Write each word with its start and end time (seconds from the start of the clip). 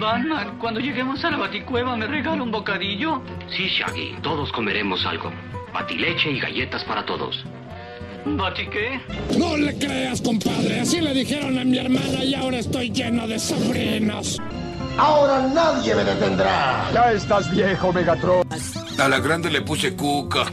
Batman, 0.00 0.56
cuando 0.58 0.80
lleguemos 0.80 1.22
a 1.24 1.30
la 1.30 1.36
baticueva, 1.36 1.94
¿me 1.94 2.06
regala 2.06 2.42
un 2.42 2.50
bocadillo? 2.50 3.20
Sí, 3.54 3.68
Shaggy, 3.68 4.16
todos 4.22 4.50
comeremos 4.50 5.04
algo. 5.04 5.30
Batileche 5.74 6.30
y 6.30 6.40
galletas 6.40 6.82
para 6.84 7.04
todos. 7.04 7.44
¿Bati 8.24 8.66
qué? 8.68 9.00
No 9.38 9.56
le 9.58 9.78
creas, 9.78 10.22
compadre. 10.22 10.80
Así 10.80 11.00
le 11.00 11.12
dijeron 11.12 11.58
a 11.58 11.64
mi 11.64 11.78
hermana 11.78 12.24
y 12.24 12.34
ahora 12.34 12.58
estoy 12.58 12.90
lleno 12.90 13.28
de 13.28 13.38
sobrinos. 13.38 14.40
Ahora 14.96 15.46
nadie 15.46 15.94
me 15.94 16.04
detendrá. 16.04 16.90
Ya 16.92 17.12
estás 17.12 17.50
viejo, 17.54 17.92
Megatron. 17.92 18.42
A 18.98 19.08
la 19.08 19.20
grande 19.20 19.50
le 19.50 19.60
puse 19.60 19.94
cuca. 19.94 20.46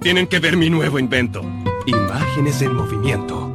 Tienen 0.00 0.28
que 0.28 0.38
ver 0.38 0.56
mi 0.56 0.70
nuevo 0.70 0.98
invento. 0.98 1.42
Imágenes 1.86 2.62
en 2.62 2.74
movimiento. 2.74 3.49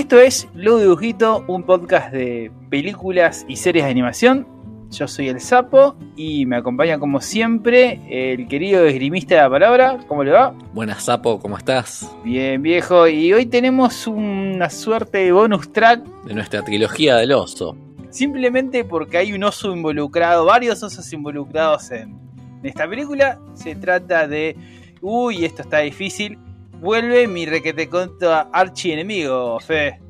Esto 0.00 0.18
es 0.18 0.48
Lo 0.54 0.78
Dibujito, 0.78 1.44
un 1.46 1.62
podcast 1.62 2.10
de 2.10 2.50
películas 2.70 3.44
y 3.48 3.56
series 3.56 3.84
de 3.84 3.90
animación. 3.90 4.46
Yo 4.90 5.06
soy 5.06 5.28
el 5.28 5.42
Sapo 5.42 5.94
y 6.16 6.46
me 6.46 6.56
acompaña 6.56 6.98
como 6.98 7.20
siempre 7.20 8.00
el 8.08 8.48
querido 8.48 8.86
esgrimista 8.86 9.34
de 9.34 9.40
la 9.42 9.50
palabra. 9.50 9.98
¿Cómo 10.08 10.24
le 10.24 10.30
va? 10.30 10.54
Buenas 10.72 11.02
Sapo, 11.02 11.38
¿cómo 11.38 11.58
estás? 11.58 12.10
Bien, 12.24 12.62
viejo. 12.62 13.08
Y 13.08 13.34
hoy 13.34 13.44
tenemos 13.44 14.06
una 14.06 14.70
suerte 14.70 15.18
de 15.18 15.32
bonus 15.32 15.70
track. 15.70 16.02
De 16.24 16.32
nuestra 16.32 16.62
trilogía 16.64 17.16
del 17.16 17.32
oso. 17.32 17.76
Simplemente 18.08 18.86
porque 18.86 19.18
hay 19.18 19.34
un 19.34 19.44
oso 19.44 19.70
involucrado, 19.70 20.46
varios 20.46 20.82
osos 20.82 21.12
involucrados 21.12 21.90
en 21.90 22.18
esta 22.62 22.88
película. 22.88 23.38
Se 23.52 23.74
trata 23.74 24.26
de... 24.26 24.56
Uy, 25.02 25.44
esto 25.44 25.60
está 25.60 25.80
difícil. 25.80 26.38
Vuelve 26.80 27.28
mi 27.28 27.44
requete 27.44 27.90
contra 27.90 28.48
archienemigo, 28.52 29.60
Fe. 29.60 30.00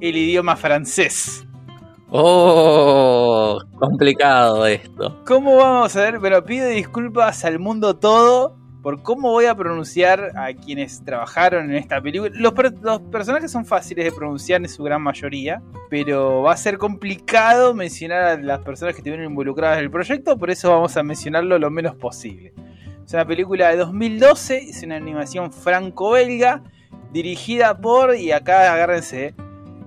El 0.00 0.16
idioma 0.16 0.56
francés. 0.56 1.46
Oh, 2.08 3.58
complicado 3.78 4.66
esto. 4.66 5.22
¿Cómo 5.26 5.56
vamos 5.56 5.94
a 5.94 6.00
ver? 6.00 6.18
Pero 6.20 6.42
pido 6.42 6.68
disculpas 6.68 7.44
al 7.44 7.58
mundo 7.58 7.96
todo 7.96 8.56
por 8.82 9.02
cómo 9.02 9.32
voy 9.32 9.44
a 9.44 9.54
pronunciar 9.54 10.30
a 10.36 10.54
quienes 10.54 11.04
trabajaron 11.04 11.70
en 11.70 11.76
esta 11.76 12.00
película. 12.00 12.30
Los, 12.34 12.54
los, 12.80 13.00
personajes 13.02 13.50
son 13.50 13.66
fáciles 13.66 14.06
de 14.06 14.12
pronunciar 14.12 14.62
en 14.62 14.68
su 14.70 14.84
gran 14.84 15.02
mayoría, 15.02 15.60
pero 15.90 16.42
va 16.42 16.52
a 16.52 16.56
ser 16.56 16.78
complicado 16.78 17.74
mencionar 17.74 18.22
a 18.22 18.36
las 18.38 18.60
personas 18.60 18.94
que 18.94 19.00
estuvieron 19.00 19.26
involucradas 19.26 19.78
en 19.78 19.84
el 19.84 19.90
proyecto, 19.90 20.38
por 20.38 20.50
eso 20.50 20.70
vamos 20.70 20.96
a 20.96 21.02
mencionarlo 21.02 21.58
lo 21.58 21.70
menos 21.70 21.94
posible. 21.96 22.54
Es 23.06 23.14
una 23.14 23.24
película 23.24 23.70
de 23.70 23.76
2012, 23.76 24.68
es 24.68 24.82
una 24.82 24.96
animación 24.96 25.52
franco-belga, 25.52 26.64
dirigida 27.12 27.78
por, 27.78 28.16
y 28.16 28.32
acá 28.32 28.72
agárrense, 28.74 29.32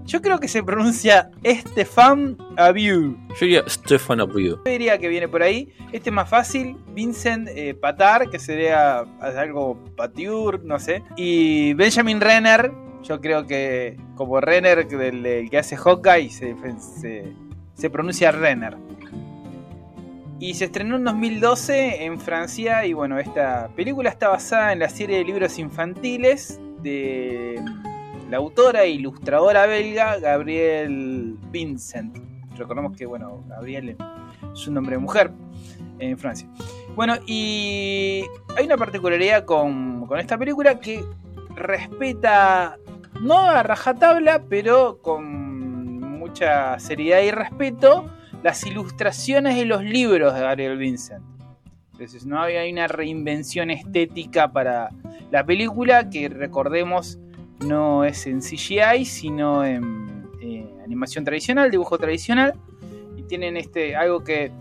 yo 0.06 0.22
creo 0.22 0.40
que 0.40 0.48
se 0.48 0.64
pronuncia 0.64 1.30
Estefan 1.44 2.38
Abiu. 2.58 3.16
Yo 3.30 3.36
diría 3.42 3.64
Stefan 3.68 4.22
Abiu. 4.22 4.56
Yo 4.56 4.72
diría 4.72 4.98
que 4.98 5.08
viene 5.08 5.28
por 5.28 5.44
ahí. 5.44 5.72
Este 5.92 6.10
es 6.10 6.14
más 6.16 6.28
fácil. 6.28 6.78
Vincent 6.96 7.48
eh, 7.50 7.76
Patar, 7.76 8.28
que 8.30 8.40
sería 8.40 9.02
algo 9.20 9.78
Patiur, 9.96 10.64
no 10.64 10.80
sé. 10.80 11.04
Y 11.16 11.74
Benjamin 11.74 12.22
Renner. 12.22 12.72
Yo 13.04 13.22
creo 13.22 13.46
que 13.46 13.98
como 14.16 14.42
Renner, 14.42 14.88
el, 14.90 15.26
el 15.26 15.50
que 15.50 15.58
hace 15.60 15.78
Hawkeye, 15.78 16.32
se, 16.32 16.56
se, 17.00 17.34
se 17.76 17.90
pronuncia 17.92 18.32
Renner. 18.32 18.78
Y 20.40 20.54
se 20.54 20.66
estrenó 20.66 20.96
en 20.96 21.04
2012 21.04 22.06
en 22.06 22.20
Francia. 22.20 22.86
Y 22.86 22.94
bueno, 22.94 23.20
esta 23.20 23.70
película 23.76 24.10
está 24.10 24.30
basada 24.30 24.72
en 24.72 24.80
la 24.80 24.90
serie 24.90 25.18
de 25.18 25.26
libros 25.26 25.60
infantiles 25.60 26.60
de 26.82 27.62
la 28.30 28.38
autora 28.38 28.84
e 28.84 28.92
ilustradora 28.92 29.66
belga 29.66 30.18
Gabrielle 30.18 31.36
Vincent. 31.52 32.18
Recordemos 32.58 32.96
que, 32.96 33.06
bueno, 33.06 33.44
Gabrielle 33.48 33.98
es 34.54 34.68
un 34.68 34.76
nombre 34.76 34.96
de 34.96 35.02
mujer 35.02 35.32
en 36.00 36.18
Francia. 36.18 36.48
Bueno, 36.96 37.16
y 37.26 38.24
hay 38.56 38.66
una 38.66 38.78
particularidad 38.78 39.46
con, 39.46 40.06
con 40.08 40.20
esta 40.20 40.38
película 40.38 40.80
que 40.80 41.04
respeta, 41.56 42.78
no 43.22 43.40
a 43.40 43.64
rajatabla, 43.64 44.44
pero 44.50 45.00
con 45.02 46.00
mucha 46.00 46.80
seriedad 46.80 47.22
y 47.22 47.32
respeto, 47.32 48.10
las 48.44 48.66
ilustraciones 48.66 49.56
de 49.56 49.66
los 49.66 49.84
libros 49.84 50.34
de 50.34 50.42
Gabriel 50.42 50.78
Vincent. 50.78 51.24
Entonces 51.94 52.26
no 52.26 52.42
había 52.42 52.70
una 52.72 52.88
reinvención 52.88 53.70
estética 53.72 54.52
para 54.52 54.90
la 55.32 55.46
película 55.46 56.10
que 56.10 56.30
recordemos 56.30 57.20
no 57.66 58.06
es 58.06 58.26
en 58.26 58.40
CGI, 58.40 59.06
sino 59.06 59.66
en 59.66 60.26
eh, 60.42 60.66
animación 60.84 61.26
tradicional, 61.26 61.70
dibujo 61.70 61.98
tradicional. 61.98 62.54
Y 63.18 63.24
tienen 63.24 63.58
este 63.58 63.96
algo 63.96 64.24
que 64.24 64.52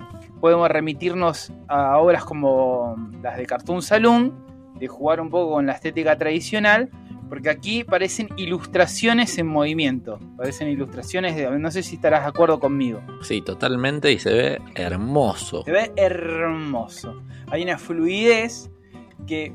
podemos 0.40 0.68
remitirnos 0.68 1.52
a 1.68 1.98
obras 1.98 2.24
como 2.24 2.96
las 3.22 3.36
de 3.36 3.46
Cartoon 3.46 3.82
Saloon, 3.82 4.34
de 4.78 4.88
jugar 4.88 5.20
un 5.20 5.30
poco 5.30 5.54
con 5.54 5.66
la 5.66 5.72
estética 5.72 6.16
tradicional, 6.16 6.90
porque 7.28 7.50
aquí 7.50 7.84
parecen 7.84 8.28
ilustraciones 8.36 9.36
en 9.38 9.46
movimiento, 9.46 10.18
parecen 10.36 10.68
ilustraciones 10.68 11.36
de... 11.36 11.50
No 11.58 11.70
sé 11.70 11.82
si 11.82 11.96
estarás 11.96 12.22
de 12.22 12.28
acuerdo 12.28 12.58
conmigo. 12.60 13.00
Sí, 13.22 13.42
totalmente, 13.42 14.12
y 14.12 14.18
se 14.18 14.32
ve 14.32 14.62
hermoso. 14.74 15.62
Se 15.64 15.72
ve 15.72 15.92
hermoso. 15.96 17.22
Hay 17.50 17.62
una 17.62 17.78
fluidez 17.78 18.70
que 19.26 19.52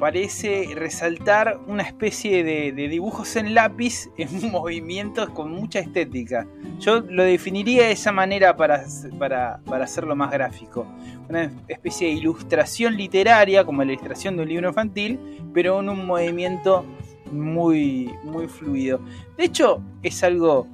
parece 0.00 0.70
resaltar 0.74 1.60
una 1.66 1.82
especie 1.82 2.42
de, 2.42 2.72
de, 2.72 2.88
dibujos 2.88 3.36
en 3.36 3.54
lápiz 3.54 4.08
en 4.16 4.50
movimientos 4.50 5.28
con 5.30 5.52
mucha 5.52 5.78
estética. 5.78 6.46
Yo 6.80 7.00
lo 7.00 7.22
definiría 7.22 7.84
de 7.84 7.92
esa 7.92 8.10
manera 8.10 8.56
para, 8.56 8.82
para, 9.18 9.60
para, 9.66 9.84
hacerlo 9.84 10.16
más 10.16 10.32
gráfico. 10.32 10.86
Una 11.28 11.52
especie 11.68 12.08
de 12.08 12.14
ilustración 12.14 12.96
literaria, 12.96 13.64
como 13.64 13.84
la 13.84 13.92
ilustración 13.92 14.36
de 14.36 14.42
un 14.42 14.48
libro 14.48 14.68
infantil, 14.68 15.20
pero 15.52 15.78
en 15.80 15.90
un 15.90 16.06
movimiento 16.06 16.86
muy, 17.30 18.10
muy 18.24 18.46
fluido. 18.48 19.00
De 19.36 19.44
hecho, 19.44 19.82
es 20.02 20.22
algo 20.22 20.66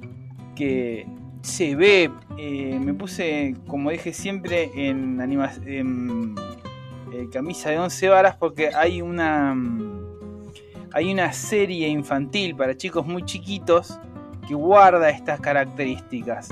que 0.55 1.05
se 1.41 1.75
ve, 1.75 2.09
eh, 2.37 2.79
me 2.79 2.93
puse, 2.93 3.55
como 3.67 3.91
dije 3.91 4.13
siempre, 4.13 4.71
en 4.75 5.21
animación 5.21 6.35
eh, 7.13 7.29
camisa 7.31 7.69
de 7.69 7.79
11 7.79 8.09
varas 8.09 8.35
porque 8.35 8.69
hay 8.75 9.01
una 9.01 9.55
hay 10.93 11.11
una 11.11 11.31
serie 11.31 11.87
infantil 11.87 12.55
para 12.55 12.75
chicos 12.75 13.05
muy 13.05 13.23
chiquitos 13.23 13.97
que 14.47 14.53
guarda 14.53 15.09
estas 15.09 15.39
características 15.39 16.49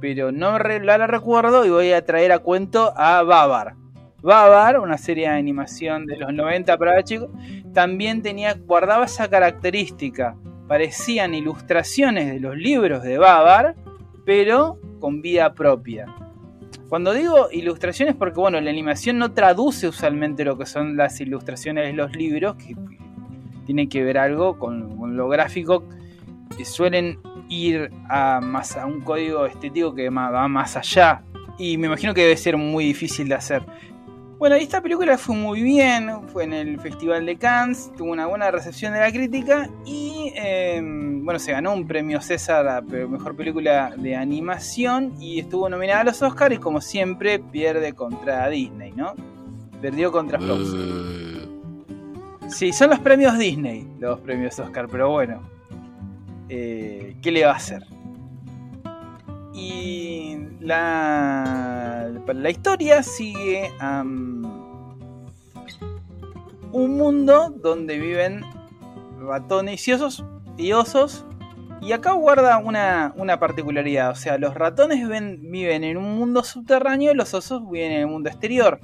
pero 0.00 0.30
no 0.30 0.58
la 0.58 1.06
recuerdo 1.06 1.64
y 1.64 1.70
voy 1.70 1.92
a 1.92 2.04
traer 2.04 2.30
a 2.30 2.38
cuento 2.38 2.92
a 2.96 3.22
Babar 3.24 3.74
Babar, 4.26 4.80
una 4.80 4.98
serie 4.98 5.28
de 5.28 5.34
animación 5.34 6.04
de 6.04 6.16
los 6.16 6.32
90 6.32 6.76
para 6.76 7.04
chicos, 7.04 7.30
también 7.72 8.22
tenía, 8.22 8.54
guardaba 8.54 9.04
esa 9.04 9.30
característica. 9.30 10.36
Parecían 10.66 11.32
ilustraciones 11.32 12.26
de 12.26 12.40
los 12.40 12.56
libros 12.56 13.04
de 13.04 13.18
Babar, 13.18 13.76
pero 14.24 14.80
con 14.98 15.22
vida 15.22 15.54
propia. 15.54 16.06
Cuando 16.88 17.12
digo 17.12 17.50
ilustraciones, 17.52 18.16
porque 18.16 18.40
bueno, 18.40 18.60
la 18.60 18.68
animación 18.68 19.16
no 19.16 19.30
traduce 19.30 19.86
usualmente 19.86 20.44
lo 20.44 20.58
que 20.58 20.66
son 20.66 20.96
las 20.96 21.20
ilustraciones 21.20 21.86
de 21.86 21.92
los 21.92 22.16
libros, 22.16 22.56
que 22.56 22.74
tiene 23.64 23.88
que 23.88 24.02
ver 24.02 24.18
algo 24.18 24.58
con, 24.58 24.96
con 24.96 25.16
lo 25.16 25.28
gráfico, 25.28 25.84
que 26.58 26.64
suelen 26.64 27.20
ir 27.48 27.92
a, 28.08 28.40
más 28.40 28.76
a 28.76 28.86
un 28.86 29.02
código 29.02 29.46
estético 29.46 29.94
que 29.94 30.10
va 30.10 30.48
más 30.48 30.76
allá. 30.76 31.22
Y 31.58 31.78
me 31.78 31.86
imagino 31.86 32.12
que 32.12 32.22
debe 32.22 32.36
ser 32.36 32.56
muy 32.56 32.86
difícil 32.86 33.28
de 33.28 33.36
hacer. 33.36 33.62
Bueno, 34.38 34.56
esta 34.56 34.82
película 34.82 35.16
fue 35.16 35.34
muy 35.34 35.62
bien, 35.62 36.10
fue 36.28 36.44
en 36.44 36.52
el 36.52 36.78
Festival 36.78 37.24
de 37.24 37.36
Cannes, 37.36 37.90
tuvo 37.96 38.12
una 38.12 38.26
buena 38.26 38.50
recepción 38.50 38.92
de 38.92 39.00
la 39.00 39.10
crítica 39.10 39.70
y 39.86 40.30
eh, 40.36 40.78
bueno, 41.22 41.38
se 41.38 41.52
ganó 41.52 41.72
un 41.72 41.86
premio 41.86 42.20
César 42.20 42.68
a 42.68 42.82
Mejor 42.82 43.34
Película 43.34 43.94
de 43.96 44.14
Animación 44.14 45.14
y 45.18 45.40
estuvo 45.40 45.70
nominada 45.70 46.02
a 46.02 46.04
los 46.04 46.20
Oscars 46.20 46.54
y 46.54 46.58
como 46.58 46.82
siempre 46.82 47.38
pierde 47.38 47.94
contra 47.94 48.46
Disney, 48.50 48.92
¿no? 48.92 49.14
Perdió 49.80 50.12
contra 50.12 50.38
Frozen. 50.38 51.48
Sí, 52.48 52.74
son 52.74 52.90
los 52.90 52.98
premios 52.98 53.38
Disney, 53.38 53.88
los 53.98 54.20
premios 54.20 54.58
Oscar, 54.58 54.86
pero 54.90 55.10
bueno, 55.12 55.48
eh, 56.50 57.16
¿qué 57.22 57.32
le 57.32 57.46
va 57.46 57.52
a 57.52 57.56
hacer? 57.56 57.82
Y 59.56 60.36
la, 60.60 62.12
la 62.26 62.50
historia 62.50 63.02
sigue 63.02 63.72
un 66.72 66.98
mundo 66.98 67.48
donde 67.50 67.98
viven 67.98 68.44
ratones 69.18 69.88
y 69.88 70.72
osos, 70.72 71.24
y 71.80 71.92
acá 71.92 72.12
guarda 72.12 72.58
una, 72.58 73.14
una 73.16 73.38
particularidad. 73.38 74.10
O 74.10 74.14
sea, 74.14 74.38
los 74.38 74.54
ratones 74.54 75.08
ven, 75.08 75.50
viven 75.50 75.84
en 75.84 75.96
un 75.96 76.16
mundo 76.16 76.44
subterráneo 76.44 77.12
y 77.12 77.14
los 77.14 77.32
osos 77.32 77.62
viven 77.70 77.92
en 77.92 78.00
el 78.00 78.06
mundo 78.08 78.28
exterior. 78.28 78.80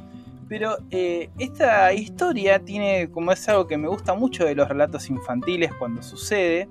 Pero 0.49 0.77
eh, 0.91 1.31
esta 1.39 1.93
historia 1.93 2.59
tiene, 2.61 3.11
como 3.11 3.33
es 3.33 3.49
algo 3.49 3.67
que 3.67 3.79
me 3.79 3.89
gusta 3.89 4.15
mucho 4.15 4.45
de 4.45 4.55
los 4.55 4.69
relatos 4.69 5.09
infantiles 5.09 5.73
cuando 5.75 6.03
sucede, 6.03 6.69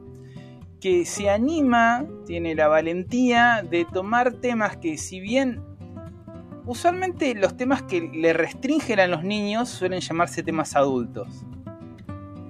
que 0.81 1.05
se 1.05 1.29
anima, 1.29 2.05
tiene 2.25 2.55
la 2.55 2.67
valentía 2.67 3.63
de 3.69 3.85
tomar 3.85 4.33
temas 4.33 4.77
que 4.77 4.97
si 4.97 5.19
bien 5.19 5.61
usualmente 6.65 7.35
los 7.35 7.55
temas 7.55 7.83
que 7.83 8.01
le 8.01 8.33
restringen 8.33 8.99
a 8.99 9.07
los 9.07 9.23
niños 9.23 9.69
suelen 9.69 10.01
llamarse 10.01 10.41
temas 10.41 10.75
adultos. 10.75 11.45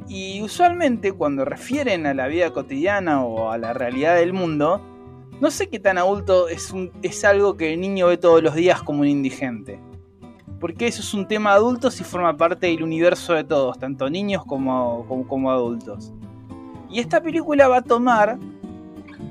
Y 0.07 0.41
usualmente 0.41 1.11
cuando 1.11 1.43
refieren 1.43 2.05
a 2.05 2.13
la 2.13 2.27
vida 2.27 2.51
cotidiana 2.51 3.23
o 3.23 3.51
a 3.51 3.57
la 3.57 3.73
realidad 3.73 4.15
del 4.15 4.31
mundo, 4.31 4.81
no 5.41 5.51
sé 5.51 5.67
qué 5.67 5.79
tan 5.79 5.97
adulto 5.97 6.47
es, 6.47 6.73
es 7.01 7.25
algo 7.25 7.57
que 7.57 7.73
el 7.73 7.81
niño 7.81 8.07
ve 8.07 8.17
todos 8.17 8.41
los 8.41 8.55
días 8.55 8.81
como 8.81 9.01
un 9.01 9.07
indigente. 9.07 9.79
Porque 10.59 10.87
eso 10.87 11.01
es 11.01 11.13
un 11.13 11.27
tema 11.27 11.53
adulto 11.53 11.91
si 11.91 12.03
forma 12.05 12.37
parte 12.37 12.67
del 12.67 12.83
universo 12.83 13.33
de 13.33 13.43
todos, 13.43 13.77
tanto 13.77 14.09
niños 14.09 14.45
como, 14.45 15.25
como 15.27 15.51
adultos. 15.51 16.13
Y 16.91 16.99
esta 16.99 17.21
película 17.21 17.67
va 17.67 17.77
a 17.77 17.81
tomar, 17.81 18.37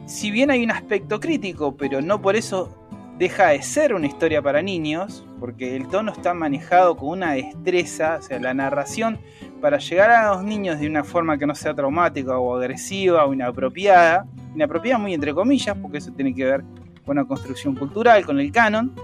si 0.07 0.31
bien 0.31 0.51
hay 0.51 0.65
un 0.65 0.71
aspecto 0.71 1.21
crítico, 1.21 1.77
pero 1.77 2.01
no 2.01 2.21
por 2.21 2.35
eso 2.35 2.75
deja 3.19 3.49
de 3.49 3.63
ser 3.63 3.93
una 3.93 4.07
historia 4.07 4.41
para 4.41 4.63
niños, 4.63 5.27
porque 5.39 5.77
el 5.77 5.87
tono 5.89 6.11
está 6.11 6.33
manejado 6.33 6.97
con 6.97 7.11
una 7.11 7.33
destreza, 7.33 8.17
o 8.19 8.23
sea, 8.23 8.41
la 8.41 8.55
narración 8.55 9.19
para 9.61 9.77
llegar 9.77 10.11
a 10.11 10.35
los 10.35 10.43
niños 10.43 10.81
de 10.81 10.87
una 10.87 11.05
forma 11.05 11.37
que 11.37 11.47
no 11.47 11.55
sea 11.55 11.75
traumática 11.75 12.39
o 12.39 12.57
agresiva 12.57 13.27
o 13.27 13.35
inapropiada, 13.35 14.27
inapropiada 14.55 14.99
muy 14.99 15.13
entre 15.13 15.35
comillas, 15.35 15.77
porque 15.77 15.99
eso 15.99 16.13
tiene 16.13 16.35
que 16.35 16.47
ver 16.47 16.65
con 17.05 17.17
la 17.17 17.25
construcción 17.25 17.75
cultural, 17.75 18.25
con 18.25 18.41
el 18.41 18.51
canon, 18.51 18.95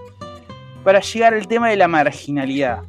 para 0.83 1.01
llegar 1.01 1.35
al 1.35 1.47
tema 1.47 1.69
de 1.69 1.77
la 1.77 1.89
marginalidad. 1.89 2.85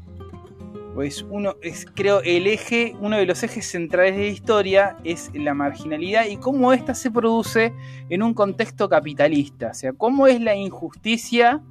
Pues 0.97 1.23
uno 1.29 1.57
es, 1.61 1.85
creo, 1.93 2.21
el 2.23 2.47
eje, 2.47 2.95
uno 2.99 3.17
de 3.17 3.27
los 3.27 3.43
ejes 3.43 3.69
centrales 3.69 4.15
de 4.15 4.23
la 4.23 4.29
historia 4.29 4.97
es 5.03 5.29
la 5.35 5.53
marginalidad 5.53 6.25
y 6.25 6.37
cómo 6.37 6.73
ésta 6.73 6.95
se 6.95 7.11
produce 7.11 7.71
en 8.09 8.23
un 8.23 8.33
contexto 8.33 8.89
capitalista. 8.89 9.67
O 9.67 9.73
sea, 9.75 9.93
cómo 9.93 10.25
es 10.25 10.41
la 10.41 10.55
injusticia 10.55 11.61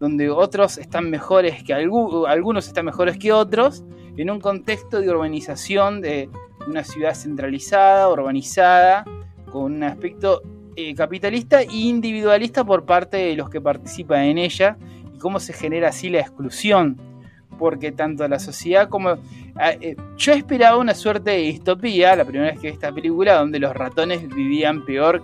donde 0.00 0.28
otros 0.28 0.76
están 0.78 1.08
mejores 1.08 1.62
que 1.62 1.72
algunos 1.72 2.66
están 2.66 2.86
mejores 2.86 3.16
que 3.16 3.30
otros, 3.30 3.84
en 4.16 4.28
un 4.28 4.40
contexto 4.40 5.00
de 5.00 5.08
urbanización 5.08 6.00
de 6.00 6.28
una 6.66 6.82
ciudad 6.82 7.14
centralizada, 7.14 8.10
urbanizada, 8.10 9.04
con 9.52 9.72
un 9.72 9.84
aspecto 9.84 10.42
eh, 10.74 10.96
capitalista 10.96 11.62
e 11.62 11.68
individualista 11.70 12.64
por 12.64 12.84
parte 12.84 13.18
de 13.18 13.36
los 13.36 13.48
que 13.50 13.60
participan 13.60 14.22
en 14.22 14.38
ella, 14.38 14.76
y 15.14 15.18
cómo 15.18 15.38
se 15.38 15.52
genera 15.52 15.90
así 15.90 16.10
la 16.10 16.18
exclusión 16.18 17.13
porque 17.64 17.92
tanto 17.92 18.28
la 18.28 18.38
sociedad 18.38 18.90
como... 18.90 19.16
Ah, 19.56 19.70
eh, 19.80 19.96
yo 20.18 20.34
esperaba 20.34 20.76
una 20.76 20.92
suerte 20.92 21.30
de 21.30 21.38
distopía 21.38 22.14
la 22.14 22.26
primera 22.26 22.50
vez 22.50 22.60
que 22.60 22.66
vi 22.66 22.74
esta 22.74 22.92
película, 22.92 23.38
donde 23.38 23.58
los 23.58 23.74
ratones 23.74 24.28
vivían 24.28 24.84
peor 24.84 25.22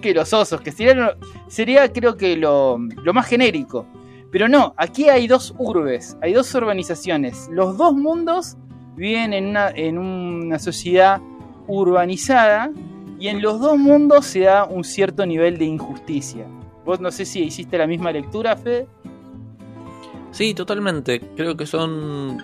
que 0.00 0.14
los 0.14 0.32
osos, 0.32 0.60
que 0.60 0.70
sería, 0.70 1.92
creo 1.92 2.16
que 2.16 2.36
lo, 2.36 2.78
lo 2.78 3.12
más 3.12 3.26
genérico. 3.26 3.86
Pero 4.30 4.46
no, 4.46 4.72
aquí 4.76 5.08
hay 5.08 5.26
dos 5.26 5.52
urbes, 5.58 6.16
hay 6.22 6.32
dos 6.32 6.54
urbanizaciones. 6.54 7.48
Los 7.50 7.76
dos 7.76 7.92
mundos 7.92 8.56
viven 8.94 9.32
en 9.32 9.46
una, 9.48 9.70
en 9.70 9.98
una 9.98 10.60
sociedad 10.60 11.20
urbanizada 11.66 12.70
y 13.18 13.26
en 13.26 13.42
los 13.42 13.58
dos 13.58 13.76
mundos 13.76 14.26
se 14.26 14.42
da 14.42 14.64
un 14.64 14.84
cierto 14.84 15.26
nivel 15.26 15.58
de 15.58 15.64
injusticia. 15.64 16.46
Vos 16.84 17.00
no 17.00 17.10
sé 17.10 17.24
si 17.24 17.42
hiciste 17.42 17.76
la 17.78 17.88
misma 17.88 18.12
lectura, 18.12 18.56
Fede. 18.56 18.86
Sí, 20.30 20.54
totalmente. 20.54 21.20
Creo 21.36 21.56
que 21.56 21.66
son. 21.66 22.38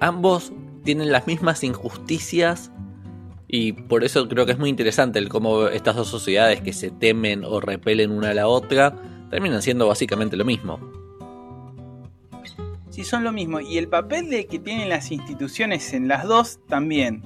Ambos 0.00 0.52
tienen 0.84 1.12
las 1.12 1.26
mismas 1.26 1.62
injusticias. 1.64 2.70
Y 3.48 3.72
por 3.72 4.04
eso 4.04 4.28
creo 4.28 4.46
que 4.46 4.52
es 4.52 4.58
muy 4.58 4.70
interesante 4.70 5.18
el 5.18 5.28
cómo 5.28 5.66
estas 5.66 5.96
dos 5.96 6.08
sociedades 6.08 6.60
que 6.60 6.72
se 6.72 6.90
temen 6.90 7.44
o 7.44 7.60
repelen 7.60 8.12
una 8.12 8.30
a 8.30 8.34
la 8.34 8.46
otra 8.46 8.94
terminan 9.28 9.60
siendo 9.60 9.88
básicamente 9.88 10.36
lo 10.36 10.44
mismo. 10.44 10.78
Sí, 12.90 13.04
son 13.04 13.24
lo 13.24 13.32
mismo. 13.32 13.60
Y 13.60 13.78
el 13.78 13.88
papel 13.88 14.30
de 14.30 14.46
que 14.46 14.58
tienen 14.58 14.88
las 14.88 15.10
instituciones 15.10 15.92
en 15.94 16.06
las 16.06 16.26
dos 16.26 16.60
también. 16.68 17.22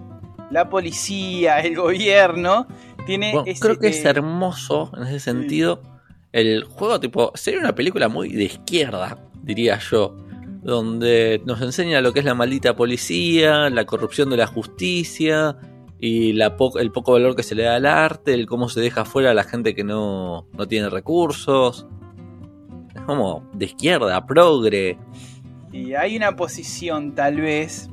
La 0.50 0.69
policía, 0.69 1.58
el 1.61 1.76
gobierno, 1.76 2.67
tiene 3.06 3.32
bueno, 3.32 3.52
creo 3.61 3.79
que 3.79 3.88
es 3.88 4.05
hermoso 4.05 4.93
en 4.97 5.05
ese 5.05 5.20
sentido. 5.20 5.82
El 6.32 6.64
juego, 6.64 7.00
tipo, 7.00 7.32
sería 7.35 7.61
una 7.61 7.75
película 7.75 8.08
muy 8.08 8.31
de 8.31 8.44
izquierda, 8.44 9.19
diría 9.44 9.79
yo, 9.79 10.17
donde 10.62 11.43
nos 11.44 11.61
enseña 11.61 12.00
lo 12.00 12.12
que 12.12 12.20
es 12.20 12.25
la 12.25 12.35
maldita 12.35 12.75
policía, 12.75 13.69
la 13.70 13.85
corrupción 13.85 14.31
de 14.31 14.38
la 14.38 14.46
justicia 14.46 15.56
y 16.00 16.38
el 16.41 16.52
poco 16.93 17.12
valor 17.12 17.37
que 17.37 17.43
se 17.43 17.55
le 17.55 17.64
da 17.64 17.76
al 17.76 17.87
arte, 17.87 18.35
el 18.35 18.46
cómo 18.46 18.69
se 18.69 18.81
deja 18.81 19.05
fuera 19.05 19.31
a 19.31 19.35
la 19.35 19.44
gente 19.44 19.75
que 19.75 19.85
no, 19.85 20.46
no 20.52 20.67
tiene 20.67 20.88
recursos. 20.88 21.87
Es 22.94 23.02
como 23.02 23.49
de 23.52 23.67
izquierda, 23.67 24.26
progre. 24.26 24.99
Y 25.73 25.94
hay 25.94 26.17
una 26.17 26.35
posición 26.35 27.14
tal 27.14 27.40
vez 27.40 27.90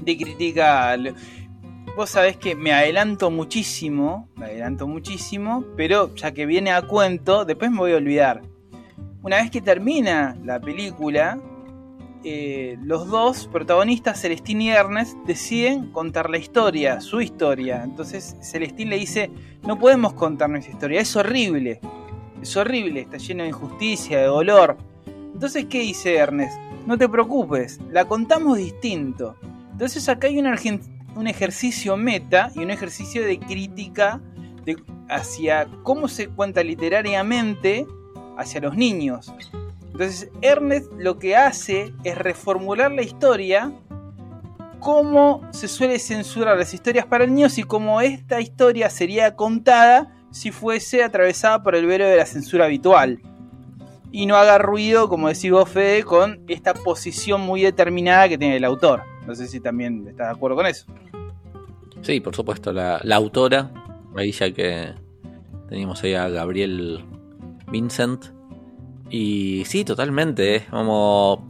de 0.00 0.16
crítica. 0.16 0.96
Vos 1.96 2.10
sabés 2.10 2.36
que 2.36 2.54
me 2.54 2.72
adelanto 2.72 3.30
muchísimo, 3.30 4.28
me 4.36 4.46
adelanto 4.46 4.86
muchísimo, 4.86 5.64
pero 5.76 6.14
ya 6.14 6.32
que 6.32 6.46
viene 6.46 6.72
a 6.72 6.82
cuento, 6.82 7.44
después 7.44 7.70
me 7.70 7.78
voy 7.78 7.92
a 7.92 7.96
olvidar 7.96 8.42
una 9.22 9.36
vez 9.36 9.50
que 9.50 9.60
termina 9.60 10.36
la 10.44 10.60
película, 10.60 11.38
eh, 12.24 12.76
los 12.82 13.08
dos 13.08 13.46
protagonistas, 13.46 14.20
Celestín 14.20 14.60
y 14.60 14.70
Ernest, 14.70 15.16
deciden 15.26 15.92
contar 15.92 16.30
la 16.30 16.38
historia, 16.38 17.00
su 17.00 17.20
historia. 17.20 17.82
Entonces 17.84 18.36
Celestín 18.40 18.90
le 18.90 18.98
dice, 18.98 19.30
no 19.66 19.78
podemos 19.78 20.14
contar 20.14 20.50
nuestra 20.50 20.72
historia, 20.72 21.00
es 21.00 21.14
horrible, 21.16 21.80
es 22.42 22.56
horrible, 22.56 23.00
está 23.00 23.18
lleno 23.18 23.42
de 23.42 23.50
injusticia, 23.50 24.18
de 24.18 24.26
dolor. 24.26 24.76
Entonces, 25.32 25.66
¿qué 25.66 25.80
dice 25.80 26.16
Ernest? 26.16 26.58
No 26.86 26.98
te 26.98 27.08
preocupes, 27.08 27.80
la 27.90 28.06
contamos 28.06 28.58
distinto. 28.58 29.36
Entonces 29.72 30.08
acá 30.08 30.26
hay 30.26 30.38
un, 30.38 30.48
un 31.14 31.26
ejercicio 31.28 31.96
meta 31.96 32.50
y 32.56 32.60
un 32.60 32.70
ejercicio 32.70 33.24
de 33.24 33.38
crítica 33.38 34.20
hacia 35.08 35.68
cómo 35.82 36.08
se 36.08 36.28
cuenta 36.28 36.62
literariamente 36.62 37.86
hacia 38.38 38.60
los 38.60 38.76
niños. 38.76 39.32
Entonces 39.92 40.30
Ernest 40.40 40.90
lo 40.96 41.18
que 41.18 41.36
hace 41.36 41.92
es 42.04 42.16
reformular 42.16 42.90
la 42.92 43.02
historia 43.02 43.72
como 44.78 45.42
se 45.50 45.66
suele 45.66 45.98
censurar 45.98 46.56
las 46.56 46.72
historias 46.72 47.04
para 47.04 47.26
niños 47.26 47.58
y 47.58 47.64
como 47.64 48.00
esta 48.00 48.40
historia 48.40 48.88
sería 48.90 49.34
contada 49.34 50.14
si 50.30 50.52
fuese 50.52 51.02
atravesada 51.02 51.62
por 51.62 51.74
el 51.74 51.86
velo 51.86 52.04
de 52.04 52.16
la 52.16 52.26
censura 52.26 52.66
habitual. 52.66 53.20
Y 54.12 54.26
no 54.26 54.36
haga 54.36 54.56
ruido, 54.58 55.08
como 55.08 55.28
decís 55.28 55.50
vos, 55.50 55.68
Fede, 55.68 56.04
con 56.04 56.40
esta 56.48 56.74
posición 56.74 57.40
muy 57.40 57.62
determinada 57.62 58.28
que 58.28 58.38
tiene 58.38 58.56
el 58.56 58.64
autor. 58.64 59.02
No 59.26 59.34
sé 59.34 59.48
si 59.48 59.60
también 59.60 60.06
estás 60.08 60.28
de 60.28 60.32
acuerdo 60.34 60.56
con 60.56 60.66
eso. 60.66 60.86
Sí, 62.02 62.20
por 62.20 62.34
supuesto, 62.34 62.72
la, 62.72 63.00
la 63.02 63.16
autora, 63.16 63.70
ahí 64.16 64.30
ya 64.30 64.52
que 64.52 64.94
teníamos 65.68 66.02
ahí 66.04 66.14
a 66.14 66.28
Gabriel 66.28 67.04
Vincent. 67.70 68.26
Y 69.10 69.64
sí, 69.66 69.84
totalmente. 69.84 70.56
Es 70.56 70.64
como. 70.66 71.48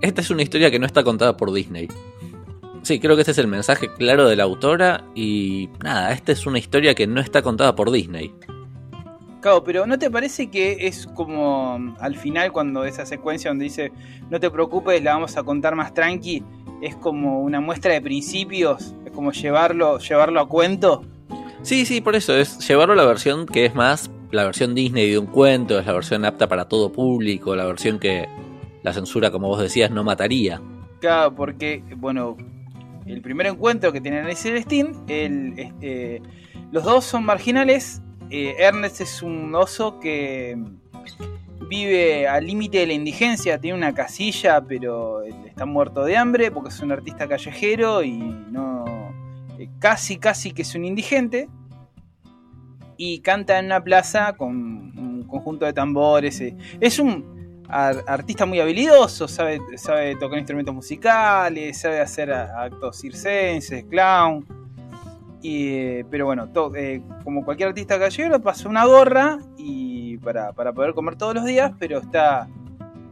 Esta 0.00 0.20
es 0.20 0.30
una 0.30 0.42
historia 0.42 0.70
que 0.70 0.78
no 0.78 0.86
está 0.86 1.02
contada 1.02 1.36
por 1.36 1.52
Disney. 1.52 1.88
Sí, 2.82 3.00
creo 3.00 3.16
que 3.16 3.22
este 3.22 3.32
es 3.32 3.38
el 3.38 3.48
mensaje 3.48 3.92
claro 3.92 4.28
de 4.28 4.36
la 4.36 4.44
autora. 4.44 5.04
Y 5.14 5.68
nada, 5.82 6.12
esta 6.12 6.32
es 6.32 6.46
una 6.46 6.58
historia 6.58 6.94
que 6.94 7.06
no 7.06 7.20
está 7.20 7.42
contada 7.42 7.74
por 7.74 7.90
Disney. 7.90 8.32
Claro, 9.40 9.62
pero 9.62 9.86
¿no 9.86 9.98
te 9.98 10.10
parece 10.10 10.50
que 10.50 10.86
es 10.86 11.06
como 11.06 11.94
al 12.00 12.16
final 12.16 12.50
cuando 12.52 12.84
esa 12.84 13.06
secuencia 13.06 13.50
donde 13.50 13.64
dice 13.64 13.92
no 14.30 14.40
te 14.40 14.50
preocupes, 14.50 15.02
la 15.02 15.12
vamos 15.12 15.36
a 15.36 15.44
contar 15.44 15.76
más 15.76 15.94
tranqui, 15.94 16.42
es 16.82 16.96
como 16.96 17.40
una 17.40 17.60
muestra 17.60 17.92
de 17.92 18.00
principios, 18.00 18.94
es 19.04 19.12
como 19.12 19.30
llevarlo, 19.32 19.98
llevarlo 19.98 20.40
a 20.40 20.48
cuento? 20.48 21.04
Sí, 21.62 21.86
sí, 21.86 22.00
por 22.00 22.16
eso 22.16 22.36
es 22.36 22.66
llevarlo 22.66 22.94
a 22.94 22.96
la 22.96 23.04
versión 23.04 23.46
que 23.46 23.64
es 23.64 23.74
más 23.76 24.10
la 24.30 24.44
versión 24.44 24.74
Disney 24.74 25.10
de 25.10 25.18
un 25.18 25.26
cuento, 25.26 25.78
es 25.78 25.86
la 25.86 25.92
versión 25.92 26.24
apta 26.24 26.48
para 26.48 26.68
todo 26.68 26.92
público, 26.92 27.56
la 27.56 27.64
versión 27.64 27.98
que 27.98 28.28
la 28.82 28.92
censura, 28.92 29.30
como 29.30 29.48
vos 29.48 29.60
decías, 29.60 29.90
no 29.90 30.04
mataría. 30.04 30.60
Claro, 31.00 31.34
porque, 31.34 31.82
bueno, 31.96 32.36
el 33.06 33.22
primer 33.22 33.46
encuentro 33.46 33.92
que 33.92 34.00
tienen 34.00 34.28
en 34.28 34.36
Celestín, 34.36 34.92
el, 35.08 35.58
este, 35.58 36.22
los 36.72 36.84
dos 36.84 37.04
son 37.04 37.24
marginales. 37.24 38.02
Eh, 38.30 38.56
Ernest 38.58 39.00
es 39.00 39.22
un 39.22 39.54
oso 39.54 39.98
que 40.00 40.56
vive 41.68 42.28
al 42.28 42.46
límite 42.46 42.78
de 42.78 42.86
la 42.88 42.92
indigencia, 42.92 43.58
tiene 43.58 43.76
una 43.76 43.94
casilla, 43.94 44.60
pero 44.60 45.22
está 45.22 45.64
muerto 45.64 46.04
de 46.04 46.16
hambre 46.16 46.50
porque 46.50 46.68
es 46.68 46.80
un 46.80 46.92
artista 46.92 47.26
callejero 47.26 48.02
y 48.02 48.18
no. 48.18 48.84
Eh, 49.58 49.68
casi, 49.78 50.18
casi 50.18 50.52
que 50.52 50.62
es 50.62 50.74
un 50.74 50.84
indigente 50.84 51.48
y 52.98 53.20
canta 53.20 53.58
en 53.58 53.66
una 53.66 53.82
plaza 53.82 54.34
con 54.34 54.50
un 54.50 55.24
conjunto 55.26 55.64
de 55.64 55.72
tambores. 55.72 56.38
Eh. 56.42 56.54
Es 56.80 56.98
un 56.98 57.64
artista 57.70 58.44
muy 58.44 58.60
habilidoso, 58.60 59.28
sabe, 59.28 59.60
sabe 59.76 60.16
tocar 60.16 60.38
instrumentos 60.38 60.74
musicales, 60.74 61.78
sabe 61.78 62.00
hacer 62.00 62.32
actos 62.32 63.00
circenses, 63.00 63.84
clown. 63.84 64.44
Eh, 65.42 66.04
pero 66.10 66.26
bueno, 66.26 66.48
eh, 66.74 67.00
como 67.22 67.44
cualquier 67.44 67.68
artista 67.68 67.96
gallego, 67.96 68.40
pasó 68.40 68.68
una 68.68 68.84
gorra 68.84 69.38
y 69.56 70.16
para, 70.18 70.52
para 70.52 70.72
poder 70.72 70.94
comer 70.94 71.14
todos 71.14 71.36
los 71.36 71.44
días, 71.44 71.72
pero 71.78 71.98
está, 71.98 72.48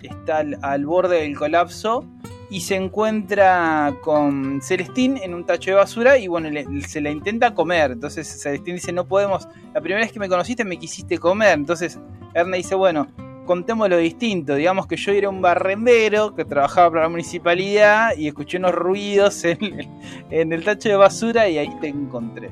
está 0.02 0.42
al 0.62 0.84
borde 0.84 1.20
del 1.20 1.38
colapso 1.38 2.04
y 2.48 2.60
se 2.60 2.76
encuentra 2.76 3.94
con 4.02 4.60
Celestín 4.62 5.16
en 5.16 5.34
un 5.34 5.44
tacho 5.44 5.70
de 5.70 5.76
basura 5.76 6.18
y 6.18 6.28
bueno, 6.28 6.48
se 6.86 7.00
la 7.00 7.10
intenta 7.10 7.54
comer. 7.54 7.92
Entonces 7.92 8.40
Celestín 8.40 8.76
dice, 8.76 8.92
no 8.92 9.06
podemos, 9.06 9.48
la 9.74 9.80
primera 9.80 10.02
vez 10.02 10.12
que 10.12 10.20
me 10.20 10.28
conociste 10.28 10.64
me 10.64 10.78
quisiste 10.78 11.18
comer. 11.18 11.54
Entonces 11.54 11.98
Ernest 12.34 12.64
dice, 12.64 12.74
bueno, 12.76 13.08
contemos 13.46 13.88
lo 13.88 13.96
distinto. 13.96 14.54
Digamos 14.54 14.86
que 14.86 14.96
yo 14.96 15.12
era 15.12 15.28
un 15.28 15.40
barrendero 15.40 16.34
que 16.34 16.44
trabajaba 16.44 16.90
para 16.90 17.02
la 17.04 17.08
municipalidad 17.08 18.16
y 18.16 18.28
escuché 18.28 18.58
unos 18.58 18.72
ruidos 18.72 19.44
en 19.44 20.52
el, 20.52 20.64
tacho 20.64 20.88
de 20.88 20.96
basura 20.96 21.48
y 21.48 21.58
ahí 21.58 21.70
te 21.80 21.88
encontré. 21.88 22.50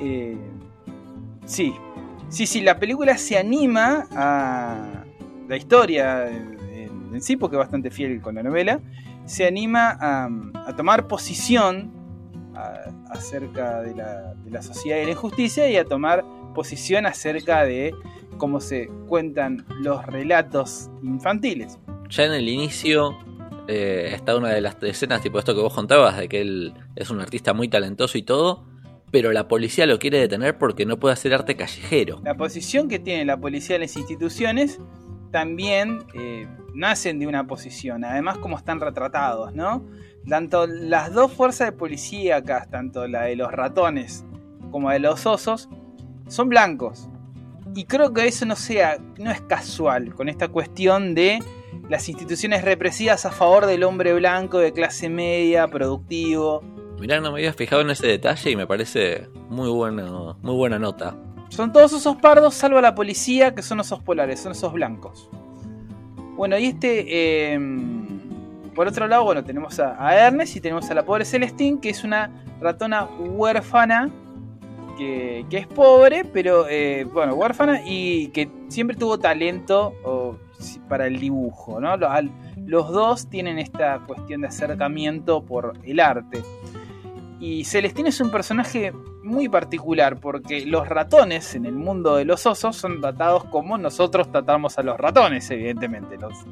Eh, 0.00 0.36
sí, 1.44 1.74
sí, 2.28 2.46
sí, 2.46 2.60
la 2.60 2.78
película 2.78 3.16
se 3.16 3.38
anima 3.38 4.06
a 4.10 5.04
la 5.48 5.56
historia 5.56 6.28
en, 7.14 7.22
sí, 7.22 7.36
porque 7.36 7.56
es 7.56 7.58
bastante 7.60 7.90
fiel 7.90 8.20
con 8.20 8.34
la 8.36 8.42
novela. 8.42 8.80
Se 9.24 9.46
anima 9.46 9.96
a, 10.00 10.28
a 10.66 10.76
tomar 10.76 11.06
posición 11.08 11.90
a- 12.54 12.90
acerca 13.10 13.80
de 13.82 13.94
la, 13.94 14.34
de 14.34 14.50
la 14.50 14.62
sociedad 14.62 14.98
y 15.00 15.04
la 15.04 15.10
injusticia 15.12 15.68
y 15.70 15.76
a 15.76 15.84
tomar 15.84 16.24
posición 16.54 17.06
acerca 17.06 17.64
de 17.64 17.94
cómo 18.38 18.60
se 18.60 18.88
cuentan 19.08 19.64
los 19.80 20.04
relatos 20.06 20.90
infantiles. 21.02 21.78
Ya 22.10 22.24
en 22.24 22.32
el 22.32 22.48
inicio 22.48 23.16
eh, 23.68 24.10
está 24.12 24.36
una 24.36 24.48
de 24.50 24.60
las 24.60 24.76
escenas, 24.82 25.22
tipo 25.22 25.38
esto 25.38 25.54
que 25.54 25.60
vos 25.62 25.72
contabas, 25.72 26.18
de 26.18 26.28
que 26.28 26.40
él 26.40 26.74
es 26.96 27.08
un 27.10 27.20
artista 27.20 27.54
muy 27.54 27.68
talentoso 27.68 28.18
y 28.18 28.22
todo, 28.22 28.64
pero 29.10 29.30
la 29.32 29.46
policía 29.48 29.86
lo 29.86 29.98
quiere 29.98 30.18
detener 30.18 30.58
porque 30.58 30.84
no 30.84 30.98
puede 30.98 31.12
hacer 31.12 31.32
arte 31.32 31.54
callejero. 31.56 32.20
La 32.24 32.34
posición 32.36 32.88
que 32.88 32.98
tiene 32.98 33.24
la 33.24 33.36
policía 33.38 33.76
en 33.76 33.82
las 33.82 33.96
instituciones 33.96 34.78
también 35.30 36.00
eh, 36.14 36.46
nacen 36.74 37.18
de 37.18 37.26
una 37.26 37.46
posición, 37.46 38.04
además 38.04 38.38
como 38.38 38.56
están 38.56 38.80
retratados, 38.80 39.54
¿no? 39.54 39.84
Tanto 40.28 40.66
las 40.66 41.12
dos 41.12 41.32
fuerzas 41.32 41.68
de 41.68 41.72
policía 41.72 42.36
acá, 42.36 42.66
tanto 42.70 43.06
la 43.06 43.22
de 43.22 43.36
los 43.36 43.52
ratones 43.52 44.24
como 44.70 44.88
la 44.88 44.94
de 44.94 45.00
los 45.00 45.26
osos, 45.26 45.68
son 46.28 46.48
blancos. 46.48 47.08
Y 47.74 47.84
creo 47.84 48.12
que 48.12 48.26
eso 48.26 48.44
no 48.46 48.56
sea, 48.56 48.98
no 49.18 49.30
es 49.30 49.40
casual 49.42 50.14
con 50.14 50.28
esta 50.28 50.48
cuestión 50.48 51.14
de 51.14 51.40
las 51.88 52.08
instituciones 52.08 52.64
represivas 52.64 53.26
a 53.26 53.30
favor 53.30 53.66
del 53.66 53.84
hombre 53.84 54.14
blanco 54.14 54.58
de 54.58 54.72
clase 54.72 55.08
media, 55.08 55.68
productivo. 55.68 56.62
Mirá, 57.00 57.20
no 57.20 57.32
me 57.32 57.38
había 57.38 57.52
fijado 57.52 57.82
en 57.82 57.90
ese 57.90 58.06
detalle 58.06 58.50
y 58.50 58.56
me 58.56 58.66
parece 58.66 59.28
muy 59.48 59.68
bueno, 59.68 60.38
muy 60.42 60.54
buena 60.54 60.78
nota. 60.78 61.16
Son 61.48 61.72
todos 61.72 61.92
osos 61.92 62.16
pardos, 62.16 62.54
salvo 62.54 62.80
la 62.80 62.94
policía, 62.94 63.54
que 63.54 63.62
son 63.62 63.80
osos 63.80 64.00
polares, 64.02 64.40
son 64.40 64.52
osos 64.52 64.72
blancos. 64.72 65.28
Bueno, 66.42 66.58
y 66.58 66.64
este. 66.64 67.04
eh, 67.06 67.60
por 68.74 68.88
otro 68.88 69.06
lado, 69.06 69.22
bueno, 69.22 69.44
tenemos 69.44 69.78
a, 69.78 69.94
a 70.04 70.26
Ernest 70.26 70.56
y 70.56 70.60
tenemos 70.60 70.90
a 70.90 70.94
la 70.94 71.04
pobre 71.04 71.24
Celestine, 71.24 71.78
que 71.80 71.90
es 71.90 72.02
una 72.02 72.32
ratona 72.60 73.04
huérfana. 73.04 74.10
Que, 74.98 75.46
es 75.48 75.66
pobre, 75.68 76.24
pero 76.24 76.66
eh, 76.68 77.04
bueno, 77.04 77.34
huérfana 77.34 77.82
y 77.86 78.26
que 78.30 78.50
siempre 78.66 78.96
tuvo 78.96 79.20
talento 79.20 79.94
para 80.88 81.06
el 81.06 81.20
dibujo, 81.20 81.80
¿no? 81.80 81.96
Los 82.66 82.90
dos 82.90 83.28
tienen 83.28 83.60
esta 83.60 84.00
cuestión 84.00 84.40
de 84.40 84.48
acercamiento 84.48 85.44
por 85.44 85.74
el 85.84 86.00
arte. 86.00 86.42
Y 87.42 87.64
Celestine 87.64 88.10
es 88.10 88.20
un 88.20 88.30
personaje 88.30 88.92
muy 89.24 89.48
particular 89.48 90.20
porque 90.20 90.64
los 90.64 90.88
ratones 90.88 91.56
en 91.56 91.66
el 91.66 91.72
mundo 91.72 92.14
de 92.14 92.24
los 92.24 92.46
osos 92.46 92.76
son 92.76 93.00
tratados 93.00 93.46
como 93.46 93.76
nosotros 93.76 94.30
tratamos 94.30 94.78
a 94.78 94.84
los 94.84 94.96
ratones, 94.96 95.50
evidentemente. 95.50 96.18
Los, 96.18 96.46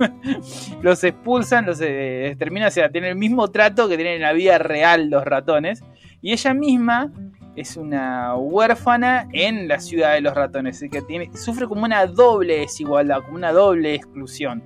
los 0.82 1.04
expulsan, 1.04 1.64
los 1.64 1.80
eh, 1.80 2.26
exterminan, 2.26 2.66
o 2.66 2.70
sea, 2.72 2.90
tienen 2.90 3.10
el 3.10 3.16
mismo 3.16 3.52
trato 3.52 3.88
que 3.88 3.94
tienen 3.94 4.14
en 4.14 4.22
la 4.22 4.32
vida 4.32 4.58
real 4.58 5.10
los 5.10 5.24
ratones. 5.24 5.84
Y 6.20 6.32
ella 6.32 6.54
misma 6.54 7.12
es 7.54 7.76
una 7.76 8.34
huérfana 8.34 9.28
en 9.32 9.68
la 9.68 9.78
ciudad 9.78 10.14
de 10.14 10.22
los 10.22 10.34
ratones, 10.34 10.80
que 10.80 11.30
sufre 11.34 11.68
como 11.68 11.84
una 11.84 12.04
doble 12.06 12.58
desigualdad, 12.58 13.22
como 13.22 13.36
una 13.36 13.52
doble 13.52 13.94
exclusión. 13.94 14.60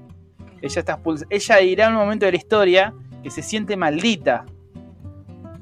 Ella 0.63 0.81
está 0.81 0.95
expulsada. 0.95 1.29
Ella 1.29 1.57
dirá 1.57 1.87
en 1.89 1.93
un 1.93 1.99
momento 1.99 2.25
de 2.25 2.33
la 2.33 2.39
historia 2.39 2.95
que 3.23 3.31
se 3.31 3.43
siente 3.43 3.77
maldita 3.77 4.47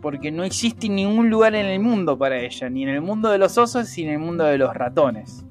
porque 0.04 0.30
no 0.30 0.44
existe 0.44 0.88
ningún 0.88 1.30
lugar 1.30 1.54
en 1.54 1.64
el 1.64 1.80
mundo 1.80 2.16
para 2.18 2.38
ella, 2.38 2.68
ni 2.68 2.82
en 2.82 2.90
el 2.90 3.00
mundo 3.00 3.30
de 3.30 3.38
los 3.38 3.56
osos 3.56 3.88
ni 3.96 4.04
en 4.04 4.10
el 4.10 4.18
mundo 4.18 4.44
de 4.44 4.58
los 4.58 4.74
ratones. 4.74 5.44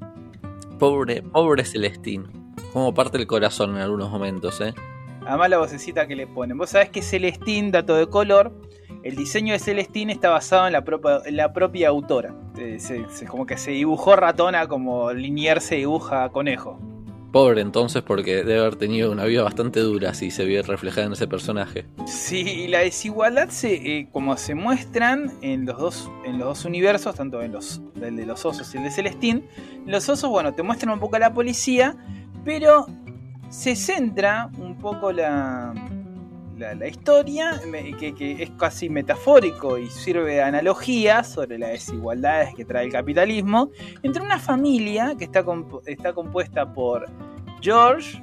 Pobre, 0.78 1.24
pobre 1.24 1.66
Celestín. 1.66 2.28
Como 2.72 2.94
parte 2.94 3.18
el 3.18 3.26
corazón 3.28 3.72
en 3.76 3.82
algunos 3.82 4.12
momentos, 4.12 4.62
¿eh? 4.62 4.74
Además 5.26 5.50
la 5.50 5.58
vocecita 5.58 6.08
que 6.08 6.16
le 6.16 6.28
ponen. 6.28 6.58
Vos 6.58 6.70
sabés 6.70 6.90
que 6.90 7.02
Celestín, 7.02 7.72
dato 7.72 7.96
de 7.96 8.08
color, 8.08 8.52
el 9.04 9.16
diseño 9.16 9.54
de 9.54 9.60
Celestín 9.60 10.10
está 10.12 10.30
basado 10.30 10.68
en 10.68 10.74
la 10.74 10.84
propia, 10.84 11.20
en 11.26 11.36
la 11.36 11.52
propia 11.52 11.90
autora. 11.90 12.36
Eh, 12.58 12.78
se- 12.80 13.10
se- 13.10 13.26
como 13.26 13.46
que 13.48 13.58
se 13.58 13.72
dibujó 13.72 14.16
ratona 14.16 14.68
como 14.68 15.12
Liniers 15.14 15.64
se 15.64 15.76
dibuja 15.78 16.30
conejo. 16.30 16.80
Pobre 17.34 17.62
entonces 17.62 18.04
porque 18.04 18.44
debe 18.44 18.60
haber 18.60 18.76
tenido 18.76 19.12
una 19.12 19.26
vida 19.26 19.42
bastante 19.42 19.80
dura 19.80 20.14
si 20.14 20.30
se 20.30 20.46
ve 20.46 20.62
reflejada 20.62 21.08
en 21.08 21.14
ese 21.14 21.26
personaje. 21.26 21.88
Sí, 22.06 22.42
y 22.42 22.68
la 22.68 22.82
desigualdad 22.82 23.50
se, 23.50 23.74
eh, 23.74 24.08
como 24.12 24.38
se 24.38 24.54
muestran 24.54 25.34
en 25.42 25.66
los 25.66 25.80
dos, 25.80 26.12
en 26.26 26.38
los 26.38 26.50
dos 26.50 26.66
universos, 26.66 27.16
tanto 27.16 27.42
en 27.42 27.52
los, 27.52 27.82
el 28.00 28.18
de 28.18 28.28
los 28.28 28.46
osos 28.46 28.72
y 28.76 28.78
el 28.78 28.84
de 28.84 28.92
Celestín. 28.92 29.48
Los 29.88 30.08
osos, 30.10 30.30
bueno, 30.30 30.54
te 30.54 30.62
muestran 30.62 30.94
un 30.94 31.00
poco 31.00 31.16
a 31.16 31.20
la 31.20 31.34
policía, 31.34 31.98
pero 32.46 32.86
se 33.50 33.76
centra 33.76 34.52
un 34.60 34.78
poco 34.78 35.12
la, 35.12 35.74
la, 36.58 36.88
historia, 36.88 37.60
que, 38.00 38.38
es 38.40 38.50
casi 38.52 38.90
metafórico 38.90 39.78
y 39.78 39.90
sirve 39.90 40.36
de 40.36 40.44
analogía 40.44 41.24
sobre 41.24 41.58
las 41.58 41.72
desigualdades 41.72 42.54
que 42.56 42.66
trae 42.66 42.86
el 42.86 42.92
capitalismo, 42.92 43.72
entre 44.04 44.22
una 44.22 44.40
familia 44.40 45.16
que 45.18 45.26
está, 45.26 45.44
está 45.86 46.14
compuesta 46.14 46.72
por 46.72 47.10
George, 47.62 48.22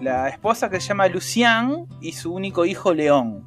la 0.00 0.28
esposa 0.28 0.68
que 0.68 0.80
se 0.80 0.88
llama 0.88 1.08
Lucian 1.08 1.86
y 2.00 2.12
su 2.12 2.32
único 2.32 2.64
hijo 2.64 2.92
León. 2.92 3.44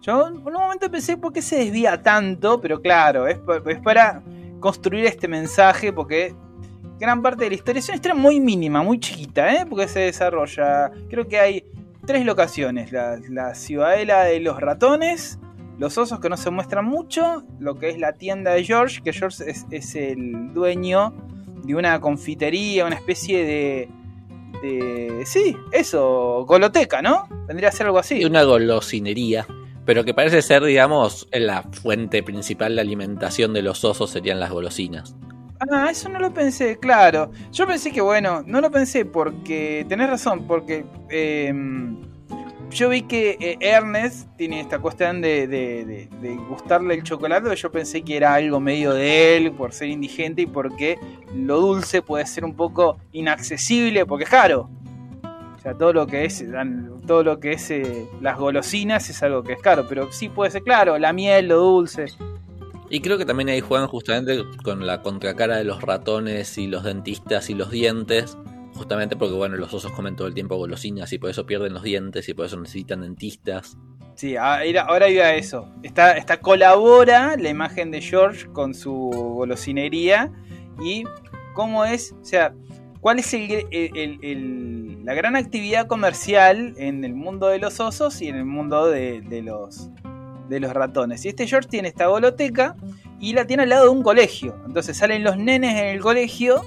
Yo 0.00 0.30
por 0.42 0.54
un 0.54 0.60
momento 0.60 0.90
pensé 0.90 1.16
por 1.16 1.32
qué 1.32 1.42
se 1.42 1.56
desvía 1.56 2.02
tanto, 2.02 2.60
pero 2.60 2.80
claro, 2.80 3.26
es 3.26 3.38
para 3.82 4.22
construir 4.60 5.04
este 5.04 5.28
mensaje 5.28 5.92
porque 5.92 6.34
gran 6.98 7.22
parte 7.22 7.44
de 7.44 7.50
la 7.50 7.56
historia 7.56 7.78
es 7.80 7.88
una 7.88 7.96
historia 7.96 8.14
muy 8.14 8.40
mínima, 8.40 8.82
muy 8.82 8.98
chiquita, 8.98 9.54
¿eh? 9.54 9.66
porque 9.68 9.86
se 9.86 10.00
desarrolla, 10.00 10.90
creo 11.08 11.28
que 11.28 11.38
hay 11.38 11.64
tres 12.08 12.24
locaciones, 12.24 12.90
la, 12.90 13.20
la 13.28 13.54
ciudadela 13.54 14.24
de 14.24 14.40
los 14.40 14.58
ratones, 14.58 15.38
los 15.78 15.98
osos 15.98 16.18
que 16.20 16.30
no 16.30 16.38
se 16.38 16.48
muestran 16.48 16.86
mucho, 16.86 17.44
lo 17.60 17.74
que 17.74 17.90
es 17.90 17.98
la 17.98 18.14
tienda 18.14 18.52
de 18.52 18.64
George, 18.64 19.02
que 19.04 19.12
George 19.12 19.44
es, 19.46 19.94
el 19.94 20.54
dueño 20.54 21.12
de 21.64 21.74
una 21.74 22.00
confitería, 22.00 22.86
una 22.86 22.96
especie 22.96 23.44
de... 23.44 23.88
de 24.62 25.22
sí, 25.26 25.54
eso, 25.70 26.46
goloteca, 26.48 27.02
¿no? 27.02 27.28
Vendría 27.46 27.68
a 27.68 27.72
ser 27.72 27.84
algo 27.84 27.98
así. 27.98 28.24
Una 28.24 28.42
golosinería. 28.42 29.46
Pero 29.84 30.02
que 30.02 30.14
parece 30.14 30.40
ser, 30.40 30.64
digamos, 30.64 31.28
la 31.30 31.62
fuente 31.62 32.22
principal 32.22 32.74
de 32.74 32.80
alimentación 32.80 33.52
de 33.52 33.60
los 33.60 33.84
osos 33.84 34.08
serían 34.08 34.40
las 34.40 34.50
golosinas. 34.50 35.14
Ah, 35.70 35.88
eso 35.90 36.08
no 36.08 36.18
lo 36.20 36.32
pensé, 36.32 36.78
claro. 36.78 37.30
Yo 37.52 37.66
pensé 37.66 37.90
que, 37.90 38.00
bueno, 38.00 38.42
no 38.46 38.60
lo 38.60 38.70
pensé 38.70 39.04
porque, 39.04 39.84
tenés 39.88 40.08
razón, 40.08 40.46
porque 40.46 40.84
eh, 41.10 41.52
yo 42.70 42.88
vi 42.90 43.02
que 43.02 43.36
eh, 43.40 43.56
Ernest 43.60 44.28
tiene 44.36 44.60
esta 44.60 44.78
cuestión 44.78 45.20
de, 45.20 45.48
de- 45.48 45.84
de- 45.84 46.08
de 46.20 46.36
gustarle 46.36 46.94
el 46.94 47.02
chocolate, 47.02 47.54
yo 47.56 47.72
pensé 47.72 48.02
que 48.02 48.16
era 48.16 48.34
algo 48.34 48.60
medio 48.60 48.92
de 48.94 49.36
él 49.36 49.52
por 49.52 49.72
ser 49.72 49.88
indigente 49.88 50.42
y 50.42 50.46
porque 50.46 50.98
lo 51.34 51.60
dulce 51.60 52.02
puede 52.02 52.24
ser 52.26 52.44
un 52.44 52.54
poco 52.54 52.98
inaccesible 53.12 54.06
porque 54.06 54.24
es 54.24 54.30
caro. 54.30 54.70
O 55.56 55.60
sea, 55.60 55.74
todo 55.74 55.92
lo 55.92 56.06
que 56.06 56.24
es, 56.24 56.44
todo 57.04 57.24
lo 57.24 57.40
que 57.40 57.52
es 57.52 57.68
eh, 57.72 58.06
las 58.20 58.38
golosinas 58.38 59.10
es 59.10 59.20
algo 59.24 59.42
que 59.42 59.54
es 59.54 59.60
caro, 59.60 59.86
pero 59.88 60.12
sí 60.12 60.28
puede 60.28 60.52
ser 60.52 60.62
claro, 60.62 60.96
la 60.98 61.12
miel, 61.12 61.48
lo 61.48 61.56
dulce. 61.56 62.04
Y 62.90 63.00
creo 63.00 63.18
que 63.18 63.26
también 63.26 63.48
ahí 63.50 63.60
juegan 63.60 63.86
justamente 63.88 64.42
con 64.64 64.86
la 64.86 65.02
contracara 65.02 65.56
de 65.58 65.64
los 65.64 65.82
ratones 65.82 66.56
y 66.58 66.66
los 66.66 66.84
dentistas 66.84 67.50
y 67.50 67.54
los 67.54 67.70
dientes. 67.70 68.36
Justamente 68.74 69.16
porque, 69.16 69.34
bueno, 69.34 69.56
los 69.56 69.74
osos 69.74 69.90
comen 69.92 70.14
todo 70.16 70.28
el 70.28 70.34
tiempo 70.34 70.56
golosinas 70.56 71.12
y 71.12 71.18
por 71.18 71.30
eso 71.30 71.44
pierden 71.46 71.74
los 71.74 71.82
dientes 71.82 72.28
y 72.28 72.34
por 72.34 72.46
eso 72.46 72.58
necesitan 72.60 73.00
dentistas. 73.00 73.76
Sí, 74.14 74.36
ahora 74.36 75.08
iba 75.08 75.24
a 75.24 75.34
eso. 75.34 75.68
Está, 75.82 76.12
está 76.12 76.40
colabora 76.40 77.36
la 77.36 77.48
imagen 77.48 77.90
de 77.90 78.00
George 78.00 78.46
con 78.52 78.74
su 78.74 78.92
golosinería 79.36 80.32
y 80.82 81.04
cómo 81.54 81.84
es, 81.84 82.12
o 82.20 82.24
sea, 82.24 82.54
cuál 83.00 83.18
es 83.18 83.32
el- 83.34 85.04
la 85.04 85.14
gran 85.14 85.36
actividad 85.36 85.86
comercial 85.86 86.74
en 86.76 87.04
el 87.04 87.14
mundo 87.14 87.48
de 87.48 87.58
los 87.58 87.80
osos 87.80 88.20
y 88.22 88.28
en 88.28 88.36
el 88.36 88.44
mundo 88.44 88.86
de, 88.88 89.20
de 89.22 89.42
los 89.42 89.88
de 90.48 90.60
los 90.60 90.72
ratones. 90.72 91.24
Y 91.24 91.28
este 91.28 91.46
George 91.46 91.68
tiene 91.68 91.88
esta 91.88 92.06
goloteca 92.06 92.74
y 93.20 93.32
la 93.32 93.46
tiene 93.46 93.64
al 93.64 93.68
lado 93.68 93.84
de 93.84 93.90
un 93.90 94.02
colegio. 94.02 94.56
Entonces 94.66 94.96
salen 94.96 95.24
los 95.24 95.36
nenes 95.36 95.72
en 95.78 95.86
el 95.86 96.00
colegio 96.00 96.64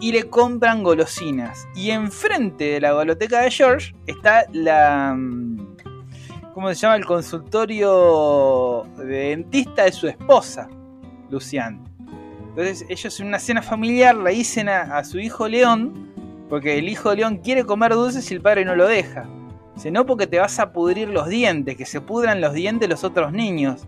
y 0.00 0.12
le 0.12 0.28
compran 0.28 0.82
golosinas. 0.82 1.66
Y 1.74 1.90
enfrente 1.90 2.64
de 2.64 2.80
la 2.80 2.92
goloteca 2.92 3.40
de 3.40 3.50
George 3.50 3.94
está 4.06 4.44
la... 4.52 5.14
mm, 5.16 5.76
¿Cómo 6.54 6.68
se 6.70 6.74
llama? 6.74 6.96
El 6.96 7.04
consultorio 7.04 8.84
de 8.96 9.04
dentista 9.04 9.84
de 9.84 9.92
su 9.92 10.08
esposa, 10.08 10.68
Lucian. 11.30 11.84
Entonces 12.48 12.84
ellos 12.88 13.20
en 13.20 13.28
una 13.28 13.38
cena 13.38 13.62
familiar 13.62 14.16
le 14.16 14.32
dicen 14.32 14.68
a, 14.68 14.98
a 14.98 15.04
su 15.04 15.20
hijo 15.20 15.46
León, 15.46 16.12
porque 16.48 16.78
el 16.78 16.88
hijo 16.88 17.10
de 17.10 17.16
León 17.16 17.36
quiere 17.36 17.64
comer 17.64 17.92
dulces 17.92 18.28
y 18.30 18.34
el 18.34 18.40
padre 18.40 18.64
no 18.64 18.74
lo 18.74 18.88
deja. 18.88 19.28
Dice, 19.78 19.92
no 19.92 20.04
porque 20.06 20.26
te 20.26 20.40
vas 20.40 20.58
a 20.58 20.72
pudrir 20.72 21.08
los 21.08 21.28
dientes, 21.28 21.76
que 21.76 21.86
se 21.86 22.00
pudran 22.00 22.40
los 22.40 22.52
dientes 22.52 22.88
los 22.88 23.04
otros 23.04 23.32
niños. 23.32 23.86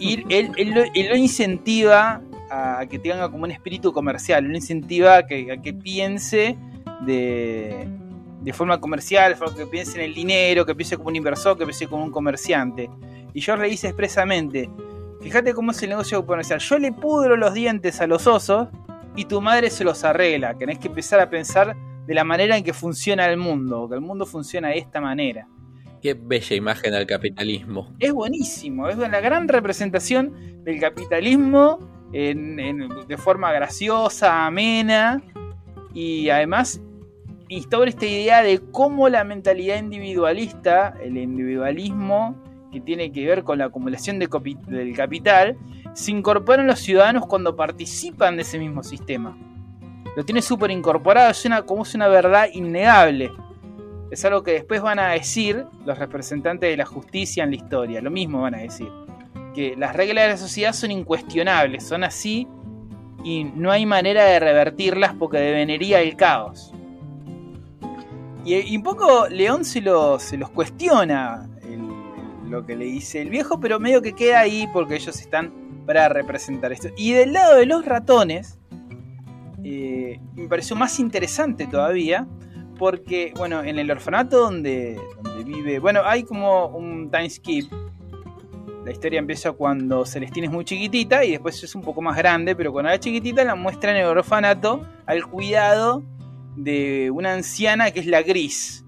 Y 0.00 0.24
él, 0.34 0.50
lo, 0.74 1.14
incentiva 1.14 2.22
a 2.50 2.86
que 2.88 2.98
tenga 2.98 3.30
como 3.30 3.44
un 3.44 3.50
espíritu 3.50 3.92
comercial, 3.92 4.44
lo 4.44 4.54
incentiva 4.54 5.18
a 5.18 5.26
que, 5.26 5.60
que 5.62 5.74
piense 5.74 6.56
de, 7.04 7.86
de 8.40 8.52
forma 8.54 8.80
comercial, 8.80 9.36
que 9.54 9.66
piense 9.66 9.98
en 9.98 10.06
el 10.06 10.14
dinero, 10.14 10.64
que 10.64 10.74
piense 10.74 10.96
como 10.96 11.10
un 11.10 11.16
inversor, 11.16 11.58
que 11.58 11.66
piense 11.66 11.86
como 11.86 12.02
un 12.02 12.10
comerciante. 12.10 12.88
Y 13.34 13.42
George 13.42 13.64
le 13.64 13.68
dice 13.68 13.88
expresamente, 13.88 14.70
fíjate 15.20 15.52
cómo 15.52 15.72
es 15.72 15.82
el 15.82 15.90
negocio 15.90 16.24
comercial, 16.24 16.60
yo 16.60 16.78
le 16.78 16.92
pudro 16.92 17.36
los 17.36 17.52
dientes 17.52 18.00
a 18.00 18.06
los 18.06 18.26
osos 18.26 18.68
y 19.16 19.26
tu 19.26 19.42
madre 19.42 19.68
se 19.68 19.84
los 19.84 20.02
arregla, 20.02 20.54
tenés 20.54 20.78
que 20.78 20.88
empezar 20.88 21.20
a 21.20 21.28
pensar 21.28 21.76
de 22.06 22.14
la 22.14 22.24
manera 22.24 22.56
en 22.56 22.64
que 22.64 22.72
funciona 22.72 23.26
el 23.26 23.36
mundo, 23.36 23.88
que 23.88 23.94
el 23.94 24.00
mundo 24.00 24.26
funciona 24.26 24.68
de 24.68 24.78
esta 24.78 25.00
manera. 25.00 25.46
Qué 26.02 26.14
bella 26.14 26.54
imagen 26.54 26.92
del 26.92 27.06
capitalismo. 27.06 27.94
Es 27.98 28.12
buenísimo, 28.12 28.88
es 28.88 28.96
la 28.98 29.20
gran 29.20 29.48
representación 29.48 30.62
del 30.64 30.78
capitalismo 30.80 31.78
en- 32.12 32.60
en- 32.60 32.88
de 33.08 33.16
forma 33.16 33.50
graciosa, 33.52 34.46
amena 34.46 35.22
y 35.94 36.28
además 36.28 36.80
instaura 37.48 37.88
esta 37.90 38.06
idea 38.06 38.42
de 38.42 38.60
cómo 38.70 39.08
la 39.08 39.24
mentalidad 39.24 39.78
individualista, 39.78 40.94
el 41.02 41.16
individualismo 41.16 42.36
que 42.72 42.80
tiene 42.80 43.12
que 43.12 43.24
ver 43.26 43.44
con 43.44 43.58
la 43.58 43.66
acumulación 43.66 44.18
de 44.18 44.28
del 44.68 44.94
capital, 44.96 45.56
se 45.92 46.10
incorporan 46.10 46.66
los 46.66 46.80
ciudadanos 46.80 47.26
cuando 47.26 47.54
participan 47.54 48.36
de 48.36 48.42
ese 48.42 48.58
mismo 48.58 48.82
sistema. 48.82 49.38
Lo 50.16 50.24
tiene 50.24 50.42
súper 50.42 50.70
incorporado, 50.70 51.30
es 51.30 51.44
una, 51.44 51.62
como 51.62 51.82
es 51.82 51.94
una 51.94 52.08
verdad 52.08 52.48
innegable. 52.52 53.32
Es 54.10 54.24
algo 54.24 54.42
que 54.44 54.52
después 54.52 54.80
van 54.80 54.98
a 55.00 55.08
decir 55.10 55.64
los 55.84 55.98
representantes 55.98 56.70
de 56.70 56.76
la 56.76 56.86
justicia 56.86 57.42
en 57.42 57.50
la 57.50 57.56
historia. 57.56 58.00
Lo 58.00 58.10
mismo 58.10 58.42
van 58.42 58.54
a 58.54 58.58
decir. 58.58 58.88
Que 59.54 59.74
las 59.76 59.94
reglas 59.96 60.24
de 60.24 60.30
la 60.30 60.36
sociedad 60.36 60.72
son 60.72 60.90
incuestionables, 60.92 61.84
son 61.84 62.04
así 62.04 62.46
y 63.24 63.44
no 63.44 63.70
hay 63.72 63.86
manera 63.86 64.24
de 64.24 64.38
revertirlas 64.38 65.14
porque 65.14 65.38
devenería 65.38 66.00
el 66.00 66.16
caos. 66.16 66.72
Y, 68.44 68.54
y 68.56 68.76
un 68.76 68.82
poco 68.82 69.26
León 69.28 69.64
se, 69.64 69.80
lo- 69.80 70.18
se 70.18 70.36
los 70.36 70.50
cuestiona 70.50 71.48
lo 72.48 72.64
que 72.66 72.76
le 72.76 72.84
dice 72.84 73.20
el 73.22 73.30
viejo, 73.30 73.58
pero 73.58 73.80
medio 73.80 74.02
que 74.02 74.12
queda 74.12 74.40
ahí 74.40 74.68
porque 74.72 74.94
ellos 74.96 75.18
están 75.18 75.52
para 75.86 76.08
representar 76.08 76.72
esto. 76.72 76.88
Y 76.96 77.12
del 77.12 77.32
lado 77.32 77.56
de 77.56 77.66
los 77.66 77.84
ratones, 77.84 78.58
eh, 79.64 80.20
me 80.36 80.46
pareció 80.46 80.76
más 80.76 81.00
interesante 81.00 81.66
todavía, 81.66 82.28
porque, 82.78 83.32
bueno, 83.36 83.62
en 83.62 83.78
el 83.78 83.90
orfanato 83.90 84.38
donde, 84.38 85.00
donde 85.22 85.44
vive, 85.44 85.78
bueno, 85.78 86.02
hay 86.04 86.24
como 86.24 86.66
un 86.66 87.10
time 87.10 87.30
skip. 87.30 87.72
La 88.84 88.92
historia 88.92 89.18
empieza 89.18 89.52
cuando 89.52 90.04
Celestina 90.04 90.46
es 90.46 90.52
muy 90.52 90.66
chiquitita 90.66 91.24
y 91.24 91.32
después 91.32 91.62
es 91.64 91.74
un 91.74 91.80
poco 91.80 92.02
más 92.02 92.16
grande, 92.16 92.54
pero 92.54 92.70
cuando 92.72 92.90
era 92.90 93.00
chiquitita 93.00 93.42
la 93.42 93.54
muestra 93.54 93.92
en 93.92 93.96
el 93.96 94.06
orfanato 94.06 94.86
al 95.06 95.24
cuidado 95.26 96.02
de 96.56 97.10
una 97.10 97.32
anciana 97.32 97.90
que 97.90 98.00
es 98.00 98.06
la 98.06 98.22
Gris. 98.22 98.84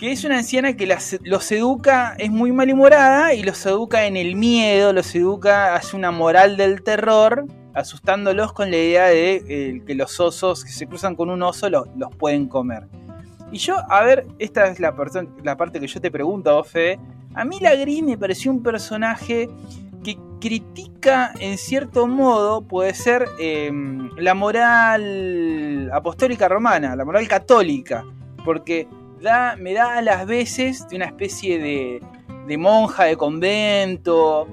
Que 0.00 0.10
es 0.10 0.24
una 0.24 0.38
anciana 0.38 0.76
que 0.76 0.86
los 1.22 1.52
educa, 1.52 2.16
es 2.18 2.30
muy 2.30 2.50
malhumorada 2.50 3.34
y 3.34 3.44
los 3.44 3.64
educa 3.64 4.06
en 4.06 4.16
el 4.16 4.34
miedo, 4.34 4.92
los 4.92 5.14
educa, 5.14 5.76
hace 5.76 5.96
una 5.96 6.10
moral 6.10 6.56
del 6.56 6.82
terror, 6.82 7.46
asustándolos 7.76 8.52
con 8.52 8.70
la 8.70 8.76
idea 8.76 9.04
de 9.06 9.44
eh, 9.48 9.82
que 9.86 9.94
los 9.94 10.18
osos 10.18 10.64
que 10.64 10.72
se 10.72 10.86
cruzan 10.86 11.14
con 11.14 11.30
un 11.30 11.42
oso 11.42 11.68
lo- 11.70 11.86
los 11.96 12.14
pueden 12.16 12.48
comer. 12.48 12.84
Y 13.52 13.58
yo, 13.58 13.76
a 13.88 14.02
ver, 14.02 14.26
esta 14.40 14.66
es 14.66 14.80
la, 14.80 14.92
la 15.44 15.56
parte 15.56 15.78
que 15.78 15.86
yo 15.86 16.00
te 16.00 16.10
pregunto, 16.10 16.64
Fede. 16.64 16.98
A 17.34 17.44
mí 17.44 17.58
la 17.60 17.74
Gris 17.76 18.02
me 18.02 18.18
pareció 18.18 18.50
un 18.50 18.62
personaje 18.62 19.48
que 20.02 20.16
critica 20.40 21.32
en 21.38 21.56
cierto 21.58 22.06
modo, 22.06 22.62
puede 22.62 22.94
ser 22.94 23.26
eh, 23.38 23.70
la 24.16 24.34
moral 24.34 25.90
apostólica 25.92 26.48
romana, 26.48 26.96
la 26.96 27.04
moral 27.04 27.28
católica, 27.28 28.04
porque 28.44 28.88
da, 29.20 29.56
me 29.56 29.72
da 29.74 29.98
a 29.98 30.02
las 30.02 30.26
veces 30.26 30.88
de 30.88 30.96
una 30.96 31.06
especie 31.06 31.58
de, 31.58 32.02
de 32.46 32.58
monja 32.58 33.04
de 33.04 33.16
convento 33.16 34.46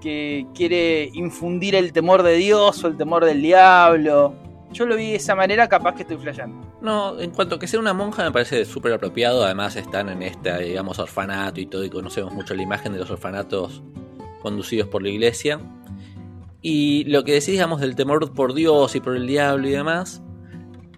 que 0.00 0.46
quiere 0.54 1.10
infundir 1.12 1.74
el 1.74 1.92
temor 1.92 2.22
de 2.22 2.34
Dios 2.34 2.82
o 2.82 2.88
el 2.88 2.96
temor 2.96 3.24
del 3.24 3.42
diablo. 3.42 4.34
Yo 4.72 4.86
lo 4.86 4.96
vi 4.96 5.10
de 5.10 5.16
esa 5.16 5.34
manera, 5.34 5.68
capaz 5.68 5.96
que 5.96 6.02
estoy 6.02 6.16
flayando. 6.16 6.64
No, 6.80 7.18
en 7.20 7.30
cuanto 7.32 7.56
a 7.56 7.58
que 7.58 7.66
sea 7.66 7.80
una 7.80 7.92
monja 7.92 8.22
me 8.22 8.30
parece 8.30 8.64
súper 8.64 8.92
apropiado. 8.92 9.44
Además 9.44 9.76
están 9.76 10.08
en 10.08 10.22
este, 10.22 10.56
digamos, 10.62 10.98
orfanato 10.98 11.60
y 11.60 11.66
todo 11.66 11.84
y 11.84 11.90
conocemos 11.90 12.32
mucho 12.32 12.54
la 12.54 12.62
imagen 12.62 12.92
de 12.92 13.00
los 13.00 13.10
orfanatos 13.10 13.82
conducidos 14.42 14.88
por 14.88 15.02
la 15.02 15.08
iglesia. 15.08 15.60
Y 16.62 17.04
lo 17.04 17.24
que 17.24 17.32
decís, 17.32 17.48
digamos, 17.48 17.80
del 17.80 17.96
temor 17.96 18.32
por 18.32 18.54
Dios 18.54 18.94
y 18.94 19.00
por 19.00 19.16
el 19.16 19.26
diablo 19.26 19.68
y 19.68 19.72
demás, 19.72 20.22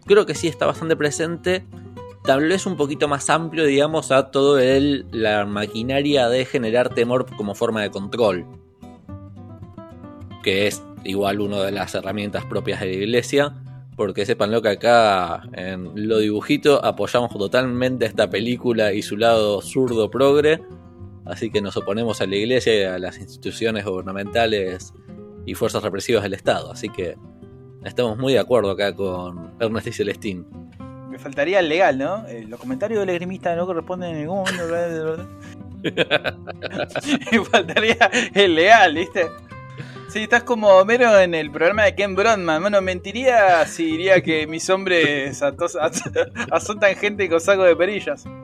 creo 0.07 0.27
que 0.27 0.35
sí 0.35 0.49
está 0.49 0.67
bastante 0.67 0.97
presente. 0.97 1.65
Tal 2.25 2.47
vez 2.47 2.67
un 2.67 2.77
poquito 2.77 3.09
más 3.09 3.31
amplio, 3.31 3.65
digamos, 3.65 4.13
a 4.13 4.31
todo 4.31 4.59
el, 4.59 5.07
la 5.11 5.45
maquinaria 5.47 6.29
de 6.29 6.45
generar 6.45 6.91
temor 6.91 7.27
como 7.37 7.55
forma 7.55 7.83
de 7.83 7.91
control. 7.91 8.47
Que 10.43 10.67
es 10.67 10.83
igual 11.05 11.41
una 11.41 11.63
de 11.63 11.73
las 11.73 11.95
herramientas 11.95 12.45
propias 12.45 12.81
de 12.81 12.87
la 12.87 12.93
iglesia. 12.93 13.55
Porque 13.97 14.25
sepanlo 14.25 14.63
que 14.63 14.71
acá 14.71 15.43
en 15.53 16.09
lo 16.09 16.19
dibujito 16.19 16.85
apoyamos 16.85 17.31
totalmente 17.31 18.07
a 18.07 18.09
esta 18.09 18.31
película 18.31 18.93
y 18.93 19.03
su 19.03 19.17
lado 19.17 19.61
zurdo 19.61 20.11
progre. 20.11 20.63
Así 21.25 21.51
que 21.51 21.61
nos 21.61 21.77
oponemos 21.77 22.21
a 22.21 22.27
la 22.27 22.37
iglesia 22.37 22.81
y 22.81 22.83
a 22.85 22.99
las 22.99 23.19
instituciones 23.19 23.85
gubernamentales 23.85 24.93
y 25.47 25.55
fuerzas 25.55 25.83
represivas 25.83 26.23
del 26.23 26.35
Estado. 26.35 26.73
Así 26.73 26.89
que 26.89 27.17
estamos 27.85 28.19
muy 28.19 28.33
de 28.33 28.39
acuerdo 28.39 28.71
acá 28.71 28.95
con 28.95 29.53
Ernest 29.61 29.89
y 29.89 29.93
Celestín. 29.93 30.47
Me 31.11 31.19
faltaría 31.19 31.61
el 31.61 31.69
legal, 31.69 31.99
¿no? 31.99 32.27
Eh, 32.27 32.47
los 32.49 32.59
comentarios 32.59 33.01
del 33.01 33.11
esgrimista 33.11 33.55
no 33.55 33.67
corresponden 33.67 34.13
en 34.13 34.21
ningún 34.21 34.39
momento. 34.39 35.29
Me 37.33 37.45
faltaría 37.45 38.11
el 38.35 38.55
legal, 38.55 38.95
¿viste? 38.95 39.27
Sí, 40.13 40.25
estás 40.25 40.43
como 40.43 40.69
Homero 40.69 41.19
en 41.19 41.35
el 41.35 41.51
programa 41.51 41.85
de 41.85 41.95
Ken 41.95 42.15
Brodman. 42.15 42.61
Bueno, 42.61 42.83
mentiría 42.83 43.65
si 43.67 43.85
diría 43.93 44.21
que 44.23 44.47
mis 44.47 44.69
hombres 44.69 45.41
atos- 45.43 45.77
azotan 46.51 46.95
gente 46.97 47.29
con 47.31 47.41
saco 47.41 47.63
de 47.65 47.77
perillas. 47.77 48.25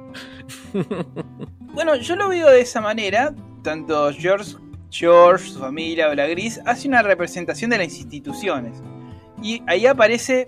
Bueno, 1.71 1.95
yo 1.95 2.17
lo 2.17 2.29
veo 2.29 2.49
de 2.51 2.61
esa 2.63 2.81
manera. 2.81 3.33
Tanto 3.63 4.11
George, 4.13 4.57
George, 4.91 5.49
su 5.49 5.61
familia 5.61 6.09
o 6.09 6.15
la 6.15 6.27
Gris, 6.27 6.61
hace 6.65 6.89
una 6.89 7.03
representación 7.03 7.71
de 7.71 7.79
las 7.79 7.97
instituciones. 7.97 8.83
Y 9.45 9.63
ahí 9.69 9.87
aparece 9.87 10.47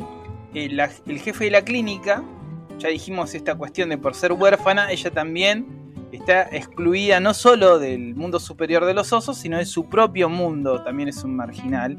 eh, 0.55 0.69
la- 0.73 0.91
el 1.07 1.21
jefe 1.21 1.45
de 1.45 1.51
la 1.53 1.63
clínica. 1.63 2.25
Ya 2.79 2.89
dijimos 2.89 3.35
esta 3.37 3.55
cuestión 3.55 3.91
de 3.91 3.99
por 3.99 4.15
ser 4.17 4.33
huérfana, 4.33 4.91
ella 4.91 5.13
también 5.13 5.67
está 6.13 6.43
excluida 6.51 7.21
no 7.21 7.35
solo 7.35 7.79
del 7.79 8.15
mundo 8.15 8.41
superior 8.41 8.85
de 8.85 8.95
los 8.95 9.13
osos, 9.13 9.39
sino 9.39 9.59
de 9.59 9.65
su 9.67 9.89
propio 9.89 10.29
mundo, 10.29 10.83
también 10.83 11.09
es 11.09 11.23
un 11.25 11.37
marginal, 11.37 11.97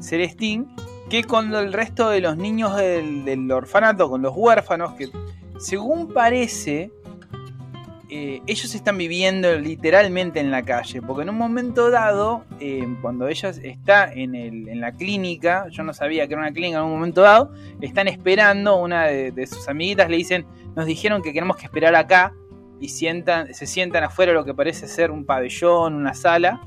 Celestín, 0.00 0.68
que 1.08 1.22
con 1.24 1.54
el 1.54 1.72
resto 1.72 2.08
de 2.08 2.20
los 2.20 2.36
niños 2.36 2.76
del, 2.76 3.50
orfanato, 3.52 4.08
con 4.10 4.22
los 4.22 4.32
huérfanos, 4.34 4.94
que 4.94 5.08
según 5.58 6.08
parece, 6.12 6.90
eh, 8.10 8.42
ellos 8.46 8.74
están 8.74 8.98
viviendo 8.98 9.54
literalmente 9.58 10.38
en 10.40 10.50
la 10.50 10.62
calle, 10.62 11.00
porque 11.02 11.22
en 11.22 11.30
un 11.30 11.38
momento 11.38 11.90
dado, 11.90 12.44
eh, 12.60 12.86
cuando 13.00 13.28
ella 13.28 13.48
está 13.50 14.12
en, 14.12 14.34
el- 14.34 14.68
en 14.68 14.80
la 14.80 14.92
clínica, 14.92 15.66
yo 15.70 15.82
no 15.84 15.92
sabía 15.94 16.26
que 16.26 16.34
era 16.34 16.42
una 16.42 16.52
clínica 16.52 16.78
en 16.78 16.84
un 16.84 16.90
momento 16.92 17.22
dado, 17.22 17.52
están 17.80 18.08
esperando, 18.08 18.76
una 18.76 19.04
de, 19.06 19.30
de 19.32 19.46
sus 19.46 19.68
amiguitas 19.68 20.08
le 20.10 20.16
dicen, 20.16 20.46
nos 20.76 20.86
dijeron 20.86 21.22
que 21.22 21.32
tenemos 21.32 21.56
que 21.56 21.64
esperar 21.64 21.94
acá, 21.94 22.32
y 22.80 22.88
sientan, 22.88 23.54
se 23.54 23.66
sientan 23.66 24.04
afuera 24.04 24.32
lo 24.32 24.44
que 24.44 24.54
parece 24.54 24.88
ser 24.88 25.10
un 25.10 25.24
pabellón, 25.24 25.94
una 25.94 26.14
sala, 26.14 26.60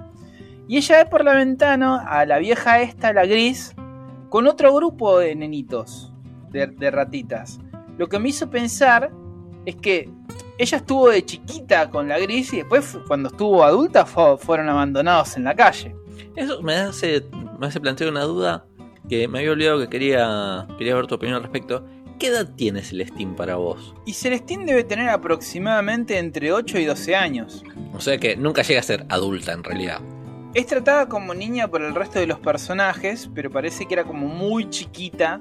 y 0.68 0.78
ella 0.78 1.04
ve 1.04 1.10
por 1.10 1.24
la 1.24 1.34
ventana 1.34 2.04
a 2.08 2.26
la 2.26 2.40
vieja 2.40 2.82
esta, 2.82 3.14
la 3.14 3.26
gris, 3.26 3.74
con 4.30 4.48
otro 4.48 4.74
grupo 4.74 5.20
de 5.20 5.36
nenitos, 5.36 6.12
de, 6.50 6.92
ratitas. 6.92 7.60
Lo 7.98 8.08
que 8.08 8.20
me 8.20 8.30
hizo 8.30 8.50
pensar 8.50 9.12
es 9.66 9.76
que 9.76 10.10
ella 10.58 10.78
estuvo 10.78 11.10
de 11.10 11.24
chiquita 11.24 11.90
con 11.90 12.08
la 12.08 12.20
gris 12.20 12.52
y 12.54 12.58
después 12.58 12.98
cuando 13.08 13.30
estuvo 13.30 13.64
adulta 13.64 14.06
fueron 14.06 14.70
abandonados 14.70 15.38
en 15.38 15.46
la 15.46 15.56
calle. 15.56 15.96
Eso 16.36 16.62
me 16.62 16.76
hace, 16.76 17.24
me 17.60 17.68
hace 17.68 17.80
plantear 17.80 18.10
una 18.10 18.24
duda 18.24 18.66
que 19.08 19.28
me 19.28 19.40
había 19.40 19.52
olvidado 19.52 19.80
que 19.80 19.88
quería, 19.88 20.68
quería 20.78 20.96
ver 20.96 21.08
tu 21.08 21.16
opinión 21.16 21.38
al 21.38 21.44
respecto. 21.44 21.86
¿Qué 22.20 22.28
edad 22.28 22.50
tiene 22.56 22.82
Celestín 22.82 23.36
para 23.36 23.58
vos? 23.58 23.94
Y 24.06 24.14
Celestín 24.14 24.66
debe 24.66 24.84
tener 24.84 25.08
aproximadamente 25.10 26.18
entre 26.18 26.52
8 26.52 26.80
y 26.80 26.86
12 26.86 27.16
años. 27.16 27.64
O 27.94 28.00
sea 28.00 28.18
que 28.18 28.36
nunca 28.36 28.64
llega 28.64 28.80
a 28.80 28.84
ser 28.84 29.06
adulta 29.10 29.54
en 29.54 29.64
realidad. 29.64 30.02
Es 30.56 30.66
tratada 30.66 31.08
como 31.08 31.36
niña 31.36 31.68
por 31.68 31.84
el 31.84 31.94
resto 31.94 32.18
de 32.18 32.26
los 32.26 32.40
personajes, 32.40 33.30
pero 33.36 33.52
parece 33.52 33.86
que 33.86 33.94
era 33.94 34.04
como 34.04 34.28
muy 34.28 34.68
chiquita 34.72 35.40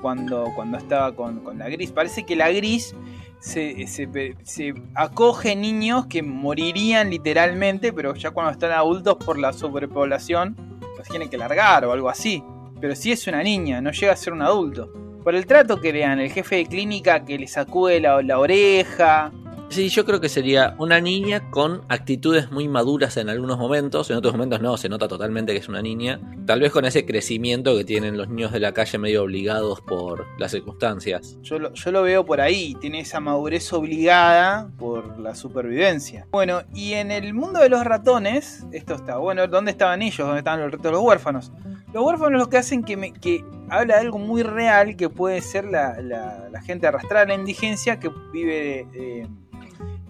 cuando, 0.00 0.52
cuando 0.54 0.78
estaba 0.78 1.16
con, 1.16 1.40
con 1.40 1.58
la 1.58 1.68
gris. 1.68 1.90
Parece 1.90 2.24
que 2.24 2.36
la 2.36 2.48
gris 2.52 2.94
se, 3.40 3.84
se, 3.88 4.74
acoge 4.94 5.56
niños 5.56 6.06
que 6.06 6.22
morirían 6.22 7.10
literalmente, 7.10 7.92
pero 7.92 8.14
ya 8.14 8.30
cuando 8.30 8.52
están 8.52 8.70
adultos 8.70 9.16
por 9.16 9.36
la 9.36 9.52
sobrepoblación, 9.52 10.54
los 10.96 11.08
tienen 11.08 11.28
que 11.28 11.38
largar 11.38 11.84
o 11.84 11.92
algo 11.92 12.08
así. 12.08 12.44
Pero 12.80 12.94
si 12.94 13.10
es 13.10 13.26
una 13.26 13.42
niña, 13.42 13.80
no 13.80 13.90
llega 13.90 14.12
a 14.12 14.16
ser 14.16 14.32
un 14.32 14.42
adulto. 14.42 14.92
Por 15.24 15.34
el 15.34 15.46
trato 15.46 15.80
que 15.80 15.92
le 15.92 16.00
dan, 16.00 16.20
el 16.20 16.30
jefe 16.30 16.56
de 16.56 16.66
clínica 16.66 17.24
que 17.24 17.38
le 17.38 17.48
sacude 17.48 17.98
la, 17.98 18.22
la 18.22 18.38
oreja, 18.38 19.32
Sí, 19.74 19.88
yo 19.88 20.04
creo 20.04 20.20
que 20.20 20.28
sería 20.28 20.76
una 20.78 21.00
niña 21.00 21.50
con 21.50 21.82
actitudes 21.88 22.52
muy 22.52 22.68
maduras 22.68 23.16
en 23.16 23.28
algunos 23.28 23.58
momentos, 23.58 24.08
en 24.08 24.16
otros 24.16 24.34
momentos 24.34 24.60
no, 24.60 24.76
se 24.76 24.88
nota 24.88 25.08
totalmente 25.08 25.52
que 25.52 25.58
es 25.58 25.68
una 25.68 25.82
niña. 25.82 26.20
Tal 26.46 26.60
vez 26.60 26.70
con 26.70 26.84
ese 26.84 27.04
crecimiento 27.04 27.76
que 27.76 27.84
tienen 27.84 28.16
los 28.16 28.28
niños 28.28 28.52
de 28.52 28.60
la 28.60 28.72
calle 28.72 28.98
medio 28.98 29.24
obligados 29.24 29.80
por 29.80 30.26
las 30.38 30.52
circunstancias. 30.52 31.38
Yo 31.42 31.58
lo, 31.58 31.72
yo 31.72 31.90
lo 31.90 32.02
veo 32.02 32.24
por 32.24 32.40
ahí, 32.40 32.76
tiene 32.80 33.00
esa 33.00 33.18
madurez 33.18 33.72
obligada 33.72 34.70
por 34.78 35.18
la 35.18 35.34
supervivencia. 35.34 36.28
Bueno, 36.30 36.62
y 36.72 36.92
en 36.92 37.10
el 37.10 37.34
mundo 37.34 37.58
de 37.58 37.68
los 37.68 37.82
ratones, 37.82 38.64
esto 38.70 38.94
está, 38.94 39.16
bueno, 39.16 39.48
¿dónde 39.48 39.72
estaban 39.72 40.02
ellos? 40.02 40.18
¿Dónde 40.18 40.38
estaban 40.38 40.60
los 40.70 40.80
los 40.80 41.02
huérfanos? 41.02 41.50
Los 41.94 42.04
huérfanos 42.04 42.40
lo 42.40 42.48
que 42.48 42.58
hacen 42.58 42.82
que, 42.82 42.96
me, 42.96 43.12
que 43.12 43.44
habla 43.70 43.94
de 43.94 44.00
algo 44.00 44.18
muy 44.18 44.42
real 44.42 44.96
que 44.96 45.08
puede 45.08 45.40
ser 45.40 45.64
la, 45.64 45.94
la, 46.02 46.60
gente 46.62 46.88
arrastrada 46.88 47.22
a 47.22 47.28
la 47.28 47.34
indigencia 47.34 48.00
que 48.00 48.10
vive 48.32 48.84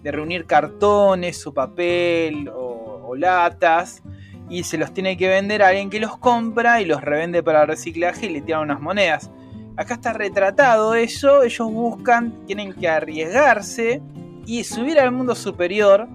de 0.01 0.11
reunir 0.11 0.47
cartones 0.47 1.45
o 1.45 1.53
papel 1.53 2.49
o, 2.51 3.15
latas 3.15 4.01
y 4.49 4.63
se 4.63 4.77
los 4.77 4.93
tiene 4.93 5.15
que 5.15 5.29
vender 5.29 5.61
a 5.61 5.69
alguien 5.69 5.91
que 5.91 5.99
los 5.99 6.17
compra 6.17 6.81
y 6.81 6.85
los 6.85 7.01
revende 7.01 7.43
para 7.43 7.65
reciclaje 7.65 8.25
y 8.25 8.29
le 8.29 8.41
tiran 8.41 8.63
unas 8.63 8.81
monedas. 8.81 9.29
Acá 9.77 9.93
está 9.93 10.11
retratado 10.11 10.95
eso, 10.95 11.43
ellos 11.43 11.71
buscan, 11.71 12.45
tienen 12.47 12.73
que 12.73 12.89
arriesgarse 12.89 14.01
y 14.47 14.63
subir 14.63 14.99
al 14.99 15.11
mundo 15.11 15.35
superior 15.35 16.09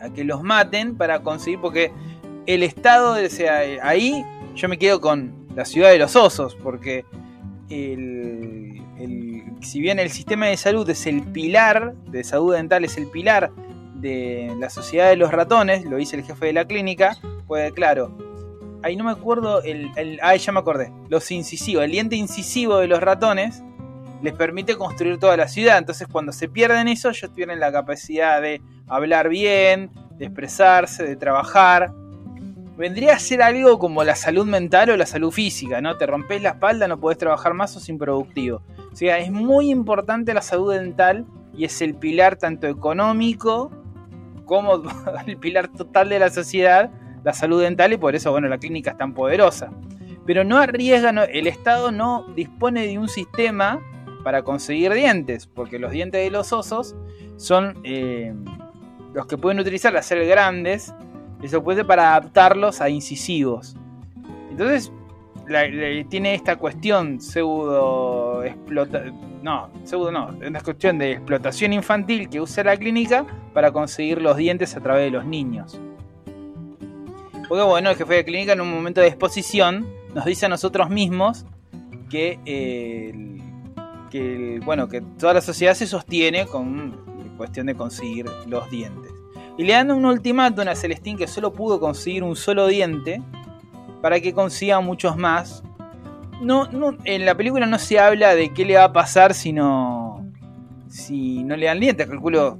a 0.00 0.08
que 0.08 0.24
los 0.24 0.42
maten 0.42 0.96
para 0.96 1.20
conseguir, 1.20 1.60
porque 1.60 1.92
el 2.46 2.62
estado, 2.62 3.16
sea, 3.28 3.60
ahí 3.82 4.24
yo 4.58 4.68
me 4.68 4.76
quedo 4.76 5.00
con 5.00 5.46
la 5.54 5.64
ciudad 5.64 5.90
de 5.90 5.98
los 5.98 6.16
osos, 6.16 6.56
porque 6.56 7.04
el, 7.70 8.82
si 9.60 9.80
bien 9.80 10.00
el 10.00 10.10
sistema 10.10 10.46
de 10.46 10.56
salud 10.56 10.88
es 10.90 11.06
el 11.06 11.22
pilar, 11.22 11.94
de 12.06 12.24
salud 12.24 12.54
dental 12.54 12.84
es 12.84 12.96
el 12.96 13.06
pilar 13.06 13.52
de 13.94 14.52
la 14.58 14.68
sociedad 14.68 15.08
de 15.10 15.16
los 15.16 15.30
ratones, 15.30 15.84
lo 15.84 15.96
dice 15.96 16.16
el 16.16 16.24
jefe 16.24 16.46
de 16.46 16.52
la 16.52 16.66
clínica, 16.66 17.16
pues 17.46 17.72
claro, 17.72 18.16
ahí 18.82 18.96
no 18.96 19.04
me 19.04 19.12
acuerdo, 19.12 19.62
el, 19.62 19.90
el 19.96 20.18
ya 20.38 20.52
me 20.52 20.58
acordé, 20.58 20.92
los 21.08 21.30
incisivos, 21.30 21.84
el 21.84 21.92
diente 21.92 22.16
incisivo 22.16 22.78
de 22.78 22.88
los 22.88 23.00
ratones 23.00 23.62
les 24.22 24.34
permite 24.34 24.76
construir 24.76 25.18
toda 25.18 25.36
la 25.36 25.46
ciudad, 25.46 25.78
entonces 25.78 26.08
cuando 26.10 26.32
se 26.32 26.48
pierden 26.48 26.88
eso, 26.88 27.10
ellos 27.10 27.32
tienen 27.32 27.60
la 27.60 27.70
capacidad 27.70 28.42
de 28.42 28.60
hablar 28.88 29.28
bien, 29.28 29.92
de 30.18 30.26
expresarse, 30.26 31.04
de 31.04 31.14
trabajar, 31.14 31.92
vendría 32.78 33.14
a 33.14 33.18
ser 33.18 33.42
algo 33.42 33.76
como 33.80 34.04
la 34.04 34.14
salud 34.14 34.46
mental 34.46 34.90
o 34.90 34.96
la 34.96 35.04
salud 35.04 35.32
física, 35.32 35.80
¿no? 35.80 35.96
Te 35.96 36.06
rompes 36.06 36.40
la 36.40 36.50
espalda, 36.50 36.86
no 36.86 37.00
podés 37.00 37.18
trabajar 37.18 37.52
más, 37.52 37.72
sos 37.72 37.88
improductivo. 37.88 38.62
O 38.92 38.96
sea, 38.96 39.18
es 39.18 39.32
muy 39.32 39.70
importante 39.70 40.32
la 40.32 40.42
salud 40.42 40.72
dental 40.72 41.26
y 41.52 41.64
es 41.64 41.82
el 41.82 41.96
pilar 41.96 42.36
tanto 42.36 42.68
económico 42.68 43.72
como 44.44 44.82
el 45.26 45.36
pilar 45.38 45.68
total 45.68 46.08
de 46.08 46.20
la 46.20 46.30
sociedad, 46.30 46.90
la 47.24 47.32
salud 47.32 47.60
dental, 47.60 47.92
y 47.92 47.96
por 47.96 48.14
eso, 48.14 48.30
bueno, 48.30 48.46
la 48.46 48.58
clínica 48.58 48.92
es 48.92 48.96
tan 48.96 49.12
poderosa. 49.12 49.70
Pero 50.24 50.44
no 50.44 50.58
arriesga, 50.58 51.10
el 51.24 51.48
Estado 51.48 51.90
no 51.90 52.28
dispone 52.36 52.86
de 52.86 52.96
un 52.96 53.08
sistema 53.08 53.80
para 54.22 54.42
conseguir 54.42 54.92
dientes, 54.92 55.48
porque 55.48 55.80
los 55.80 55.90
dientes 55.90 56.22
de 56.22 56.30
los 56.30 56.52
osos 56.52 56.94
son 57.38 57.80
eh, 57.82 58.32
los 59.14 59.26
que 59.26 59.36
pueden 59.36 59.58
utilizar 59.58 59.96
al 59.96 60.02
ser 60.04 60.24
grandes 60.26 60.94
eso 61.42 61.62
puede 61.62 61.84
para 61.84 62.14
adaptarlos 62.14 62.80
a 62.80 62.88
incisivos. 62.88 63.76
Entonces, 64.50 64.92
tiene 66.08 66.34
esta 66.34 66.56
cuestión 66.56 67.20
pseudo 67.20 68.42
explota 68.44 69.04
no, 69.42 69.70
pseudo 69.84 70.10
no, 70.10 70.36
una 70.46 70.60
cuestión 70.60 70.98
de 70.98 71.12
explotación 71.12 71.72
infantil 71.72 72.28
que 72.28 72.40
usa 72.40 72.64
la 72.64 72.76
clínica 72.76 73.24
para 73.54 73.72
conseguir 73.72 74.20
los 74.20 74.36
dientes 74.36 74.76
a 74.76 74.80
través 74.80 75.04
de 75.04 75.10
los 75.10 75.24
niños. 75.24 75.80
Porque 77.48 77.64
bueno, 77.64 77.90
el 77.90 77.96
jefe 77.96 78.14
de 78.14 78.24
clínica 78.24 78.52
en 78.52 78.60
un 78.60 78.70
momento 78.70 79.00
de 79.00 79.06
exposición 79.06 79.88
nos 80.14 80.24
dice 80.24 80.46
a 80.46 80.48
nosotros 80.50 80.90
mismos 80.90 81.46
que, 82.10 82.38
que 84.10 84.60
bueno, 84.64 84.88
que 84.88 85.00
toda 85.00 85.34
la 85.34 85.40
sociedad 85.40 85.74
se 85.74 85.86
sostiene 85.86 86.46
con 86.46 87.08
cuestión 87.38 87.66
de 87.66 87.74
conseguir 87.74 88.26
los 88.46 88.68
dientes. 88.70 89.07
Y 89.58 89.64
le 89.64 89.72
dan 89.72 89.90
un 89.90 90.04
ultimátum 90.06 90.68
a 90.68 90.76
Celestín 90.76 91.18
que 91.18 91.26
solo 91.26 91.52
pudo 91.52 91.80
conseguir 91.80 92.22
un 92.22 92.36
solo 92.36 92.68
diente 92.68 93.20
para 94.00 94.20
que 94.20 94.32
consiga 94.32 94.80
muchos 94.80 95.16
más. 95.16 95.64
No, 96.40 96.68
en 97.04 97.26
la 97.26 97.34
película 97.34 97.66
no 97.66 97.76
se 97.80 97.98
habla 97.98 98.36
de 98.36 98.54
qué 98.54 98.64
le 98.64 98.76
va 98.76 98.84
a 98.84 98.92
pasar 98.92 99.34
si 99.34 99.52
no, 99.52 100.24
si 100.88 101.42
no 101.42 101.56
le 101.56 101.66
dan 101.66 101.80
dientes. 101.80 102.06
Calculo 102.06 102.56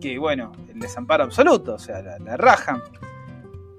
que, 0.00 0.18
bueno, 0.18 0.52
el 0.72 0.78
desamparo 0.78 1.24
absoluto, 1.24 1.74
o 1.74 1.78
sea, 1.80 2.00
la, 2.00 2.36
rajan. 2.36 2.80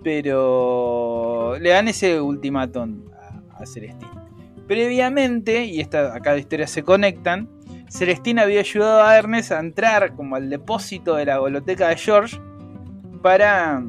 Pero 0.03 1.57
le 1.61 1.69
dan 1.69 1.87
ese 1.87 2.19
ultimátum 2.19 3.05
a, 3.57 3.65
Celestín. 3.65 4.09
Previamente, 4.67 5.63
y 5.63 5.79
esta, 5.79 6.13
acá 6.13 6.33
la 6.33 6.39
historia 6.39 6.67
se 6.67 6.83
conectan, 6.83 7.49
Celestín 7.89 8.39
había 8.39 8.59
ayudado 8.59 9.03
a 9.03 9.17
Ernest 9.17 9.53
a 9.53 9.59
entrar 9.59 10.13
como 10.17 10.35
al 10.35 10.49
depósito 10.49 11.15
de 11.15 11.25
la 11.25 11.39
biblioteca 11.39 11.87
de 11.87 11.95
George 11.95 12.37
para 13.27 13.83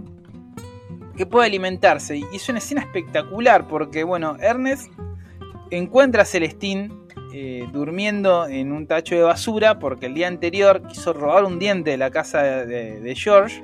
que 1.17 1.25
pueda 1.25 1.47
alimentarse. 1.47 2.17
Y 2.17 2.25
es 2.35 2.49
una 2.49 2.59
escena 2.59 2.81
espectacular 2.81 3.69
porque, 3.69 4.03
bueno, 4.03 4.37
Ernest 4.41 4.91
encuentra 5.71 6.23
a 6.23 6.25
Celestín 6.25 7.07
eh, 7.33 7.69
durmiendo 7.73 8.49
en 8.49 8.73
un 8.73 8.89
tacho 8.89 9.15
de 9.15 9.23
basura 9.23 9.79
porque 9.79 10.07
el 10.07 10.15
día 10.15 10.27
anterior 10.27 10.83
quiso 10.89 11.13
robar 11.13 11.45
un 11.45 11.61
diente 11.61 11.91
de 11.91 11.99
la 11.99 12.11
casa 12.11 12.43
de, 12.43 13.15
George. 13.15 13.63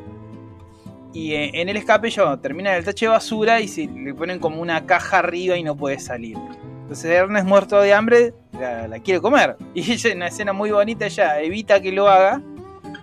Y 1.12 1.32
eh, 1.32 1.50
en 1.54 1.68
el 1.68 1.76
escape 1.76 2.08
yo 2.08 2.38
termina 2.38 2.70
en 2.70 2.76
el 2.76 2.84
tacho 2.84 3.06
de 3.06 3.10
basura 3.10 3.60
y 3.60 3.66
se 3.66 3.88
le 3.88 4.14
ponen 4.14 4.38
como 4.38 4.62
una 4.62 4.86
caja 4.86 5.18
arriba 5.18 5.56
y 5.56 5.64
no 5.64 5.76
puede 5.76 5.98
salir. 5.98 6.36
Entonces 6.82 7.06
Ernest 7.06 7.48
muerto 7.48 7.80
de 7.80 7.92
hambre 7.94 8.32
la, 8.52 9.00
quiere 9.00 9.20
comer. 9.20 9.56
Y 9.74 9.90
ella 9.90 10.14
una 10.14 10.28
escena 10.28 10.52
muy 10.52 10.70
bonita 10.70 11.06
ella 11.06 11.40
evita 11.40 11.82
que 11.82 11.90
lo 11.90 12.08
haga. 12.08 12.40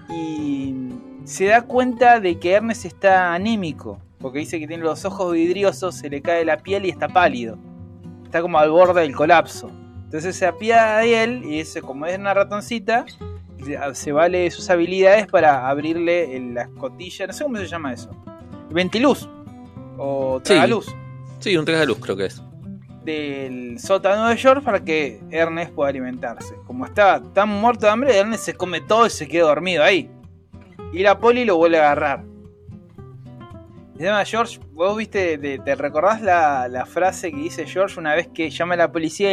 Y 0.10 0.91
se 1.24 1.46
da 1.46 1.62
cuenta 1.62 2.20
de 2.20 2.40
que 2.40 2.54
Ernest 2.54 2.86
está 2.86 3.34
anémico, 3.34 4.00
porque 4.20 4.40
dice 4.40 4.60
que 4.60 4.68
tiene 4.68 4.84
los 4.84 5.06
ojos 5.06 5.34
vidriosos, 5.34 5.96
se 5.96 6.10
le 6.10 6.22
cae 6.22 6.46
la 6.46 6.58
piel 6.58 6.86
y 6.86 6.90
está 6.90 7.08
pálido. 7.08 7.58
Está 8.26 8.42
como 8.42 8.60
al 8.60 8.70
borde 8.72 9.02
del 9.02 9.16
colapso. 9.16 9.70
Entonces 10.06 10.36
se 10.36 10.46
apiada 10.46 11.00
de 11.00 11.24
él 11.24 11.42
y 11.44 11.58
dice, 11.60 11.82
como 11.82 12.06
es 12.06 12.18
una 12.18 12.34
ratoncita, 12.34 13.06
se 13.94 14.12
vale 14.12 14.40
de 14.40 14.52
sus 14.52 14.70
habilidades 14.70 15.28
para 15.28 15.70
abrirle 15.70 16.40
la 16.54 16.64
escotilla, 16.64 17.28
no 17.28 17.34
sé 17.34 17.44
cómo 17.44 17.58
se 17.58 17.68
llama 17.68 17.94
eso. 17.94 18.10
Ventiluz 18.70 19.30
o 19.98 20.40
tragaluz. 20.44 20.88
Sí, 21.40 21.52
sí 21.52 21.58
un 21.58 21.66
tragaluz 21.66 22.00
creo 22.00 22.16
que 22.16 22.26
es. 22.26 22.42
Del 23.06 23.80
sótano 23.80 24.28
de 24.28 24.38
George 24.38 24.64
para 24.64 24.84
que 24.84 25.22
Ernest 25.32 25.74
pueda 25.74 25.90
alimentarse. 25.90 26.56
Como 26.68 26.86
está 26.86 27.22
tan 27.34 27.50
muerto 27.50 27.86
de 27.86 27.92
hambre, 27.92 28.18
Ernest 28.18 28.46
se 28.46 28.54
come 28.54 28.82
todo 28.82 29.08
y 29.08 29.10
se 29.10 29.28
queda 29.28 29.46
dormido 29.46 29.84
ahí. 29.84 30.10
Y 30.92 31.00
la 31.00 31.20
poli 31.20 31.46
lo 31.46 31.58
vuelve 31.58 31.80
a 31.80 31.92
agarrar. 31.92 32.24
Y 33.98 34.04
además, 34.04 34.30
George, 34.30 34.60
vos 34.74 34.98
viste, 34.98 35.38
te, 35.38 35.76
recordás 35.76 36.22
la, 36.22 36.86
frase 36.88 37.32
que 37.32 37.38
dice 37.38 37.68
George 37.68 38.00
una 38.00 38.16
vez 38.16 38.30
que 38.34 38.50
llama 38.50 38.74
a 38.74 38.78
la 38.78 38.92
policía 38.92 39.32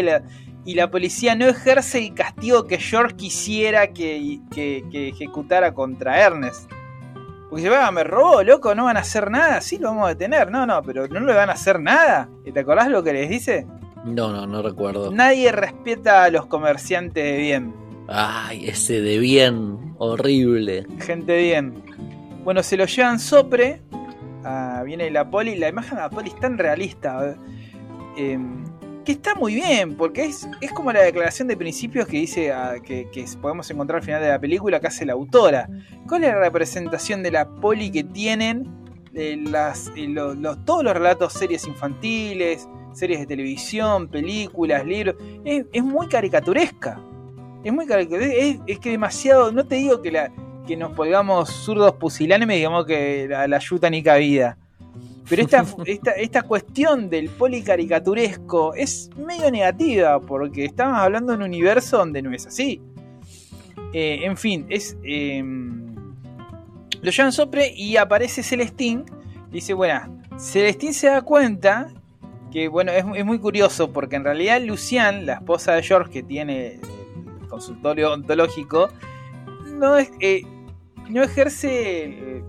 y 0.65 0.75
la, 0.75 0.91
policía 0.91 1.35
no 1.35 1.47
ejerce 1.47 1.99
el 1.99 2.13
castigo 2.13 2.67
que 2.67 2.79
George 2.79 3.17
quisiera 3.17 3.89
que, 3.95 4.41
ejecutara 4.93 5.73
contra 5.73 6.21
Ernest. 6.21 6.71
Porque 7.49 7.63
dice, 7.63 7.71
va, 7.71 7.91
me 7.91 8.05
robó, 8.05 8.43
loco, 8.43 8.75
no 8.75 8.85
van 8.85 8.99
a 8.99 9.01
hacer 9.01 9.31
nada, 9.31 9.63
sí 9.63 9.79
lo 9.79 9.89
vamos 9.89 10.05
a 10.05 10.09
detener. 10.09 10.51
No, 10.51 10.67
no, 10.67 10.83
pero 10.83 11.09
no 11.09 11.21
le 11.21 11.33
van 11.33 11.49
a 11.49 11.55
hacer 11.55 11.81
nada. 11.81 12.29
¿Te 12.53 12.61
acordás 12.61 12.89
lo 12.89 13.03
que 13.03 13.15
les 13.15 13.31
dice? 13.31 13.67
No, 14.05 14.33
no, 14.33 14.47
no 14.47 14.61
recuerdo. 14.61 15.11
Nadie 15.11 15.51
respeta 15.51 16.25
a 16.25 16.31
los 16.31 16.45
comerciantes 16.45 17.25
de 17.25 17.39
bien. 17.39 17.88
Ay, 18.09 18.69
ese 18.69 19.01
de 19.01 19.19
bien. 19.19 19.95
horrible. 19.99 20.87
Gente 21.01 21.37
bien. 21.37 21.75
Bueno, 22.45 22.63
se 22.63 22.77
lo 22.77 22.87
llevan 22.87 23.19
Sopre. 23.21 23.81
ah, 24.45 24.83
viene 24.85 25.11
la 25.11 25.29
poli. 25.31 25.57
La 25.57 25.69
imagen 25.69 25.97
de 25.97 26.03
la 26.03 26.11
poli 26.11 26.31
es 26.31 26.41
tan 26.41 26.57
realista. 26.59 27.37
eh, 28.17 28.39
que 29.05 29.13
está 29.13 29.35
muy 29.35 29.55
bien, 29.55 29.97
porque 29.97 30.27
es, 30.27 30.47
es 30.61 30.71
como 30.73 30.93
la 30.93 31.01
declaración 31.01 31.49
de 31.49 31.57
principios 31.57 32.07
que 32.07 32.19
dice 32.19 32.53
ah, 32.53 32.75
que, 32.85 33.09
podemos 33.41 33.71
encontrar 33.71 34.01
al 34.01 34.05
final 34.05 34.21
de 34.21 34.29
la 34.29 34.39
película 34.39 34.81
que 34.81 34.87
hace 34.89 35.07
la 35.07 35.15
autora. 35.15 35.67
¿Cuál 36.07 36.25
es 36.25 36.31
la 36.35 36.41
representación 36.41 37.23
de 37.23 37.31
la 37.31 37.49
poli 37.49 37.91
que 37.91 38.05
tienen 38.05 38.67
las, 39.15 39.91
eh, 39.97 40.09
lo- 40.09 40.35
los- 40.35 40.63
todos 40.67 40.85
los 40.85 40.93
relatos, 40.93 41.33
series 41.33 41.67
infantiles, 41.67 42.69
series 42.93 43.21
de 43.21 43.27
televisión, 43.27 44.09
películas, 44.09 44.85
libros? 44.85 45.17
Es 45.45 45.83
muy 45.83 46.07
caricaturesca. 46.09 47.01
Es 47.65 47.73
muy 47.73 47.87
caricaturesca. 47.87 48.37
Es, 48.37 48.59
es 48.67 48.79
que 48.79 48.91
demasiado. 48.91 49.53
No 49.53 49.65
te 49.65 49.77
digo 49.77 50.01
que, 50.01 50.13
la, 50.13 50.33
que 50.67 50.77
nos 50.77 50.93
pongamos 50.93 51.51
zurdos 51.51 51.95
pusilánimes, 51.95 52.57
digamos 52.57 52.87
que 52.87 53.27
la, 53.29 53.47
la 53.49 53.59
yuta 53.59 53.91
ni 53.91 54.03
cabida. 54.03 54.57
Pero 55.29 55.43
esta, 55.43 55.65
esta, 55.87 56.11
esta 56.13 56.43
cuestión 56.43 57.11
del 57.11 57.29
policaricaturesco 57.29 58.75
es 58.75 59.11
medio 59.17 59.51
negativa, 59.51 60.21
porque 60.21 60.65
estamos 60.65 60.99
hablando 60.99 61.33
de 61.33 61.39
un 61.39 61.45
universo 61.45 61.99
donde 61.99 62.23
no 62.23 62.33
es 62.33 62.47
así. 62.47 62.81
Eh, 63.93 64.21
en 64.23 64.37
fin, 64.37 64.67
es. 64.69 64.97
eh, 65.03 65.43
lo 67.01 67.11
llevan 67.11 67.33
Sopre 67.33 67.73
y 67.75 67.97
aparece 67.97 68.43
Celestín. 68.43 69.05
Dice, 69.51 69.73
bueno, 69.73 70.21
Celestín 70.39 70.93
se 70.93 71.07
da 71.07 71.23
cuenta 71.23 71.89
que, 72.51 72.69
bueno, 72.69 72.93
es, 72.93 73.05
es 73.15 73.25
muy 73.25 73.39
curioso, 73.39 73.93
porque 73.93 74.17
en 74.17 74.25
realidad 74.25 74.61
Lucian, 74.61 75.27
la 75.27 75.35
esposa 75.35 75.75
de 75.75 75.83
George, 75.83 76.11
que 76.11 76.23
tiene 76.23 76.81
consultorio 77.49 78.13
ontológico, 78.13 78.89
no, 79.75 79.97
es, 79.97 80.11
eh, 80.21 80.43
no 81.09 81.23
ejerce. 81.23 82.05
eh, 82.05 82.45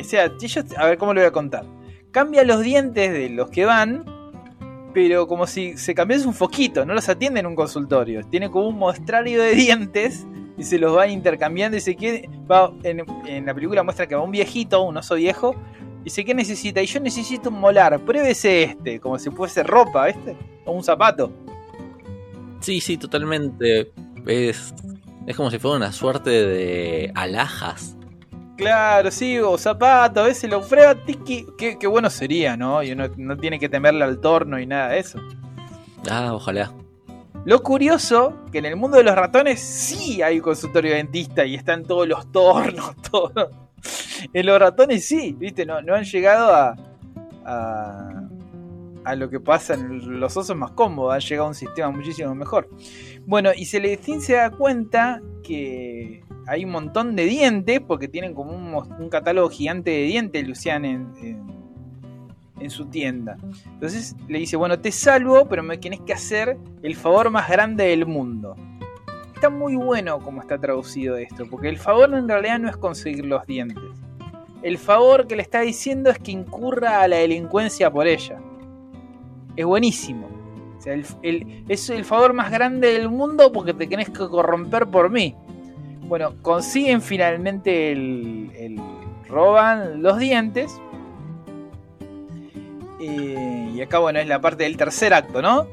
o 0.00 0.04
sea, 0.04 0.30
a 0.76 0.86
ver 0.86 0.98
cómo 0.98 1.14
lo 1.14 1.20
voy 1.20 1.28
a 1.28 1.32
contar. 1.32 1.64
Cambia 2.10 2.44
los 2.44 2.62
dientes 2.62 3.12
de 3.12 3.30
los 3.30 3.48
que 3.50 3.64
van, 3.64 4.04
pero 4.92 5.26
como 5.26 5.46
si 5.46 5.78
se 5.78 5.94
cambiase 5.94 6.26
un 6.26 6.34
foquito, 6.34 6.84
no 6.84 6.94
los 6.94 7.08
atiende 7.08 7.40
en 7.40 7.46
un 7.46 7.54
consultorio. 7.54 8.22
Tiene 8.28 8.50
como 8.50 8.68
un 8.68 8.78
mostrario 8.78 9.42
de 9.42 9.54
dientes 9.54 10.26
y 10.58 10.64
se 10.64 10.78
los 10.78 10.96
va 10.96 11.06
intercambiando. 11.06 11.76
Y 11.76 11.80
se 11.80 11.96
quiere, 11.96 12.28
va, 12.50 12.72
en, 12.82 13.46
la 13.46 13.54
película 13.54 13.82
muestra 13.82 14.06
que 14.06 14.14
va 14.14 14.22
un 14.22 14.30
viejito, 14.30 14.82
un 14.82 14.96
oso 14.96 15.14
viejo, 15.14 15.54
y 16.00 16.04
dice: 16.04 16.24
¿Qué 16.24 16.34
necesita? 16.34 16.82
Y 16.82 16.86
yo 16.86 17.00
necesito 17.00 17.48
un 17.48 17.60
molar, 17.60 17.98
pruébese 18.00 18.64
este, 18.64 19.00
como 19.00 19.18
si 19.18 19.30
fuese 19.30 19.62
ropa, 19.62 20.06
¿viste? 20.06 20.36
O 20.64 20.72
un 20.72 20.84
zapato. 20.84 21.32
Sí, 22.60 22.80
sí, 22.80 22.96
totalmente. 22.96 23.92
Es, 24.26 24.74
es 25.26 25.36
como 25.36 25.50
si 25.50 25.58
fuera 25.58 25.76
una 25.76 25.92
suerte 25.92 26.30
de 26.30 27.12
alhajas. 27.14 27.96
Claro, 28.56 29.10
sí, 29.10 29.38
o 29.38 29.58
zapato, 29.58 30.20
a 30.20 30.24
veces 30.24 30.48
lo 30.50 30.60
prueba, 30.60 30.94
tiki. 30.94 31.46
Qué, 31.58 31.78
qué 31.78 31.86
bueno 31.86 32.10
sería, 32.10 32.56
¿no? 32.56 32.82
Y 32.82 32.92
uno 32.92 33.08
no 33.16 33.36
tiene 33.36 33.58
que 33.58 33.68
temerle 33.68 34.04
al 34.04 34.20
torno 34.20 34.58
y 34.60 34.66
nada 34.66 34.90
de 34.90 34.98
eso. 34.98 35.18
Ah, 36.08 36.32
ojalá. 36.34 36.72
Lo 37.44 37.62
curioso, 37.62 38.34
que 38.52 38.58
en 38.58 38.66
el 38.66 38.76
mundo 38.76 38.98
de 38.98 39.02
los 39.02 39.16
ratones 39.16 39.58
sí 39.58 40.22
hay 40.22 40.40
consultorio 40.40 40.94
dentista 40.94 41.44
y 41.44 41.56
están 41.56 41.84
todos 41.84 42.06
los 42.06 42.30
tornos, 42.30 42.94
todo. 43.10 43.50
En 44.32 44.46
los 44.46 44.60
ratones 44.60 45.04
sí, 45.04 45.34
viste, 45.36 45.66
no, 45.66 45.82
no 45.82 45.96
han 45.96 46.04
llegado 46.04 46.54
a, 46.54 46.76
a, 47.44 48.21
a 49.04 49.14
lo 49.14 49.28
que 49.28 49.40
pasa 49.40 49.74
en 49.74 50.20
los 50.20 50.36
osos 50.36 50.56
más 50.56 50.72
cómodos, 50.72 51.14
han 51.14 51.20
llegado 51.20 51.46
a 51.46 51.48
un 51.48 51.54
sistema 51.54 51.90
muchísimo 51.90 52.34
mejor. 52.34 52.68
Bueno, 53.26 53.50
y 53.54 53.66
Celestín 53.66 54.20
se 54.20 54.34
da 54.34 54.50
cuenta 54.50 55.20
que 55.42 56.24
hay 56.46 56.64
un 56.64 56.70
montón 56.70 57.16
de 57.16 57.24
dientes, 57.24 57.80
porque 57.80 58.08
tienen 58.08 58.34
como 58.34 58.52
un, 58.52 59.08
catálogo 59.08 59.48
gigante 59.48 59.90
de 59.90 60.02
dientes, 60.02 60.46
Lucian, 60.46 60.84
en 62.62 62.70
su 62.70 62.86
tienda. 62.86 63.36
Entonces 63.66 64.16
le 64.28 64.38
dice, 64.38 64.56
bueno, 64.56 64.78
te 64.78 64.92
salvo, 64.92 65.46
pero 65.46 65.62
me 65.62 65.78
tienes 65.78 66.00
que 66.00 66.12
hacer 66.12 66.56
el 66.82 66.96
favor 66.96 67.30
más 67.30 67.48
grande 67.48 67.84
del 67.84 68.06
mundo. 68.06 68.56
Está 69.34 69.50
muy 69.50 69.74
bueno 69.74 70.20
como 70.20 70.40
está 70.40 70.58
traducido 70.58 71.16
esto, 71.16 71.46
porque 71.50 71.68
el 71.68 71.78
favor 71.78 72.14
en 72.14 72.28
realidad 72.28 72.60
no 72.60 72.68
es 72.68 72.76
conseguir 72.76 73.24
los 73.26 73.44
dientes. 73.46 73.82
El 74.62 74.78
favor 74.78 75.26
que 75.26 75.34
le 75.34 75.42
está 75.42 75.60
diciendo 75.60 76.10
es 76.10 76.18
que 76.18 76.30
incurra 76.30 77.02
a 77.02 77.08
la 77.08 77.16
delincuencia 77.16 77.90
por 77.90 78.06
ella. 78.06 78.40
Es 79.56 79.64
buenísimo. 79.66 80.28
Es 81.68 81.90
el 81.90 82.04
favor 82.04 82.32
más 82.32 82.50
grande 82.50 82.92
del 82.92 83.08
mundo 83.08 83.52
porque 83.52 83.72
te 83.74 83.86
tenés 83.86 84.08
que 84.10 84.28
corromper 84.28 84.86
por 84.88 85.10
mí. 85.10 85.34
Bueno, 86.08 86.34
consiguen 86.42 87.00
finalmente 87.00 87.92
el, 87.92 88.50
el- 88.56 88.80
roban 89.28 90.02
los 90.02 90.18
dientes. 90.18 90.78
Eh, 93.00 93.70
y 93.74 93.80
acá, 93.80 93.98
bueno, 93.98 94.18
es 94.18 94.26
la 94.26 94.40
parte 94.40 94.64
del 94.64 94.76
tercer 94.76 95.14
acto, 95.14 95.40
¿no? 95.42 95.66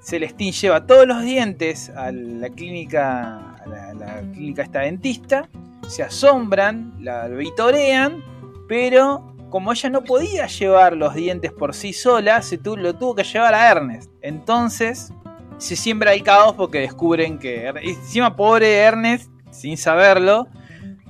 Celestín 0.00 0.52
lleva 0.52 0.86
todos 0.86 1.06
los 1.06 1.22
dientes 1.22 1.90
a 1.90 2.10
la 2.12 2.48
clínica, 2.50 3.54
a 3.56 3.66
la, 3.66 3.94
la 3.94 4.20
clínica 4.32 4.62
esta 4.62 4.80
dentista, 4.80 5.48
se 5.88 6.02
asombran, 6.02 6.94
la 7.00 7.28
vitorean, 7.28 8.22
pero 8.68 9.33
como 9.54 9.70
ella 9.70 9.88
no 9.88 10.02
podía 10.02 10.48
llevar 10.48 10.96
los 10.96 11.14
dientes 11.14 11.52
por 11.52 11.76
sí 11.76 11.92
sola, 11.92 12.42
se 12.42 12.58
tu- 12.58 12.76
lo 12.76 12.92
tuvo 12.96 13.14
que 13.14 13.22
llevar 13.22 13.54
a 13.54 13.70
Ernest. 13.70 14.10
Entonces 14.20 15.12
se 15.58 15.76
siembra 15.76 16.12
el 16.12 16.24
caos 16.24 16.54
porque 16.56 16.80
descubren 16.80 17.38
que 17.38 17.68
encima 17.68 18.34
pobre 18.34 18.74
Ernest, 18.78 19.30
sin 19.52 19.76
saberlo, 19.76 20.48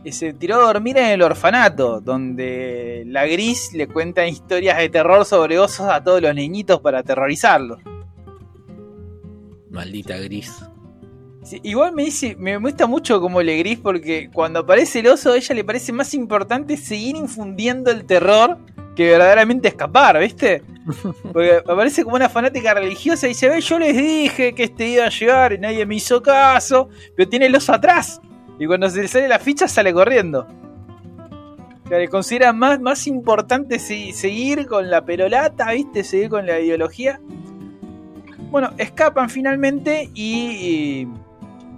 eh, 0.05 0.13
se 0.13 0.35
tiró 0.35 0.57
a 0.57 0.67
dormir 0.67 0.99
en 0.99 1.07
el 1.07 1.23
orfanato, 1.23 2.03
donde 2.03 3.05
la 3.07 3.25
gris 3.25 3.71
le 3.73 3.87
cuenta 3.89 4.27
historias 4.27 4.77
de 4.77 4.91
terror 4.91 5.25
sobre 5.25 5.59
osos 5.59 5.89
a 5.89 6.05
todos 6.05 6.21
los 6.21 6.35
niñitos 6.35 6.81
para 6.83 6.99
aterrorizarlos. 6.99 7.81
Maldita 9.71 10.19
gris. 10.19 10.53
Sí, 11.45 11.61
igual 11.63 11.93
me 11.93 12.05
dice, 12.05 12.37
me 12.39 12.57
gusta 12.57 12.87
mucho 12.87 13.21
como 13.21 13.43
le 13.43 13.59
gris 13.59 13.79
porque 13.79 14.31
cuando 14.33 14.61
aparece 14.61 15.01
el 15.01 15.09
oso 15.09 15.33
a 15.33 15.37
ella 15.37 15.55
le 15.55 15.63
parece 15.63 15.93
más 15.93 16.15
importante 16.15 16.77
seguir 16.79 17.17
infundiendo 17.17 17.91
el 17.91 18.05
terror 18.07 18.57
que 18.97 19.11
verdaderamente 19.11 19.69
escapar, 19.69 20.19
¿viste? 20.21 20.63
Porque 21.33 21.61
aparece 21.67 22.05
como 22.05 22.15
una 22.17 22.29
fanática 22.29 22.73
religiosa 22.75 23.27
y 23.27 23.31
dice, 23.31 23.49
ve, 23.49 23.61
yo 23.61 23.79
les 23.79 23.97
dije 23.97 24.55
que 24.55 24.65
este 24.65 24.89
iba 24.89 25.05
a 25.05 25.09
llegar 25.11 25.53
y 25.53 25.59
nadie 25.59 25.85
me 25.85 25.97
hizo 25.97 26.23
caso, 26.23 26.89
pero 27.17 27.29
tiene 27.29 27.47
el 27.47 27.57
oso 27.57 27.73
atrás. 27.75 28.21
Y 28.59 28.67
cuando 28.67 28.89
se 28.89 29.03
le 29.03 29.09
sale 29.09 29.27
la 29.29 29.39
ficha 29.41 29.67
sale 29.67 29.93
corriendo. 29.93 30.47
O 31.85 31.89
sea, 31.89 31.99
le 31.99 32.09
considera 32.09 32.53
más, 32.53 32.81
más 32.81 33.07
importante 33.09 33.79
se- 33.81 34.13
seguir 34.13 34.67
con 34.67 34.89
la 34.89 35.05
perolata, 35.05 35.73
¿viste? 35.73 36.05
Seguir 36.05 36.29
con 36.29 36.47
la 36.47 36.61
ideología. 36.61 37.21
Bueno, 38.51 38.71
escapan 38.79 39.29
finalmente 39.29 40.09
y, 40.15 40.37
y 41.03 41.09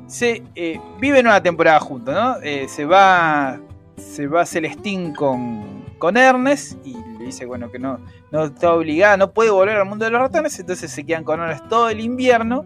se 0.07 0.43
eh, 0.55 0.81
viven 1.01 1.27
una 1.27 1.43
temporada 1.43 1.81
juntos, 1.81 2.15
¿no? 2.15 2.37
Eh, 2.43 2.67
se 2.69 2.85
va 2.85 3.61
se 3.97 4.27
va 4.27 4.47
Celestín 4.47 5.15
con, 5.15 5.85
con 5.99 6.17
Ernest 6.17 6.77
y 6.85 6.95
le 7.19 7.27
dice, 7.27 7.47
bueno, 7.47 7.71
que 7.71 7.79
no, 7.79 7.99
no 8.31 8.45
está 8.45 8.73
obligada, 8.73 9.17
no 9.17 9.33
puede 9.33 9.51
volver 9.51 9.77
al 9.77 9.87
mundo 9.87 10.05
de 10.05 10.11
los 10.11 10.21
ratones, 10.21 10.59
entonces 10.59 10.91
se 10.91 11.05
quedan 11.05 11.25
con 11.25 11.41
Ernest 11.41 11.69
todo 11.69 11.89
el 11.89 12.01
invierno. 12.01 12.65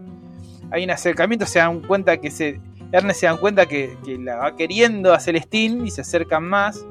Hay 0.71 0.83
un 0.83 0.91
acercamiento, 0.91 1.45
se 1.45 1.59
dan 1.59 1.81
cuenta 1.81 2.17
que 2.17 2.31
se. 2.31 2.59
Ernest 2.93 3.21
se 3.21 3.25
dan 3.25 3.37
cuenta 3.37 3.65
que, 3.65 3.97
que 4.03 4.17
la 4.17 4.35
va 4.35 4.55
queriendo 4.55 5.13
a 5.13 5.19
Celestín 5.19 5.85
y 5.85 5.91
se 5.91 6.01
acercan 6.01 6.43
más. 6.43 6.85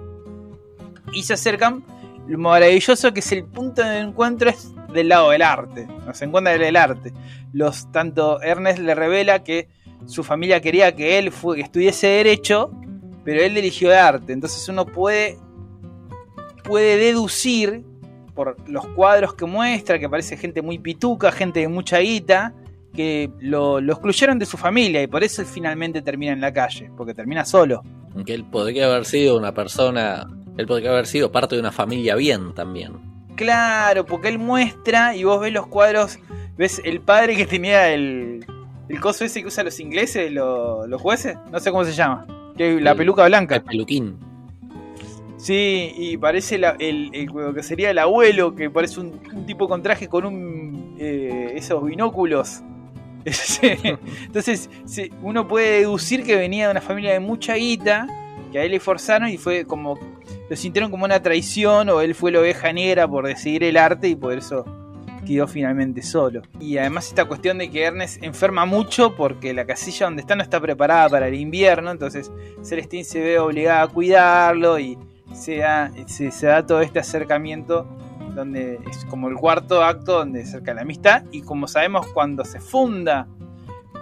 Y 1.12 1.22
se 1.22 1.34
acercan. 1.34 1.84
Lo 2.26 2.38
maravilloso 2.38 3.12
que 3.12 3.20
es 3.20 3.32
el 3.32 3.44
punto 3.44 3.82
de 3.82 3.98
encuentro 3.98 4.50
es 4.50 4.72
del 4.92 5.08
lado 5.08 5.30
del 5.30 5.42
arte. 5.42 5.86
Nos 6.06 6.20
encuentra 6.22 6.56
del 6.56 6.76
arte. 6.76 7.12
Los, 7.52 7.90
tanto 7.92 8.40
Ernest 8.42 8.78
le 8.78 8.94
revela 8.94 9.42
que 9.42 9.68
su 10.06 10.24
familia 10.24 10.60
quería 10.60 10.94
que 10.94 11.18
él 11.18 11.30
fue, 11.30 11.56
que 11.56 11.62
estudiese 11.62 12.06
derecho, 12.06 12.70
pero 13.24 13.42
él 13.42 13.56
eligió 13.56 13.96
arte. 13.96 14.32
Entonces 14.32 14.68
uno 14.68 14.86
puede, 14.86 15.38
puede 16.64 16.96
deducir 16.96 17.84
por 18.34 18.56
los 18.68 18.86
cuadros 18.88 19.34
que 19.34 19.46
muestra, 19.46 19.98
que 19.98 20.08
parece 20.08 20.36
gente 20.36 20.62
muy 20.62 20.78
pituca, 20.78 21.30
gente 21.30 21.60
de 21.60 21.68
mucha 21.68 21.98
guita, 21.98 22.54
que 22.94 23.30
lo, 23.38 23.80
lo 23.80 23.92
excluyeron 23.92 24.38
de 24.38 24.46
su 24.46 24.56
familia 24.56 25.02
y 25.02 25.06
por 25.06 25.22
eso 25.22 25.42
él 25.42 25.48
finalmente 25.48 26.02
termina 26.02 26.32
en 26.32 26.40
la 26.40 26.52
calle, 26.52 26.90
porque 26.96 27.14
termina 27.14 27.44
solo. 27.44 27.82
Aunque 28.14 28.34
él 28.34 28.44
podría 28.44 28.86
haber 28.86 29.04
sido 29.04 29.36
una 29.36 29.52
persona. 29.52 30.26
Él 30.56 30.66
podría 30.66 30.90
haber 30.90 31.06
sido 31.06 31.30
parte 31.30 31.54
de 31.54 31.60
una 31.60 31.72
familia 31.72 32.16
bien 32.16 32.52
también. 32.54 32.92
Claro, 33.36 34.04
porque 34.04 34.28
él 34.28 34.38
muestra 34.38 35.14
y 35.16 35.24
vos 35.24 35.40
ves 35.40 35.52
los 35.52 35.66
cuadros, 35.68 36.18
ves 36.58 36.82
el 36.84 37.00
padre 37.00 37.36
que 37.36 37.46
tenía 37.46 37.92
el, 37.94 38.44
el 38.90 39.00
coso 39.00 39.24
ese 39.24 39.40
que 39.40 39.48
usan 39.48 39.64
los 39.66 39.79
ingleses, 39.81 40.31
lo- 40.33 40.87
los 40.87 41.00
jueces, 41.00 41.37
no 41.50 41.59
sé 41.61 41.70
cómo 41.70 41.85
se 41.85 41.92
llama, 41.92 42.26
que 42.57 42.81
la 42.81 42.90
El- 42.92 42.96
peluca 42.96 43.24
blanca. 43.26 43.57
El 43.57 43.62
peluquín. 43.62 44.16
Sí, 45.37 45.92
y 45.96 46.16
parece 46.18 46.59
la- 46.59 46.76
el, 46.79 47.11
el- 47.14 47.26
lo 47.26 47.55
que 47.55 47.62
sería 47.62 47.90
el 47.90 47.98
abuelo, 47.98 48.55
que 48.55 48.68
parece 48.68 49.00
un, 49.00 49.18
un 49.33 49.46
tipo 49.46 49.68
con 49.68 49.83
traje 49.83 50.07
con 50.09 50.26
un 50.26 50.96
eh, 50.98 51.53
esos 51.57 51.83
binóculos 51.85 52.62
Entonces, 53.62 54.70
uno 55.22 55.46
puede 55.46 55.81
deducir 55.81 56.22
que 56.24 56.37
venía 56.37 56.66
de 56.66 56.70
una 56.72 56.81
familia 56.81 57.12
de 57.12 57.20
mucha 57.20 57.55
guita, 57.55 58.07
que 58.50 58.59
a 58.59 58.64
él 58.64 58.70
le 58.70 58.81
forzaron 58.81 59.29
y 59.29 59.37
fue 59.37 59.64
como. 59.66 59.98
Lo 60.48 60.57
sintieron 60.57 60.90
como 60.90 61.05
una 61.05 61.20
traición, 61.22 61.90
o 61.90 62.00
él 62.00 62.14
fue 62.14 62.33
la 62.33 62.40
oveja 62.40 62.72
negra 62.72 63.07
por 63.07 63.26
decidir 63.26 63.62
el 63.64 63.76
arte 63.76 64.09
y 64.09 64.16
por 64.16 64.33
eso 64.37 64.64
quedó 65.24 65.46
finalmente 65.46 66.02
solo. 66.02 66.42
Y 66.61 66.78
además, 66.78 67.09
esta 67.09 67.24
cuestión 67.24 67.59
de 67.59 67.70
que 67.70 67.85
Ernest 67.85 68.22
enferma 68.22 68.66
mucho 68.66 69.14
porque 69.16 69.52
la 69.54 69.64
casilla 69.64 70.06
donde 70.06 70.22
está 70.22 70.37
no 70.37 70.42
está 70.42 70.61
preparada 70.61 71.09
para 71.09 71.28
el 71.28 71.35
invierno, 71.35 71.90
entonces 71.90 72.30
Celestín 72.62 73.04
se 73.04 73.20
ve 73.20 73.38
obligada 73.38 73.83
a 73.83 73.88
cuidarlo 73.88 74.78
y 74.78 74.98
se 75.35 75.59
da, 75.59 75.92
se, 76.06 76.46
da 76.46 76.66
todo 76.66 76.80
este 76.80 76.98
acercamiento 76.98 77.87
donde 78.35 78.78
es 78.88 79.04
como 79.06 79.28
el 79.28 79.37
cuarto 79.37 79.83
acto 79.83 80.18
donde 80.18 80.42
se 80.42 80.50
acerca 80.50 80.74
la 80.74 80.83
amistad 80.83 81.24
y 81.33 81.42
como 81.42 81.66
sabemos 81.66 82.06
cuando 82.09 82.44
se 82.44 82.61
funda 82.61 83.26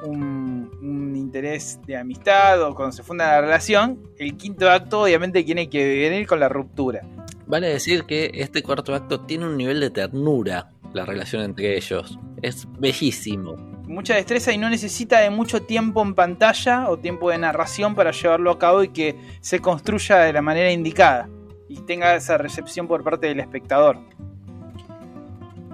un, 0.04 0.70
un 0.83 1.16
interés 1.16 1.81
de 1.87 1.96
amistad 1.96 2.62
o 2.62 2.74
cuando 2.74 2.92
se 2.92 3.02
funda 3.02 3.26
la 3.26 3.40
relación, 3.40 3.98
el 4.18 4.37
quinto 4.37 4.70
acto 4.70 5.02
obviamente 5.02 5.42
tiene 5.42 5.68
que 5.68 6.09
venir 6.09 6.26
con 6.26 6.40
la 6.40 6.48
ruptura. 6.48 7.02
Vale 7.46 7.68
decir 7.68 8.04
que 8.04 8.31
este 8.35 8.62
cuarto 8.62 8.94
acto 8.94 9.20
tiene 9.20 9.46
un 9.46 9.57
nivel 9.57 9.81
de 9.81 9.88
ternura, 9.88 10.70
la 10.92 11.05
relación 11.05 11.42
entre 11.42 11.77
ellos. 11.77 12.18
Es 12.42 12.66
bellísimo. 12.79 13.57
Mucha 13.87 14.14
destreza 14.14 14.53
y 14.53 14.59
no 14.59 14.68
necesita 14.68 15.20
de 15.20 15.31
mucho 15.31 15.62
tiempo 15.62 16.03
en 16.03 16.14
pantalla 16.14 16.90
o 16.90 16.98
tiempo 16.98 17.31
de 17.31 17.38
narración 17.38 17.94
para 17.94 18.11
llevarlo 18.11 18.51
a 18.51 18.59
cabo 18.59 18.83
y 18.83 18.88
que 18.88 19.16
se 19.40 19.61
construya 19.61 20.18
de 20.18 20.33
la 20.33 20.42
manera 20.42 20.70
indicada 20.70 21.29
y 21.68 21.77
tenga 21.83 22.14
esa 22.14 22.38
recepción 22.38 22.87
por 22.87 23.03
parte 23.05 23.29
del 23.29 23.40
espectador. 23.40 23.98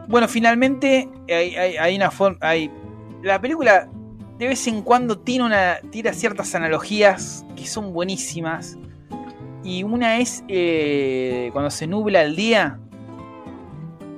Bueno, 0.09 0.29
finalmente 0.29 1.09
hay, 1.29 1.97
una 1.97 2.11
forma. 2.11 2.39
Hay, 2.41 2.71
la 3.23 3.41
película 3.41 3.89
de 4.39 4.49
vez 4.49 4.67
en 4.67 4.83
cuando 4.83 5.19
tiene 5.19 5.45
una, 5.45 5.79
tira 5.91 6.13
ciertas 6.13 6.55
analogías 6.55 7.45
que 7.57 7.67
son 7.67 7.93
buenísimas. 7.93 8.77
Y 9.63 9.83
una 9.83 10.19
es 10.19 10.45
eh, 10.49 11.49
cuando 11.53 11.71
se 11.71 11.87
nubla 11.87 12.23
el 12.23 12.37
día, 12.37 12.79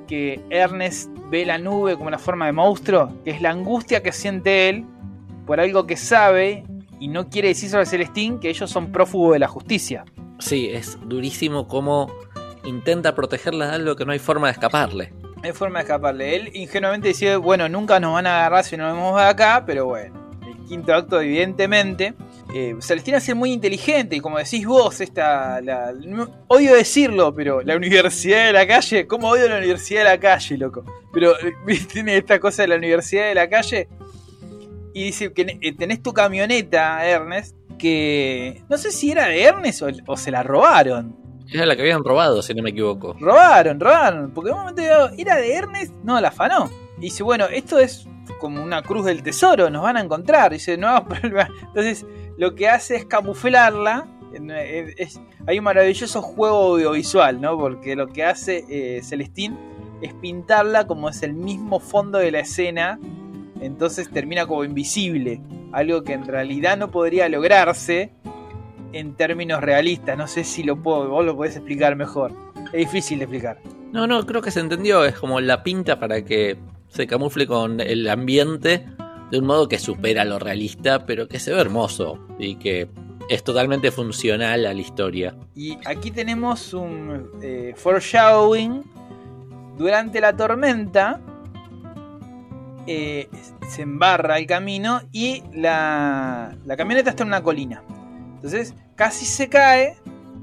que 0.06 0.40
Ernest 0.50 1.10
ve 1.30 1.44
la 1.44 1.58
nube 1.58 1.96
como 1.96 2.08
una 2.08 2.18
forma 2.18 2.46
de 2.46 2.52
monstruo, 2.52 3.12
que 3.24 3.30
es 3.30 3.40
la 3.40 3.50
angustia 3.50 4.02
que 4.02 4.12
siente 4.12 4.68
él 4.68 4.84
por 5.46 5.60
algo 5.60 5.86
que 5.86 5.96
sabe 5.96 6.64
y 6.98 7.08
no 7.08 7.28
quiere 7.28 7.48
decir 7.48 7.70
sobre 7.70 7.86
Celestín 7.86 8.38
que 8.38 8.48
ellos 8.48 8.70
son 8.70 8.92
prófugos 8.92 9.34
de 9.34 9.38
la 9.38 9.48
justicia. 9.48 10.04
Sí, 10.38 10.68
es 10.70 10.98
durísimo 11.06 11.66
cómo 11.68 12.12
intenta 12.64 13.14
protegerla 13.14 13.68
de 13.68 13.74
algo 13.76 13.96
que 13.96 14.04
no 14.04 14.12
hay 14.12 14.18
forma 14.18 14.48
de 14.48 14.52
escaparle. 14.52 15.12
No 15.36 15.42
hay 15.44 15.52
forma 15.52 15.78
de 15.78 15.84
escaparle. 15.84 16.36
Él 16.36 16.50
ingenuamente 16.54 17.08
dice, 17.08 17.36
bueno, 17.36 17.68
nunca 17.68 18.00
nos 18.00 18.14
van 18.14 18.26
a 18.26 18.38
agarrar 18.38 18.64
si 18.64 18.76
nos 18.76 18.92
vemos 18.92 19.16
de 19.16 19.26
acá, 19.26 19.64
pero 19.66 19.86
bueno. 19.86 20.14
El 20.46 20.56
quinto 20.66 20.94
acto, 20.94 21.20
evidentemente. 21.20 22.14
Eh, 22.54 22.76
Celestina 22.80 23.18
es 23.18 23.34
muy 23.34 23.52
inteligente 23.52 24.16
y 24.16 24.20
como 24.20 24.38
decís 24.38 24.64
vos, 24.66 25.00
esta, 25.00 25.60
la, 25.60 25.92
no- 25.92 26.30
odio 26.48 26.74
decirlo, 26.74 27.34
pero 27.34 27.60
la 27.62 27.76
universidad 27.76 28.46
de 28.46 28.52
la 28.52 28.66
calle, 28.66 29.06
¿cómo 29.06 29.28
odio 29.28 29.48
la 29.48 29.58
universidad 29.58 30.00
de 30.00 30.04
la 30.04 30.18
calle, 30.20 30.56
loco? 30.56 30.84
Pero 31.12 31.32
eh, 31.40 31.52
tiene 31.92 32.16
esta 32.16 32.38
cosa 32.38 32.62
de 32.62 32.68
la 32.68 32.76
universidad 32.76 33.24
de 33.28 33.34
la 33.34 33.48
calle 33.48 33.88
y 34.94 35.04
dice 35.04 35.32
que 35.32 35.58
eh, 35.60 35.72
tenés 35.76 36.02
tu 36.02 36.12
camioneta, 36.12 37.04
Ernest, 37.06 37.56
que 37.78 38.62
no 38.68 38.78
sé 38.78 38.90
si 38.92 39.10
era 39.10 39.26
de 39.26 39.42
Ernest 39.42 39.82
o, 39.82 39.88
o 40.06 40.16
se 40.16 40.30
la 40.30 40.42
robaron. 40.42 41.16
Era 41.52 41.66
la 41.66 41.76
que 41.76 41.82
habían 41.82 42.02
robado, 42.02 42.42
si 42.42 42.54
no 42.54 42.62
me 42.62 42.70
equivoco. 42.70 43.14
Robaron, 43.20 43.78
robaron. 43.78 44.30
Porque 44.32 44.50
en 44.50 44.56
un 44.56 44.60
momento 44.62 44.82
era 45.16 45.36
de 45.36 45.52
Ernest, 45.54 45.92
no, 46.02 46.20
la 46.20 46.28
afanó. 46.28 46.70
Dice, 46.98 47.22
bueno, 47.22 47.46
esto 47.46 47.78
es 47.78 48.06
como 48.38 48.62
una 48.62 48.82
cruz 48.82 49.04
del 49.04 49.22
tesoro, 49.22 49.70
nos 49.70 49.82
van 49.82 49.96
a 49.96 50.00
encontrar. 50.00 50.52
Dice, 50.52 50.76
no, 50.76 51.04
problema. 51.08 51.48
Entonces, 51.62 52.06
lo 52.36 52.54
que 52.54 52.68
hace 52.68 52.96
es 52.96 53.04
camuflarla. 53.04 54.06
hay 55.46 55.58
un 55.58 55.64
maravilloso 55.64 56.22
juego 56.22 56.74
audiovisual, 56.74 57.40
¿no? 57.40 57.58
Porque 57.58 57.96
lo 57.96 58.08
que 58.08 58.24
hace 58.24 58.64
eh, 58.68 59.02
Celestín 59.02 59.56
es 60.02 60.12
pintarla 60.14 60.86
como 60.86 61.08
es 61.08 61.22
el 61.22 61.32
mismo 61.32 61.80
fondo 61.80 62.18
de 62.18 62.30
la 62.30 62.40
escena. 62.40 62.98
Entonces 63.60 64.10
termina 64.10 64.46
como 64.46 64.64
invisible. 64.64 65.40
Algo 65.72 66.02
que 66.02 66.12
en 66.12 66.26
realidad 66.26 66.76
no 66.76 66.90
podría 66.90 67.28
lograrse 67.28 68.12
en 68.92 69.14
términos 69.14 69.60
realistas. 69.60 70.16
No 70.16 70.26
sé 70.26 70.44
si 70.44 70.62
lo 70.62 70.82
puedo, 70.82 71.08
vos 71.08 71.24
lo 71.24 71.36
podés 71.36 71.56
explicar 71.56 71.96
mejor. 71.96 72.32
Es 72.72 72.80
difícil 72.80 73.18
de 73.18 73.24
explicar. 73.24 73.60
No, 73.92 74.06
no, 74.06 74.26
creo 74.26 74.42
que 74.42 74.50
se 74.50 74.60
entendió. 74.60 75.04
Es 75.04 75.18
como 75.18 75.40
la 75.40 75.62
pinta 75.62 75.98
para 75.98 76.22
que 76.22 76.58
se 76.88 77.06
camufle 77.06 77.46
con 77.46 77.80
el 77.80 78.08
ambiente 78.08 78.86
de 79.30 79.38
un 79.38 79.46
modo 79.46 79.68
que 79.68 79.78
supera 79.78 80.24
lo 80.24 80.38
realista, 80.38 81.04
pero 81.06 81.28
que 81.28 81.38
se 81.38 81.52
ve 81.52 81.60
hermoso 81.60 82.18
y 82.38 82.56
que 82.56 82.88
es 83.28 83.42
totalmente 83.42 83.90
funcional 83.90 84.66
a 84.66 84.72
la 84.72 84.80
historia. 84.80 85.36
Y 85.54 85.78
aquí 85.84 86.10
tenemos 86.10 86.72
un 86.74 87.30
eh, 87.42 87.74
foreshadowing. 87.76 88.84
Durante 89.76 90.20
la 90.20 90.36
tormenta 90.36 91.20
eh, 92.86 93.28
se 93.68 93.82
embarra 93.82 94.38
el 94.38 94.46
camino 94.46 95.02
y 95.12 95.42
la, 95.52 96.56
la 96.64 96.76
camioneta 96.76 97.10
está 97.10 97.24
en 97.24 97.28
una 97.28 97.42
colina. 97.42 97.82
Entonces 98.36 98.74
casi 98.94 99.26
se 99.26 99.48
cae. 99.48 99.96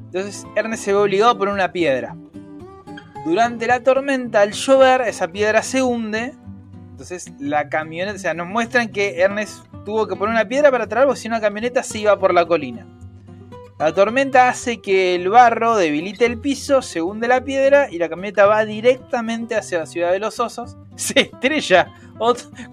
Entonces 0.05 0.45
Ernest 0.55 0.83
se 0.83 0.91
ve 0.91 0.99
obligado 0.99 1.31
a 1.31 1.37
poner 1.37 1.53
una 1.53 1.71
piedra. 1.71 2.15
Durante 3.25 3.67
la 3.67 3.81
tormenta, 3.81 4.41
al 4.41 4.51
llover, 4.51 5.01
esa 5.01 5.29
piedra 5.29 5.63
se 5.63 5.81
hunde. 5.81 6.33
Entonces 6.91 7.31
la 7.39 7.69
camioneta, 7.69 8.15
o 8.15 8.19
sea, 8.19 8.33
nos 8.33 8.47
muestran 8.47 8.89
que 8.89 9.21
Ernest 9.21 9.65
tuvo 9.85 10.07
que 10.07 10.15
poner 10.15 10.33
una 10.33 10.47
piedra 10.47 10.71
para 10.71 10.87
traer, 10.87 11.07
porque 11.07 11.21
si 11.21 11.29
la 11.29 11.41
camioneta 11.41 11.83
se 11.83 11.99
iba 11.99 12.17
por 12.19 12.33
la 12.33 12.45
colina. 12.45 12.85
La 13.79 13.93
tormenta 13.93 14.49
hace 14.49 14.81
que 14.81 15.15
el 15.15 15.29
barro 15.29 15.75
debilite 15.75 16.25
el 16.25 16.39
piso, 16.39 16.81
se 16.81 17.01
hunde 17.01 17.27
la 17.27 17.43
piedra 17.43 17.89
y 17.89 17.97
la 17.97 18.07
camioneta 18.07 18.45
va 18.45 18.65
directamente 18.65 19.55
hacia 19.55 19.79
la 19.79 19.85
ciudad 19.85 20.11
de 20.11 20.19
los 20.19 20.39
osos. 20.39 20.77
Se 20.95 21.21
estrella 21.21 21.91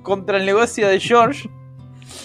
contra 0.03 0.37
el 0.37 0.45
negocio 0.45 0.87
de 0.87 1.01
George. 1.01 1.49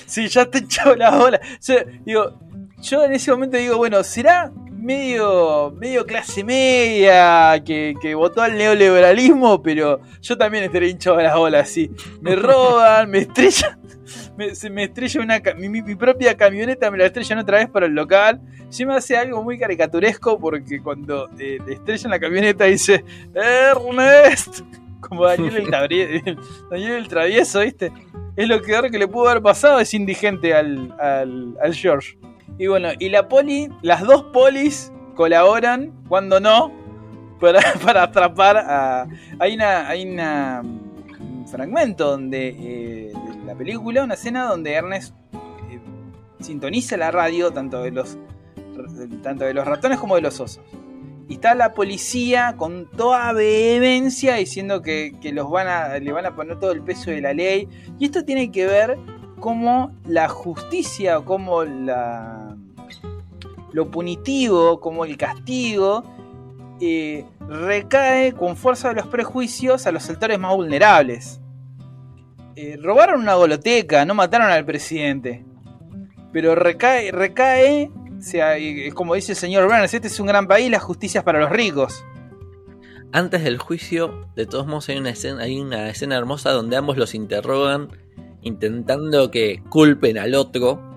Sí, 0.06 0.28
ya 0.28 0.42
está 0.42 0.58
echado 0.58 0.96
la 0.96 1.12
bola. 1.18 1.40
Yo, 1.62 1.76
digo, 2.06 2.40
yo 2.82 3.04
en 3.04 3.14
ese 3.14 3.32
momento 3.32 3.58
digo, 3.58 3.78
bueno, 3.78 4.04
¿será 4.04 4.52
medio, 4.86 5.74
medio 5.78 6.06
clase 6.06 6.44
media 6.44 7.62
que, 7.66 7.96
que 8.02 8.16
votó 8.16 8.42
al 8.42 8.58
neoliberalismo? 8.58 9.62
Pero 9.62 10.00
yo 10.22 10.38
también 10.38 10.64
estaría 10.64 10.90
hinchado 10.90 11.18
de 11.18 11.24
las 11.24 11.36
bolas, 11.36 11.70
sí. 11.70 11.92
Me 12.22 12.36
roban, 12.36 13.10
me 13.10 13.20
estrellan. 13.20 13.80
Me, 14.38 14.54
se 14.54 14.70
me 14.70 14.84
estrella 14.84 15.22
una 15.22 15.42
mi, 15.58 15.96
propia 15.96 16.38
camioneta, 16.38 16.92
me 16.92 16.98
la 16.98 17.06
estrellan 17.08 17.40
otra 17.40 17.58
vez 17.58 17.70
para 17.70 17.88
el 17.88 17.94
local. 17.94 18.40
Sí 18.70 18.86
me 18.86 18.96
hace 18.96 19.18
algo 19.18 19.44
muy 19.44 19.58
caricaturesco 19.58 20.40
porque 20.40 20.82
cuando 20.82 21.30
eh, 21.40 21.58
le 21.66 21.74
estrellan 21.74 22.12
la 22.12 22.20
camioneta 22.20 22.66
dice 22.66 23.04
Ernest, 23.34 24.62
como 25.00 25.26
Daniel 25.26 25.56
el, 25.58 25.72
Daniel 26.70 26.94
el 26.94 27.08
travieso, 27.08 27.62
¿viste? 27.62 27.92
Es 28.36 28.48
lo 28.48 28.62
peor 28.62 28.92
que 28.92 29.00
le 29.00 29.08
pudo 29.08 29.30
haber 29.30 29.42
pasado, 29.42 29.80
es 29.80 29.94
indigente 29.94 30.54
al, 30.54 30.94
al, 31.00 31.56
al 31.62 31.74
George. 31.74 32.18
Y 32.58 32.68
bueno, 32.68 32.90
y 33.00 33.10
la 33.10 33.28
poli, 33.28 33.70
las 33.82 34.02
dos 34.02 34.24
polis 34.34 34.92
colaboran, 35.16 35.92
cuando 36.08 36.40
no, 36.40 36.72
para, 37.40 37.62
para 37.86 38.04
atrapar 38.04 38.58
a... 38.58 39.08
Hay 39.40 39.56
una... 39.56 39.88
Hay 39.90 40.10
una 40.10 40.62
un 41.46 41.48
fragmento 41.48 42.12
donde 42.12 42.48
eh, 42.50 43.14
de 43.14 43.46
la 43.46 43.56
película, 43.56 44.04
una 44.04 44.16
escena 44.16 44.46
donde 44.46 44.74
Ernest 44.74 45.14
eh, 45.70 45.80
sintoniza 46.40 46.98
la 46.98 47.12
radio 47.12 47.52
tanto 47.52 47.84
de 47.84 47.92
los 47.92 48.18
tanto 49.22 49.46
de 49.46 49.54
los 49.54 49.66
ratones 49.66 50.00
como 50.00 50.16
de 50.16 50.22
los 50.22 50.40
osos. 50.40 50.64
Y 51.28 51.36
está 51.36 51.56
la 51.56 51.74
policía 51.74 52.56
con 52.58 52.90
toda 52.92 53.32
vehemencia 53.34 54.36
diciendo 54.36 54.82
que, 54.82 55.14
que 55.22 55.32
los 55.32 55.50
van 55.50 55.68
a, 55.68 55.98
le 55.98 56.12
van 56.12 56.26
a 56.26 56.36
poner 56.36 56.60
todo 56.60 56.72
el 56.72 56.82
peso 56.82 57.10
de 57.10 57.22
la 57.22 57.34
ley. 57.34 57.68
Y 57.98 58.06
esto 58.06 58.26
tiene 58.26 58.52
que 58.52 58.68
ver 58.68 58.98
cómo 59.40 59.92
la 60.08 60.28
justicia, 60.28 61.20
cómo 61.22 61.64
la, 61.64 62.45
lo 63.76 63.92
punitivo, 63.92 64.80
como 64.80 65.04
el 65.04 65.18
castigo, 65.18 66.02
eh, 66.80 67.26
recae 67.50 68.32
con 68.32 68.56
fuerza 68.56 68.88
de 68.88 68.96
los 68.96 69.08
prejuicios 69.08 69.86
a 69.86 69.92
los 69.92 70.04
sectores 70.04 70.40
más 70.40 70.56
vulnerables. 70.56 71.42
Eh, 72.56 72.80
robaron 72.82 73.20
una 73.20 73.34
goloteca, 73.34 74.06
no 74.06 74.14
mataron 74.14 74.50
al 74.50 74.64
presidente. 74.64 75.44
Pero 76.32 76.56
recae, 76.56 77.12
recae, 77.12 77.92
o 78.18 78.22
sea, 78.22 78.56
como 78.94 79.14
dice 79.14 79.34
el 79.34 79.38
señor 79.38 79.66
Burns, 79.66 79.94
este 79.94 80.08
es 80.08 80.22
un 80.22 80.28
gran 80.28 80.48
país, 80.48 80.72
la 80.72 80.80
justicia 80.80 81.20
es 81.20 81.26
para 81.26 81.42
los 81.42 81.50
ricos. 81.50 82.06
Antes 83.12 83.44
del 83.44 83.58
juicio, 83.58 84.26
de 84.38 84.46
todos 84.46 84.68
modos, 84.68 84.88
hay 84.88 85.00
una 85.00 85.10
escena, 85.10 85.44
hay 85.44 85.60
una 85.60 85.90
escena 85.90 86.16
hermosa 86.16 86.52
donde 86.52 86.78
ambos 86.78 86.96
los 86.96 87.14
interrogan, 87.14 87.90
intentando 88.42 89.32
que 89.32 89.62
culpen 89.70 90.18
al 90.18 90.34
otro. 90.34 90.95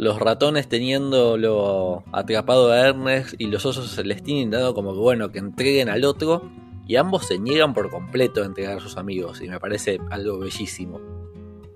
Los 0.00 0.18
ratones 0.18 0.66
teniéndolo 0.66 2.04
atrapado 2.10 2.72
a 2.72 2.88
Ernest 2.88 3.34
y 3.36 3.48
los 3.48 3.66
osos 3.66 3.94
Celestín 3.94 4.38
intentando 4.38 4.72
como 4.72 4.94
que 4.94 4.98
bueno, 4.98 5.30
que 5.30 5.40
entreguen 5.40 5.90
al 5.90 6.06
otro. 6.06 6.50
Y 6.86 6.96
ambos 6.96 7.26
se 7.26 7.38
niegan 7.38 7.74
por 7.74 7.90
completo 7.90 8.42
a 8.42 8.46
entregar 8.46 8.78
a 8.78 8.80
sus 8.80 8.96
amigos. 8.96 9.42
Y 9.42 9.48
me 9.50 9.60
parece 9.60 10.00
algo 10.08 10.38
bellísimo. 10.38 10.98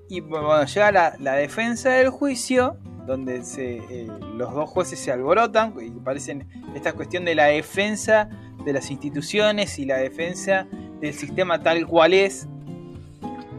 Y 0.08 0.20
bueno, 0.20 0.64
llega 0.64 0.90
la, 0.90 1.16
la 1.20 1.34
defensa 1.34 1.90
del 1.90 2.08
juicio, 2.08 2.78
donde 3.06 3.44
se, 3.44 3.76
eh, 3.90 4.08
los 4.34 4.54
dos 4.54 4.70
jueces 4.70 5.00
se 5.00 5.12
alborotan 5.12 5.74
y 5.78 5.90
parecen 5.90 6.48
esta 6.74 6.94
cuestión 6.94 7.26
de 7.26 7.34
la 7.34 7.48
defensa 7.48 8.30
de 8.64 8.72
las 8.72 8.90
instituciones 8.90 9.78
y 9.78 9.84
la 9.84 9.98
defensa 9.98 10.66
del 10.98 11.12
sistema 11.12 11.62
tal 11.62 11.86
cual 11.86 12.14
es. 12.14 12.48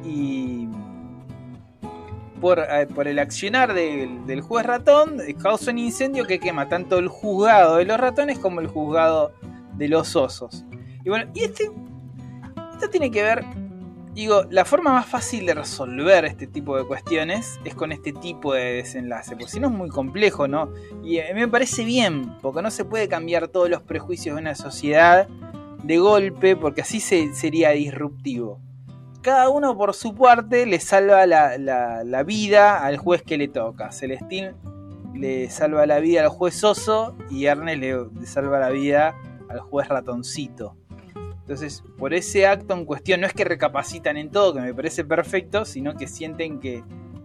Y 0.03 0.64
por, 2.41 2.59
eh, 2.59 2.87
por 2.93 3.07
el 3.07 3.19
accionar 3.19 3.73
del, 3.73 4.25
del 4.25 4.41
juez 4.41 4.65
ratón 4.65 5.19
eh, 5.21 5.35
causa 5.35 5.71
un 5.71 5.79
incendio 5.79 6.25
que 6.25 6.39
quema 6.39 6.69
tanto 6.69 6.97
el 6.97 7.07
juzgado 7.07 7.77
de 7.77 7.85
los 7.85 7.99
ratones 7.99 8.39
como 8.39 8.61
el 8.61 8.67
juzgado 8.67 9.33
de 9.77 9.87
los 9.87 10.15
osos. 10.15 10.65
Y 11.03 11.09
bueno, 11.09 11.29
y 11.33 11.43
este, 11.43 11.69
esto 12.73 12.89
tiene 12.89 13.11
que 13.11 13.23
ver 13.23 13.45
Digo, 14.15 14.45
la 14.49 14.63
forma 14.63 14.93
más 14.93 15.07
fácil 15.07 15.45
de 15.45 15.53
resolver 15.53 16.23
este 16.23 16.47
tipo 16.47 16.77
de 16.77 16.85
cuestiones 16.85 17.59
es 17.65 17.75
con 17.75 17.91
este 17.91 18.13
tipo 18.13 18.53
de 18.53 18.75
desenlace, 18.75 19.35
porque 19.35 19.51
si 19.51 19.59
no 19.59 19.67
es 19.67 19.73
muy 19.73 19.89
complejo, 19.89 20.47
¿no? 20.47 20.71
Y 21.03 21.19
a 21.19 21.33
mí 21.33 21.41
me 21.41 21.49
parece 21.49 21.83
bien, 21.83 22.33
porque 22.41 22.61
no 22.61 22.71
se 22.71 22.85
puede 22.85 23.09
cambiar 23.09 23.49
todos 23.49 23.69
los 23.69 23.81
prejuicios 23.81 24.37
de 24.37 24.41
una 24.41 24.55
sociedad 24.55 25.27
de 25.83 25.97
golpe, 25.97 26.55
porque 26.55 26.79
así 26.79 27.01
se, 27.01 27.33
sería 27.33 27.71
disruptivo. 27.71 28.61
Cada 29.25 29.49
uno 29.49 29.75
por 29.75 29.95
su 29.95 30.13
parte 30.13 30.67
le 30.67 30.79
salva 30.79 31.25
la, 31.25 31.57
la, 31.57 32.03
la 32.03 32.21
vida 32.21 32.85
al 32.85 32.97
juez 32.97 33.23
que 33.23 33.39
le 33.39 33.47
toca. 33.47 33.91
Celestín 33.91 34.51
le 35.15 35.49
salva 35.49 35.87
la 35.87 35.97
vida 35.99 36.21
al 36.21 36.29
juez 36.29 36.63
oso 36.63 37.15
y 37.31 37.45
Ernest 37.45 37.79
le, 37.79 38.05
le 38.21 38.27
salva 38.27 38.59
la 38.59 38.69
vida 38.69 39.15
al 39.49 39.61
juez 39.61 39.87
ratoncito. 39.87 40.75
Entonces, 41.41 41.83
por 41.97 42.13
ese 42.13 42.45
acto 42.45 42.75
en 42.75 42.85
cuestión, 42.85 43.21
no 43.21 43.25
es 43.25 43.33
que 43.33 43.43
recapacitan 43.45 44.15
en 44.17 44.29
todo, 44.29 44.53
que 44.53 44.59
me 44.61 44.73
parece 44.75 45.03
perfecto, 45.03 45.65
sino 45.65 45.95
que 45.95 46.07
sienten 46.07 46.59
que 46.59 46.83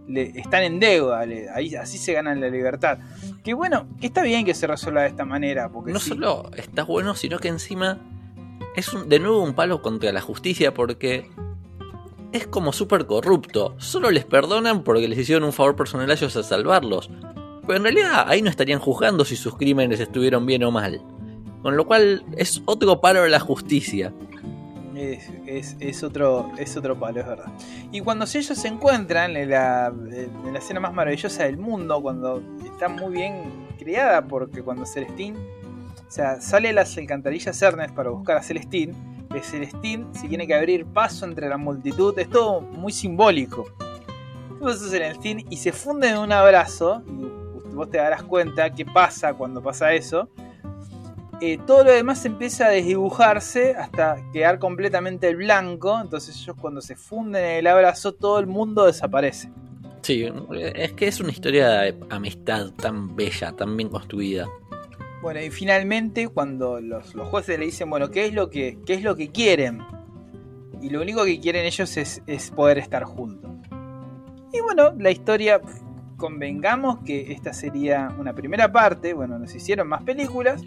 le, 0.09 0.39
están 0.41 0.63
en 0.63 0.81
deuda, 0.81 1.27
le, 1.27 1.51
ahí, 1.51 1.75
así 1.75 1.99
se 1.99 2.15
ganan 2.15 2.41
la 2.41 2.49
libertad. 2.49 2.99
Que 3.45 3.53
bueno, 3.53 3.87
que 4.01 4.07
está 4.07 4.23
bien 4.23 4.47
que 4.47 4.55
se 4.55 4.67
resuelva 4.67 5.03
de 5.03 5.09
esta 5.09 5.27
manera. 5.27 5.69
Porque 5.69 5.93
No 5.93 5.99
sí, 5.99 6.09
solo 6.11 6.51
está 6.57 6.83
bueno, 6.85 7.15
sino 7.15 7.39
que 7.39 7.49
encima 7.49 7.99
es 8.75 8.93
un- 8.95 9.07
de 9.09 9.19
nuevo 9.21 9.43
un 9.43 9.53
palo 9.55 9.83
contra 9.83 10.11
la 10.13 10.21
justicia 10.23 10.73
porque 10.73 11.29
es 12.33 12.47
como 12.47 12.73
súper 12.73 13.07
corrupto. 13.07 13.75
Solo 13.79 14.11
les 14.11 14.25
perdonan 14.25 14.83
porque 14.83 15.09
les 15.09 15.19
hicieron 15.19 15.45
un 15.45 15.53
favor 15.53 15.77
personal 15.77 16.11
a 16.11 16.15
ellos 16.15 16.37
a 16.37 16.43
salvarlos. 16.43 17.11
Pero 17.63 17.77
en 17.77 17.83
realidad 17.83 18.25
ahí 18.27 18.43
no 18.43 18.51
estarían 18.51 18.81
juzgando 18.81 19.25
si 19.25 19.37
sus 19.37 19.57
crímenes 19.57 20.01
estuvieron 20.01 20.47
bien 20.47 20.65
o 20.65 20.71
mal. 20.71 21.01
Con 21.63 21.77
lo 21.77 21.87
cual 21.87 22.25
es 22.37 22.63
otro 22.65 23.01
palo 23.01 23.23
de 23.23 23.29
la 23.29 23.41
justicia. 23.41 24.13
Es, 25.47 26.03
otro, 26.03 26.51
es 26.59 26.77
otro 26.77 26.99
palo, 26.99 27.21
es 27.21 27.27
verdad. 27.27 27.53
Y 27.91 28.01
cuando 28.01 28.27
ellos 28.27 28.47
se 28.47 28.69
encuentran 28.69 29.37
en 29.37 29.51
la, 29.51 29.87
en 29.87 30.53
la 30.53 30.59
escena 30.59 30.81
más 30.81 30.93
maravillosa 30.93 31.45
del 31.45 31.57
mundo, 31.57 32.03
cuando 32.03 32.43
está 32.65 32.89
muy 32.89 33.13
bien 33.13 33.67
creada, 33.79 34.27
porque 34.27 34.63
cuando 34.63 34.85
Celestín, 34.85 35.37
o 35.37 36.11
sea, 36.11 36.41
sale 36.41 36.69
a 36.69 36.73
las 36.75 36.97
alcantarillas 36.99 37.63
Ernest 37.63 37.95
para 37.95 38.11
buscar 38.11 38.37
a 38.37 38.43
Celestín, 38.43 38.95
que 39.31 39.41
Celestín 39.43 40.09
se 40.13 40.29
tiene 40.29 40.47
que 40.47 40.55
abrir 40.55 40.87
paso 40.87 41.25
entre 41.25 41.49
la 41.49 41.57
multitud, 41.57 42.19
es 42.19 42.29
todo 42.29 42.61
muy 42.61 42.93
simbólico. 42.93 43.67
Y 45.49 45.57
se 45.57 45.73
funde 45.73 46.11
en 46.11 46.19
un 46.19 46.33
abrazo, 46.33 47.03
y 47.07 47.75
vos 47.75 47.91
te 47.91 47.99
darás 47.99 48.23
cuenta 48.25 48.71
qué 48.71 48.85
pasa 48.85 49.35
cuando 49.35 49.63
pasa 49.63 49.93
eso. 49.93 50.29
Eh, 51.41 51.59
todo 51.67 51.85
lo 51.85 51.93
demás 51.93 52.23
empieza 52.27 52.67
a 52.67 52.69
desdibujarse 52.69 53.75
hasta 53.75 54.17
quedar 54.33 54.59
completamente 54.59 55.35
blanco. 55.35 55.99
Entonces 55.99 56.37
ellos 56.37 56.57
cuando 56.61 56.83
se 56.83 56.97
funden 56.97 57.43
en 57.43 57.57
el 57.59 57.67
abrazo, 57.67 58.13
todo 58.13 58.39
el 58.39 58.47
mundo 58.47 58.85
desaparece. 58.85 59.51
Sí, 60.03 60.29
es 60.75 60.93
que 60.93 61.09
es 61.09 61.21
una 61.21 61.31
historia 61.31 61.69
de 61.69 61.95
amistad 62.11 62.71
tan 62.73 63.15
bella, 63.17 63.53
tan 63.53 63.77
bien 63.77 63.89
construida. 63.89 64.47
Bueno, 65.23 65.41
y 65.41 65.51
finalmente 65.51 66.29
cuando 66.29 66.81
los, 66.81 67.15
los 67.15 67.29
jueces 67.29 67.59
le 67.59 67.67
dicen, 67.67 67.91
bueno, 67.91 68.11
¿qué 68.11 68.27
es 68.27 68.35
lo 68.35 68.49
que, 68.49 68.79
qué 68.87 68.95
es 68.95 69.03
lo 69.03 69.17
que 69.17 69.31
quieren? 69.31 69.81
Y 70.81 70.91
lo 70.91 71.03
único 71.03 71.25
que 71.25 71.41
quieren 71.41 71.67
ellos 71.67 71.97
es, 71.97 72.23
es 72.27 72.51
poder 72.51 72.79
estar 72.79 73.05
juntos. 73.05 73.51
Y 74.53 74.61
bueno, 74.61 74.93
la 74.99 75.11
historia, 75.11 75.61
convengamos 76.21 76.99
que 77.05 77.33
esta 77.33 77.53
sería 77.53 78.15
una 78.19 78.33
primera 78.33 78.71
parte. 78.71 79.15
Bueno, 79.15 79.39
nos 79.39 79.53
hicieron 79.55 79.89
más 79.89 80.05
películas. 80.05 80.63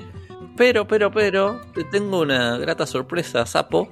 Pero, 0.57 0.85
pero, 0.85 1.11
pero, 1.11 1.61
te 1.73 1.85
tengo 1.85 2.21
una 2.21 2.57
grata 2.57 2.85
sorpresa, 2.85 3.45
Sapo. 3.45 3.87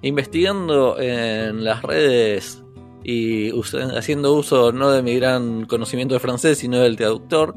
Investigando 0.00 0.98
en 0.98 1.64
las 1.64 1.82
redes 1.82 2.62
y 3.02 3.50
haciendo 3.96 4.34
uso 4.34 4.70
no 4.70 4.90
de 4.90 5.02
mi 5.02 5.16
gran 5.16 5.66
conocimiento 5.66 6.14
de 6.14 6.20
francés, 6.20 6.58
sino 6.58 6.78
del 6.78 6.96
traductor, 6.96 7.56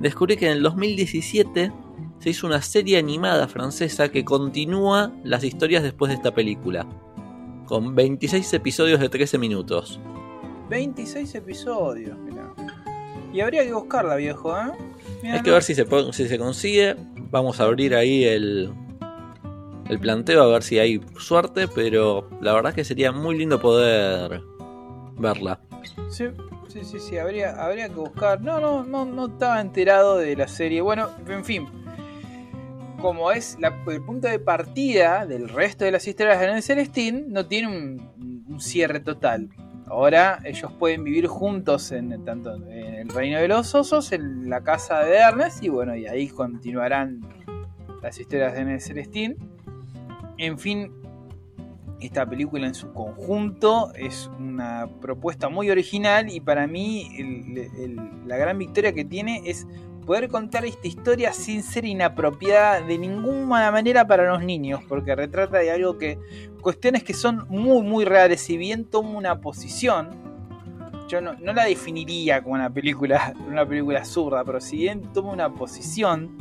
descubrí 0.00 0.36
que 0.36 0.46
en 0.46 0.52
el 0.52 0.62
2017 0.62 1.72
se 2.18 2.30
hizo 2.30 2.46
una 2.46 2.62
serie 2.62 2.98
animada 2.98 3.48
francesa 3.48 4.08
que 4.10 4.24
continúa 4.24 5.12
las 5.24 5.44
historias 5.44 5.82
después 5.82 6.08
de 6.10 6.14
esta 6.16 6.34
película, 6.34 6.86
con 7.66 7.94
26 7.94 8.52
episodios 8.54 9.00
de 9.00 9.08
13 9.08 9.38
minutos. 9.38 10.00
26 10.70 11.34
episodios, 11.34 12.18
mirá. 12.18 12.52
Y 13.32 13.40
habría 13.40 13.64
que 13.64 13.72
buscarla, 13.74 14.16
viejo, 14.16 14.56
¿eh? 14.56 14.72
Mirá, 15.22 15.34
Hay 15.34 15.40
que 15.42 15.50
no- 15.50 15.54
ver 15.54 15.62
si 15.62 15.74
se, 15.74 15.86
si 16.12 16.28
se 16.28 16.38
consigue. 16.38 16.96
Vamos 17.30 17.60
a 17.60 17.64
abrir 17.64 17.94
ahí 17.96 18.24
el, 18.24 18.72
el 19.88 19.98
planteo 19.98 20.42
a 20.42 20.46
ver 20.46 20.62
si 20.62 20.78
hay 20.78 21.00
suerte, 21.18 21.66
pero 21.68 22.28
la 22.40 22.52
verdad 22.52 22.70
es 22.70 22.76
que 22.76 22.84
sería 22.84 23.10
muy 23.12 23.36
lindo 23.36 23.60
poder 23.60 24.40
verla. 25.18 25.60
Sí, 26.08 26.24
sí, 26.68 26.84
sí, 26.84 26.98
sí, 26.98 27.18
habría, 27.18 27.50
habría 27.62 27.88
que 27.88 27.94
buscar. 27.94 28.40
No, 28.40 28.60
no, 28.60 28.84
no, 28.84 29.04
no 29.04 29.26
estaba 29.26 29.60
enterado 29.60 30.18
de 30.18 30.36
la 30.36 30.48
serie. 30.48 30.80
Bueno, 30.80 31.08
en 31.28 31.44
fin. 31.44 31.66
Como 33.00 33.30
es 33.32 33.58
el 33.60 34.02
punto 34.02 34.28
de 34.28 34.38
partida 34.38 35.26
del 35.26 35.48
resto 35.48 35.84
de 35.84 35.90
las 35.90 36.08
historias 36.08 36.40
de 36.40 36.62
Celestín, 36.62 37.26
no 37.28 37.46
tiene 37.46 37.68
un, 37.68 38.60
cierre 38.60 39.00
total. 39.00 39.50
Ahora 39.86 40.40
ellos 40.44 40.72
pueden 40.78 41.04
vivir 41.04 41.26
juntos 41.26 41.92
en 41.92 42.24
tanto 42.24 42.54
en 42.54 42.94
el 42.94 43.08
reino 43.08 43.38
de 43.38 43.48
los 43.48 43.74
osos, 43.74 44.12
en 44.12 44.48
la 44.48 44.62
casa 44.62 45.00
de 45.00 45.16
Ernest, 45.16 45.62
y 45.62 45.68
bueno, 45.68 45.94
y 45.94 46.06
ahí 46.06 46.28
continuarán 46.28 47.20
las 48.02 48.18
historias 48.18 48.54
de 48.54 48.80
Celestín. 48.80 49.36
En 50.38 50.58
fin, 50.58 50.90
esta 52.00 52.26
película 52.26 52.66
en 52.66 52.74
su 52.74 52.92
conjunto 52.92 53.92
es 53.94 54.30
una 54.38 54.88
propuesta 55.00 55.48
muy 55.48 55.70
original 55.70 56.30
y 56.30 56.40
para 56.40 56.66
mí 56.66 57.10
la 58.26 58.36
gran 58.36 58.58
victoria 58.58 58.92
que 58.92 59.04
tiene 59.04 59.42
es 59.46 59.66
poder 60.04 60.28
contar 60.28 60.64
esta 60.64 60.86
historia 60.86 61.32
sin 61.32 61.62
ser 61.62 61.84
inapropiada 61.84 62.80
de 62.80 62.98
ninguna 62.98 63.70
manera 63.70 64.06
para 64.06 64.28
los 64.30 64.44
niños, 64.44 64.80
porque 64.88 65.14
retrata 65.14 65.58
de 65.58 65.70
algo 65.70 65.98
que, 65.98 66.18
cuestiones 66.60 67.02
que 67.04 67.14
son 67.14 67.46
muy 67.48 67.82
muy 67.82 68.04
reales, 68.04 68.40
si 68.40 68.56
bien 68.56 68.84
toma 68.84 69.10
una 69.10 69.40
posición, 69.40 70.10
yo 71.08 71.20
no, 71.20 71.34
la 71.40 71.64
definiría 71.64 72.42
como 72.42 72.54
una 72.54 72.70
película, 72.70 73.34
una 73.48 73.66
película 73.66 74.00
absurda, 74.00 74.44
pero 74.44 74.60
si 74.60 74.76
bien 74.78 75.12
toma 75.12 75.32
una 75.32 75.52
posición, 75.52 76.36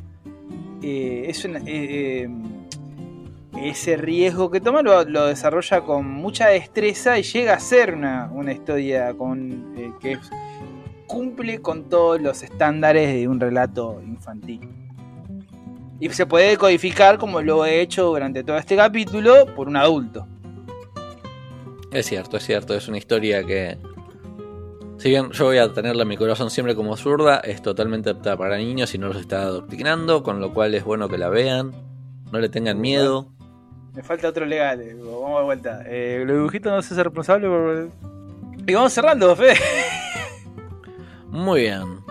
eh, 0.81 1.25
es 1.27 1.45
una... 1.45 1.59
eh, 1.59 1.63
eh, 1.67 2.29
ese 3.57 3.97
riesgo 3.97 4.49
que 4.49 4.59
toma 4.59 4.81
lo, 4.81 5.03
lo 5.05 5.27
desarrolla 5.27 5.81
con 5.81 6.09
mucha 6.09 6.47
destreza 6.47 7.19
y 7.19 7.23
llega 7.23 7.53
a 7.53 7.59
ser 7.59 7.93
una, 7.93 8.29
una 8.33 8.51
historia 8.51 9.13
con, 9.13 9.73
eh, 9.77 9.91
que 9.99 10.17
cumple 11.07 11.61
con 11.61 11.89
todos 11.89 12.19
los 12.19 12.41
estándares 12.43 13.13
de 13.13 13.27
un 13.27 13.39
relato 13.39 14.01
infantil. 14.05 14.67
Y 15.99 16.09
se 16.09 16.25
puede 16.25 16.57
codificar 16.57 17.17
como 17.17 17.41
lo 17.41 17.65
he 17.65 17.81
hecho 17.81 18.05
durante 18.05 18.43
todo 18.43 18.57
este 18.57 18.75
capítulo 18.75 19.45
por 19.55 19.67
un 19.67 19.77
adulto. 19.77 20.27
Es 21.91 22.07
cierto, 22.07 22.37
es 22.37 22.43
cierto, 22.43 22.73
es 22.73 22.87
una 22.87 22.97
historia 22.97 23.43
que... 23.43 23.77
Si 24.97 25.09
bien 25.09 25.31
yo 25.31 25.45
voy 25.45 25.57
a 25.57 25.71
tenerla 25.71 26.03
en 26.03 26.07
mi 26.07 26.17
corazón 26.17 26.49
siempre 26.49 26.75
como 26.75 26.97
zurda, 26.97 27.37
es 27.39 27.61
totalmente 27.61 28.09
apta 28.09 28.35
para 28.37 28.57
niños 28.57 28.93
y 28.95 28.97
no 28.97 29.07
los 29.07 29.17
está 29.17 29.43
adoctrinando, 29.43 30.23
con 30.23 30.39
lo 30.39 30.53
cual 30.53 30.73
es 30.75 30.83
bueno 30.83 31.09
que 31.09 31.17
la 31.17 31.29
vean, 31.29 31.71
no 32.31 32.39
le 32.39 32.49
tengan 32.49 32.81
miedo. 32.81 33.27
Me 33.93 34.01
falta 34.01 34.27
otro 34.27 34.45
legal, 34.45 34.81
eh, 34.81 34.95
vamos 34.95 35.39
de 35.39 35.45
vuelta. 35.45 35.83
Eh, 35.85 36.23
los 36.25 36.37
dibujitos 36.37 36.71
no 36.71 36.81
se 36.81 36.93
hace 36.93 37.03
responsable 37.03 37.47
por... 37.47 37.89
Y 38.65 38.73
vamos 38.73 38.93
cerrando, 38.93 39.35
Fede. 39.35 39.55
Muy 41.29 41.61
bien. 41.61 42.03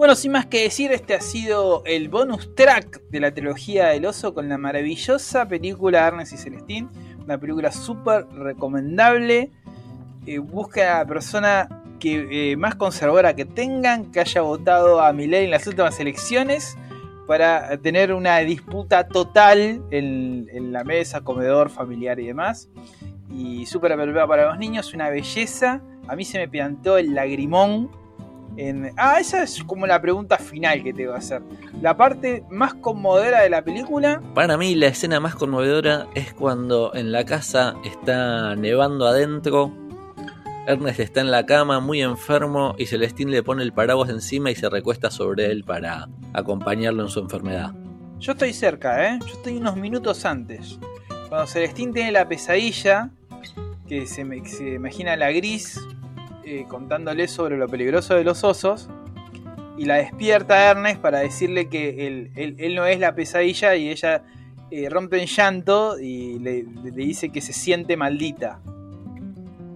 Bueno, 0.00 0.14
sin 0.14 0.32
más 0.32 0.46
que 0.46 0.62
decir, 0.62 0.92
este 0.92 1.12
ha 1.12 1.20
sido 1.20 1.82
el 1.84 2.08
bonus 2.08 2.54
track 2.54 3.02
de 3.10 3.20
la 3.20 3.34
trilogía 3.34 3.88
del 3.88 4.06
oso 4.06 4.32
con 4.32 4.48
la 4.48 4.56
maravillosa 4.56 5.46
película 5.46 6.06
Ernest 6.06 6.32
y 6.32 6.36
Celestín. 6.38 6.88
Una 7.22 7.36
película 7.36 7.70
súper 7.70 8.26
recomendable. 8.28 9.50
Eh, 10.26 10.38
busca 10.38 10.96
a 10.96 10.98
la 11.00 11.06
persona 11.06 11.82
que, 11.98 12.52
eh, 12.52 12.56
más 12.56 12.76
conservadora 12.76 13.36
que 13.36 13.44
tengan, 13.44 14.10
que 14.10 14.20
haya 14.20 14.40
votado 14.40 15.02
a 15.02 15.12
Milei 15.12 15.44
en 15.44 15.50
las 15.50 15.66
últimas 15.66 16.00
elecciones, 16.00 16.78
para 17.30 17.76
tener 17.76 18.12
una 18.12 18.38
disputa 18.38 19.06
total 19.06 19.84
en, 19.92 20.72
la 20.72 20.82
mesa, 20.82 21.20
comedor, 21.20 21.70
familiar 21.70 22.18
y 22.18 22.26
demás. 22.26 22.68
y 23.32 23.66
súper 23.66 23.92
apropiada 23.92 24.26
para 24.26 24.46
los 24.48 24.58
niños, 24.58 24.92
una 24.94 25.10
belleza. 25.10 25.80
A 26.08 26.16
mí 26.16 26.24
se 26.24 26.40
me 26.40 26.48
plantó 26.48 26.98
el 26.98 27.14
lagrimón. 27.14 27.88
En... 28.56 28.90
Ah, 28.96 29.20
esa 29.20 29.44
es 29.44 29.62
como 29.62 29.86
la 29.86 30.02
pregunta 30.02 30.38
final 30.38 30.82
que 30.82 30.92
te 30.92 31.06
voy 31.06 31.14
a 31.14 31.18
hacer. 31.18 31.40
La 31.80 31.96
parte 31.96 32.42
más 32.50 32.74
conmovedora 32.74 33.42
de 33.42 33.50
la 33.50 33.62
película. 33.62 34.20
Para 34.34 34.56
mí 34.56 34.74
la 34.74 34.88
escena 34.88 35.20
más 35.20 35.36
conmovedora 35.36 36.08
es 36.16 36.34
cuando 36.34 36.92
en 36.96 37.12
la 37.12 37.24
casa 37.24 37.76
está 37.84 38.56
nevando 38.56 39.06
adentro. 39.06 39.72
Ernest 40.70 41.00
está 41.00 41.20
en 41.20 41.32
la 41.32 41.46
cama 41.46 41.80
muy 41.80 42.00
enfermo 42.00 42.76
y 42.78 42.86
Celestín 42.86 43.32
le 43.32 43.42
pone 43.42 43.64
el 43.64 43.72
paraguas 43.72 44.08
encima 44.08 44.52
y 44.52 44.54
se 44.54 44.70
recuesta 44.70 45.10
sobre 45.10 45.46
él 45.46 45.64
para 45.64 46.08
acompañarlo 46.32 47.02
en 47.02 47.08
su 47.08 47.18
enfermedad. 47.18 47.74
Yo 48.20 48.32
estoy 48.32 48.52
cerca, 48.52 49.08
¿eh? 49.08 49.18
Yo 49.20 49.32
estoy 49.32 49.56
unos 49.56 49.76
minutos 49.76 50.24
antes. 50.24 50.78
Cuando 51.28 51.48
Celestín 51.48 51.92
tiene 51.92 52.12
la 52.12 52.28
pesadilla, 52.28 53.10
que 53.88 54.06
se, 54.06 54.24
me, 54.24 54.44
imagina 54.60 55.16
la 55.16 55.32
gris 55.32 55.80
eh, 56.44 56.64
contándole 56.68 57.26
sobre 57.26 57.58
lo 57.58 57.66
peligroso 57.66 58.14
de 58.14 58.22
los 58.22 58.44
osos, 58.44 58.88
y 59.76 59.86
la 59.86 59.96
despierta 59.96 60.70
Ernest 60.70 61.00
para 61.00 61.18
decirle 61.18 61.68
que 61.68 62.06
él, 62.06 62.74
no 62.76 62.86
es 62.86 63.00
la 63.00 63.16
pesadilla 63.16 63.74
y 63.74 63.88
ella 63.88 64.22
eh, 64.70 64.88
rompe 64.88 65.20
en 65.20 65.26
llanto 65.26 65.98
y 65.98 66.38
le 66.38 66.62
dice 66.92 67.30
que 67.30 67.40
se 67.40 67.52
siente 67.52 67.96
maldita. 67.96 68.60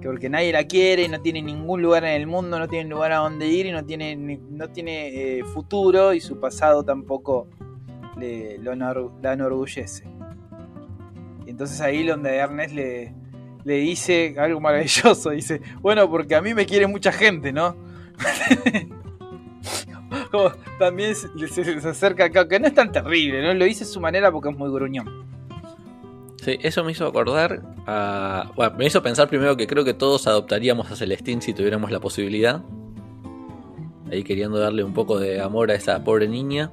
Que 0.05 0.11
porque 0.11 0.29
nadie 0.29 0.53
la 0.53 0.65
quiere, 0.65 1.09
no 1.09 1.19
tiene 1.23 1.41
ningún 1.41 1.81
lugar 1.81 2.05
en 2.05 2.21
el 2.21 2.27
mundo, 2.27 2.59
no 2.59 2.69
tiene 2.69 2.91
lugar 2.91 3.13
a 3.13 3.17
donde 3.21 3.49
ir 3.49 3.65
y 3.65 3.73
no 3.73 3.87
tiene, 3.87 4.15
no 4.51 4.69
tiene 4.69 5.39
eh, 5.39 5.45
futuro 5.45 6.13
y 6.13 6.21
su 6.21 6.39
pasado 6.39 6.85
tampoco 6.85 7.49
le, 8.19 8.59
lo 8.59 8.75
la 9.23 9.33
enorgullece. 9.33 10.05
Y 11.47 11.51
entonces 11.51 11.81
ahí 11.81 12.05
donde 12.05 12.37
Ernest 12.37 12.75
le, 12.75 13.15
le 13.65 13.75
dice 13.77 14.35
algo 14.37 14.61
maravilloso, 14.61 15.31
dice, 15.31 15.63
bueno, 15.81 16.07
porque 16.11 16.35
a 16.35 16.43
mí 16.43 16.53
me 16.53 16.67
quiere 16.67 16.87
mucha 16.87 17.11
gente, 17.11 17.51
¿no? 17.51 17.75
Como 20.31 20.51
también 20.79 21.15
se, 21.15 21.29
se- 21.49 21.81
se 21.81 21.89
acerca 21.89 22.27
acá, 22.27 22.47
que 22.47 22.61
no 22.61 22.67
es 22.67 22.75
tan 22.75 22.93
terrible, 22.93 23.43
¿no? 23.43 23.55
Lo 23.55 23.65
dice 23.65 23.85
a 23.85 23.87
su 23.87 24.03
manera 24.03 24.31
porque 24.31 24.51
es 24.51 24.57
muy 24.59 24.71
gruñón. 24.71 25.34
Sí, 26.45 26.59
eso 26.61 26.85
me 26.85 26.93
hizo 26.93 27.07
acordar 27.07 27.63
a... 27.87 28.53
Bueno, 28.55 28.77
me 28.77 28.85
hizo 28.85 29.03
pensar 29.03 29.29
primero 29.31 29.57
que 29.57 29.67
creo 29.67 29.83
que 29.83 29.95
todos 29.95 30.27
adoptaríamos 30.27 30.91
a 30.91 30.97
Celestín 30.97 31.41
si 31.41 31.55
tuviéramos 31.55 31.91
la 31.91 32.01
posibilidad. 32.01 32.61
Ahí 34.13 34.23
queriendo 34.25 34.59
darle 34.59 34.85
un 34.85 34.93
poco 34.93 35.19
de 35.19 35.41
amor 35.41 35.71
a 35.71 35.75
esa 35.75 36.05
pobre 36.05 36.29
niña. 36.29 36.71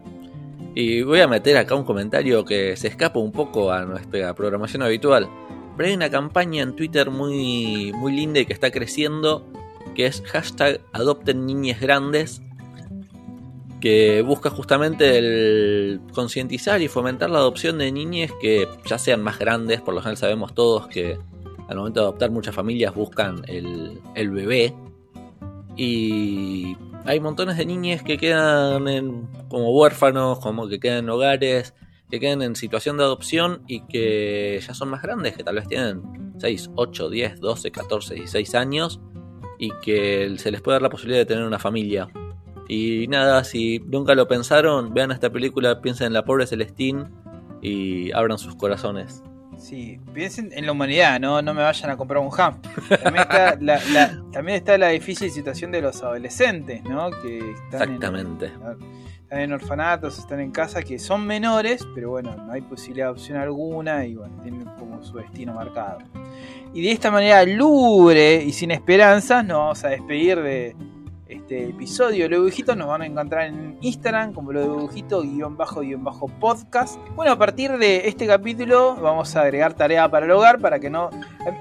Y 0.76 1.04
voy 1.04 1.22
a 1.22 1.28
meter 1.30 1.56
acá 1.56 1.76
un 1.76 1.86
comentario 1.86 2.44
que 2.44 2.76
se 2.76 2.90
escapa 2.90 3.18
un 3.20 3.32
poco 3.32 3.72
a 3.72 3.86
nuestra 3.86 4.36
programación 4.36 4.84
habitual. 4.84 5.30
Pero 5.78 5.88
hay 5.88 5.96
una 5.96 6.10
campaña 6.10 6.64
en 6.64 6.76
Twitter 6.76 7.10
muy, 7.10 7.94
muy 7.94 8.12
linda 8.12 8.42
y 8.42 8.46
que 8.46 8.52
está 8.52 8.72
creciendo, 8.72 9.48
que 9.96 10.06
es 10.06 10.22
hashtag 10.24 10.82
adopten 10.92 11.46
niñes 11.46 11.80
grandes, 11.80 12.42
que 13.82 14.22
busca 14.22 14.50
justamente 14.50 15.18
el 15.18 16.00
concientizar 16.14 16.82
y 16.82 16.88
fomentar 16.88 17.30
la 17.30 17.40
adopción 17.40 17.80
de 17.80 17.92
niñes 17.92 18.32
que 18.40 18.68
ya 18.86 18.98
sean 18.98 19.22
más 19.24 19.40
grandes, 19.40 19.82
por 19.82 19.94
lo 19.94 20.02
general 20.02 20.18
sabemos 20.18 20.54
todos 20.54 20.88
que 20.88 21.18
al 21.68 21.78
momento 21.78 22.00
de 22.02 22.06
adoptar 22.06 22.32
muchas 22.32 22.54
familias 22.56 22.94
buscan 22.94 23.44
el, 23.48 24.00
bebé. 24.30 24.74
Y 25.76 26.78
hay 27.06 27.20
montones 27.20 27.58
de 27.58 27.66
niñes 27.66 28.04
que 28.04 28.18
quedan 28.18 28.88
en- 28.88 29.28
como 29.50 29.72
huérfanos, 29.72 30.40
como 30.40 30.68
que 30.68 30.80
quedan 30.80 31.00
en 31.06 31.10
hogares, 31.10 31.74
que 32.10 32.20
quedan 32.20 32.42
en 32.42 32.56
situación 32.56 32.98
de 32.98 33.04
adopción 33.04 33.64
y 33.68 33.82
que 33.88 34.62
ya 34.66 34.74
son 34.74 34.90
más 34.90 35.02
grandes, 35.02 35.36
que 35.36 35.44
tal 35.44 35.56
vez 35.56 35.68
tienen 35.68 36.34
6, 36.38 36.70
8, 36.76 37.10
10, 37.10 37.40
12, 37.40 37.72
14, 37.72 38.16
16 38.16 38.54
años 38.56 39.00
y 39.58 39.72
que 39.82 40.36
se 40.38 40.52
les 40.52 40.62
puede 40.62 40.76
dar 40.76 40.82
la 40.82 40.90
posibilidad 40.90 41.22
de 41.22 41.26
tener 41.26 41.46
una 41.46 41.60
familia. 41.60 42.10
Y 42.74 43.06
nada, 43.10 43.44
si 43.44 43.80
nunca 43.80 44.16
lo 44.16 44.30
pensaron, 44.30 44.94
vean 44.94 45.12
esta 45.12 45.30
película, 45.30 45.82
piensen 45.82 46.08
en 46.08 46.14
la 46.14 46.24
pobre 46.24 46.48
Celestín 46.48 47.04
y 47.62 48.14
abran 48.14 48.38
sus 48.38 48.56
corazones. 48.56 49.22
Sí, 49.58 50.00
piensen 50.14 50.52
en 50.54 50.66
la 50.66 50.72
humanidad, 50.72 51.20
no, 51.20 51.42
no 51.42 51.54
me 51.54 51.62
vayan 51.64 51.90
a 51.92 51.98
comprar 51.98 52.24
un 52.24 52.30
ham. 52.40 52.62
También 53.04 53.24
está 53.30 53.58
la, 53.60 53.78
la- 53.92 54.24
también 54.32 54.56
está 54.58 54.78
la 54.78 54.88
difícil 54.88 55.30
situación 55.32 55.74
de 55.74 55.82
los 55.82 56.02
adolescentes, 56.02 56.82
¿no? 56.86 57.12
Que 57.22 57.40
están 57.40 57.82
en- 57.90 57.96
Exactamente. 57.96 58.46
están 59.24 59.40
en 59.42 59.52
orfanatos, 59.52 60.18
están 60.18 60.40
en 60.40 60.52
casa, 60.52 60.82
que 60.82 60.98
son 60.98 61.28
menores, 61.28 61.86
pero 61.94 62.12
bueno, 62.12 62.34
no 62.38 62.54
hay 62.54 62.62
posibilidad 62.62 63.08
de 63.08 63.12
opción 63.12 63.38
alguna 63.38 64.06
y 64.06 64.16
bueno, 64.16 64.34
tienen 64.42 64.64
como 64.80 65.04
su 65.04 65.18
destino 65.18 65.54
marcado. 65.54 65.98
Y 66.74 66.82
de 66.84 66.92
esta 66.94 67.12
manera 67.12 67.44
lúgubre 67.46 68.42
y 68.46 68.54
sin 68.54 68.72
esperanzas 68.72 69.44
nos 69.46 69.58
vamos 69.58 69.84
a 69.84 69.90
despedir 69.90 70.42
de 70.42 70.74
este 71.32 71.70
episodio 71.70 72.26
de 72.26 72.30
Lo 72.30 72.38
Dibujito. 72.38 72.76
Nos 72.76 72.88
van 72.88 73.02
a 73.02 73.06
encontrar 73.06 73.48
en 73.48 73.78
Instagram 73.82 74.34
como 74.34 74.52
Lo 74.52 74.62
Dibujito 74.62 75.22
guion 75.22 75.56
bajo 75.56 75.80
guion 75.80 76.04
bajo 76.04 76.28
podcast. 76.28 77.00
Bueno, 77.16 77.32
a 77.32 77.38
partir 77.38 77.78
de 77.78 78.08
este 78.08 78.28
capítulo 78.28 78.96
vamos 78.96 79.36
a 79.36 79.42
agregar 79.42 79.74
tarea 79.74 80.10
para 80.10 80.26
el 80.26 80.32
hogar 80.32 80.60
para 80.60 80.80
que 80.80 80.90
no... 80.90 81.10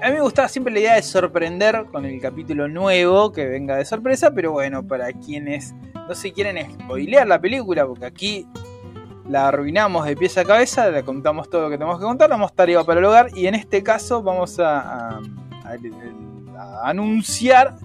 A 0.01 0.09
mí 0.09 0.13
me 0.13 0.21
gustaba 0.21 0.49
siempre 0.49 0.73
la 0.73 0.79
idea 0.79 0.95
de 0.95 1.03
sorprender 1.03 1.85
con 1.91 2.05
el 2.05 2.19
capítulo 2.19 2.67
nuevo 2.67 3.31
que 3.31 3.45
venga 3.45 3.77
de 3.77 3.85
sorpresa, 3.85 4.31
pero 4.31 4.51
bueno, 4.51 4.85
para 4.85 5.11
quienes 5.13 5.73
no 5.95 6.13
se 6.13 6.33
quieren 6.33 6.69
spoilear 6.71 7.27
la 7.27 7.39
película, 7.39 7.87
porque 7.87 8.05
aquí 8.05 8.47
la 9.29 9.47
arruinamos 9.47 10.05
de 10.05 10.17
pies 10.17 10.37
a 10.37 10.43
cabeza, 10.43 10.89
le 10.89 11.03
contamos 11.03 11.49
todo 11.49 11.63
lo 11.63 11.69
que 11.69 11.77
tenemos 11.77 11.97
que 11.97 12.05
contar, 12.05 12.29
damos 12.29 12.53
tarea 12.53 12.83
para 12.83 12.99
el 12.99 13.05
hogar 13.05 13.29
y 13.33 13.47
en 13.47 13.55
este 13.55 13.81
caso 13.81 14.21
vamos 14.21 14.59
a 14.59 15.21
anunciar 16.83 17.75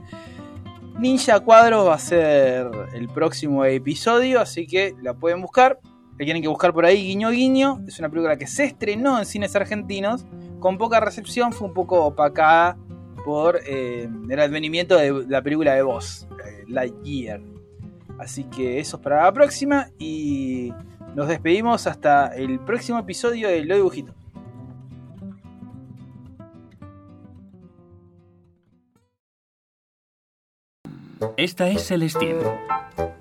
Ninja 0.98 1.40
Cuadros 1.40 1.86
va 1.86 1.94
a 1.94 1.98
ser 1.98 2.70
el 2.94 3.08
próximo 3.08 3.64
episodio, 3.66 4.40
así 4.40 4.66
que 4.66 4.94
la 5.02 5.12
pueden 5.12 5.42
buscar. 5.42 5.78
La 6.18 6.24
tienen 6.24 6.40
que 6.40 6.48
buscar 6.48 6.72
por 6.72 6.86
ahí, 6.86 7.02
guiño 7.02 7.30
guiño. 7.30 7.82
Es 7.86 7.98
una 7.98 8.08
película 8.08 8.38
que 8.38 8.46
se 8.46 8.64
estrenó 8.64 9.18
en 9.18 9.26
cines 9.26 9.54
argentinos, 9.54 10.24
con 10.58 10.78
poca 10.78 10.98
recepción, 10.98 11.52
fue 11.52 11.68
un 11.68 11.74
poco 11.74 12.02
opacada 12.02 12.78
por 13.26 13.60
eh, 13.66 14.08
el 14.30 14.40
advenimiento 14.40 14.96
de 14.96 15.26
la 15.28 15.42
película 15.42 15.74
de 15.74 15.82
Voz, 15.82 16.26
eh, 16.46 16.64
Lightyear. 16.68 17.42
Así 18.18 18.44
que 18.44 18.80
eso 18.80 18.96
es 18.96 19.02
para 19.02 19.24
la 19.24 19.32
próxima 19.32 19.90
y 19.98 20.72
nos 21.14 21.28
despedimos 21.28 21.86
hasta 21.86 22.28
el 22.28 22.58
próximo 22.60 22.98
episodio 22.98 23.48
de 23.48 23.64
Lo 23.64 23.74
Dibujito. 23.74 24.14
Esta 31.36 31.68
es 31.68 31.86
Celestine. 31.86 32.42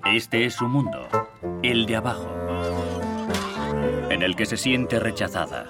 Este 0.04 0.44
es 0.44 0.54
su 0.54 0.68
mundo, 0.68 1.08
el 1.62 1.86
de 1.86 1.96
abajo, 1.96 2.28
en 4.10 4.22
el 4.22 4.36
que 4.36 4.46
se 4.46 4.56
siente 4.56 4.98
rechazada. 4.98 5.66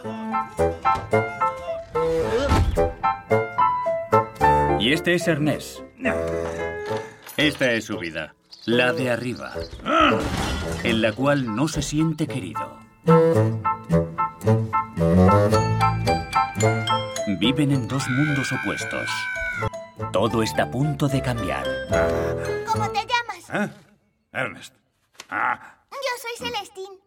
Y 4.81 4.93
este 4.93 5.15
es 5.15 5.29
Ernest. 5.29 5.81
Esta 7.37 7.73
es 7.73 7.85
su 7.85 7.99
vida, 7.99 8.35
la 8.65 8.93
de 8.93 9.11
arriba, 9.11 9.53
en 10.83 11.03
la 11.03 11.13
cual 11.13 11.55
no 11.55 11.69
se 11.69 11.83
siente 11.83 12.27
querido. 12.27 12.79
Viven 17.39 17.71
en 17.71 17.87
dos 17.87 18.09
mundos 18.09 18.53
opuestos. 18.53 19.09
Todo 20.13 20.43
está 20.43 20.65
a 20.65 20.71
punto 20.71 21.09
de 21.09 21.23
cambiar. 21.23 21.65
¿Cómo 22.67 22.91
te 22.91 23.07
llamas? 23.07 23.51
¿Eh? 23.53 23.71
Ernest. 24.33 24.75
Ah, 25.31 25.77
Yo 25.91 25.97
soy 26.21 26.47
Celestín. 26.47 27.01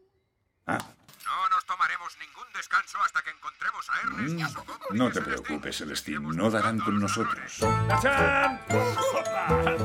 No 0.68 1.50
nos 1.50 1.66
tomaremos 1.66 2.18
ningún 2.20 2.46
descanso 2.56 2.98
hasta 3.06 3.22
que 3.22 3.30
encontremos 3.30 3.88
a 3.90 4.02
Ernest 4.02 4.40
y 4.40 4.42
a 4.42 4.50
su 4.50 4.60
no 4.92 5.12
te 5.12 5.22
preocupes, 5.22 5.78
Celestín. 5.78 6.28
No 6.36 6.50
darán 6.50 6.80
con 6.80 7.00
nosotros. 7.00 7.60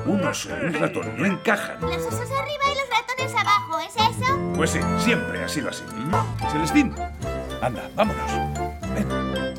Un 0.07 0.24
oso 0.26 0.48
y 0.48 0.64
un 0.66 0.72
ratón 0.74 1.16
no 1.18 1.26
encajan. 1.26 1.80
Los 1.82 1.96
osos 1.96 2.30
arriba 2.30 2.64
y 2.72 2.78
los 2.78 2.88
ratones 2.88 3.34
abajo, 3.34 3.78
¿es 3.80 3.94
eso? 3.96 4.52
Pues 4.57 4.70
sí, 4.70 4.80
siempre 4.98 5.44
ha 5.44 5.48
sido 5.48 5.68
así. 5.68 5.84
Celestín, 6.50 6.94
anda, 7.61 7.90
vámonos. 7.94 8.30
Ven. 8.94 9.55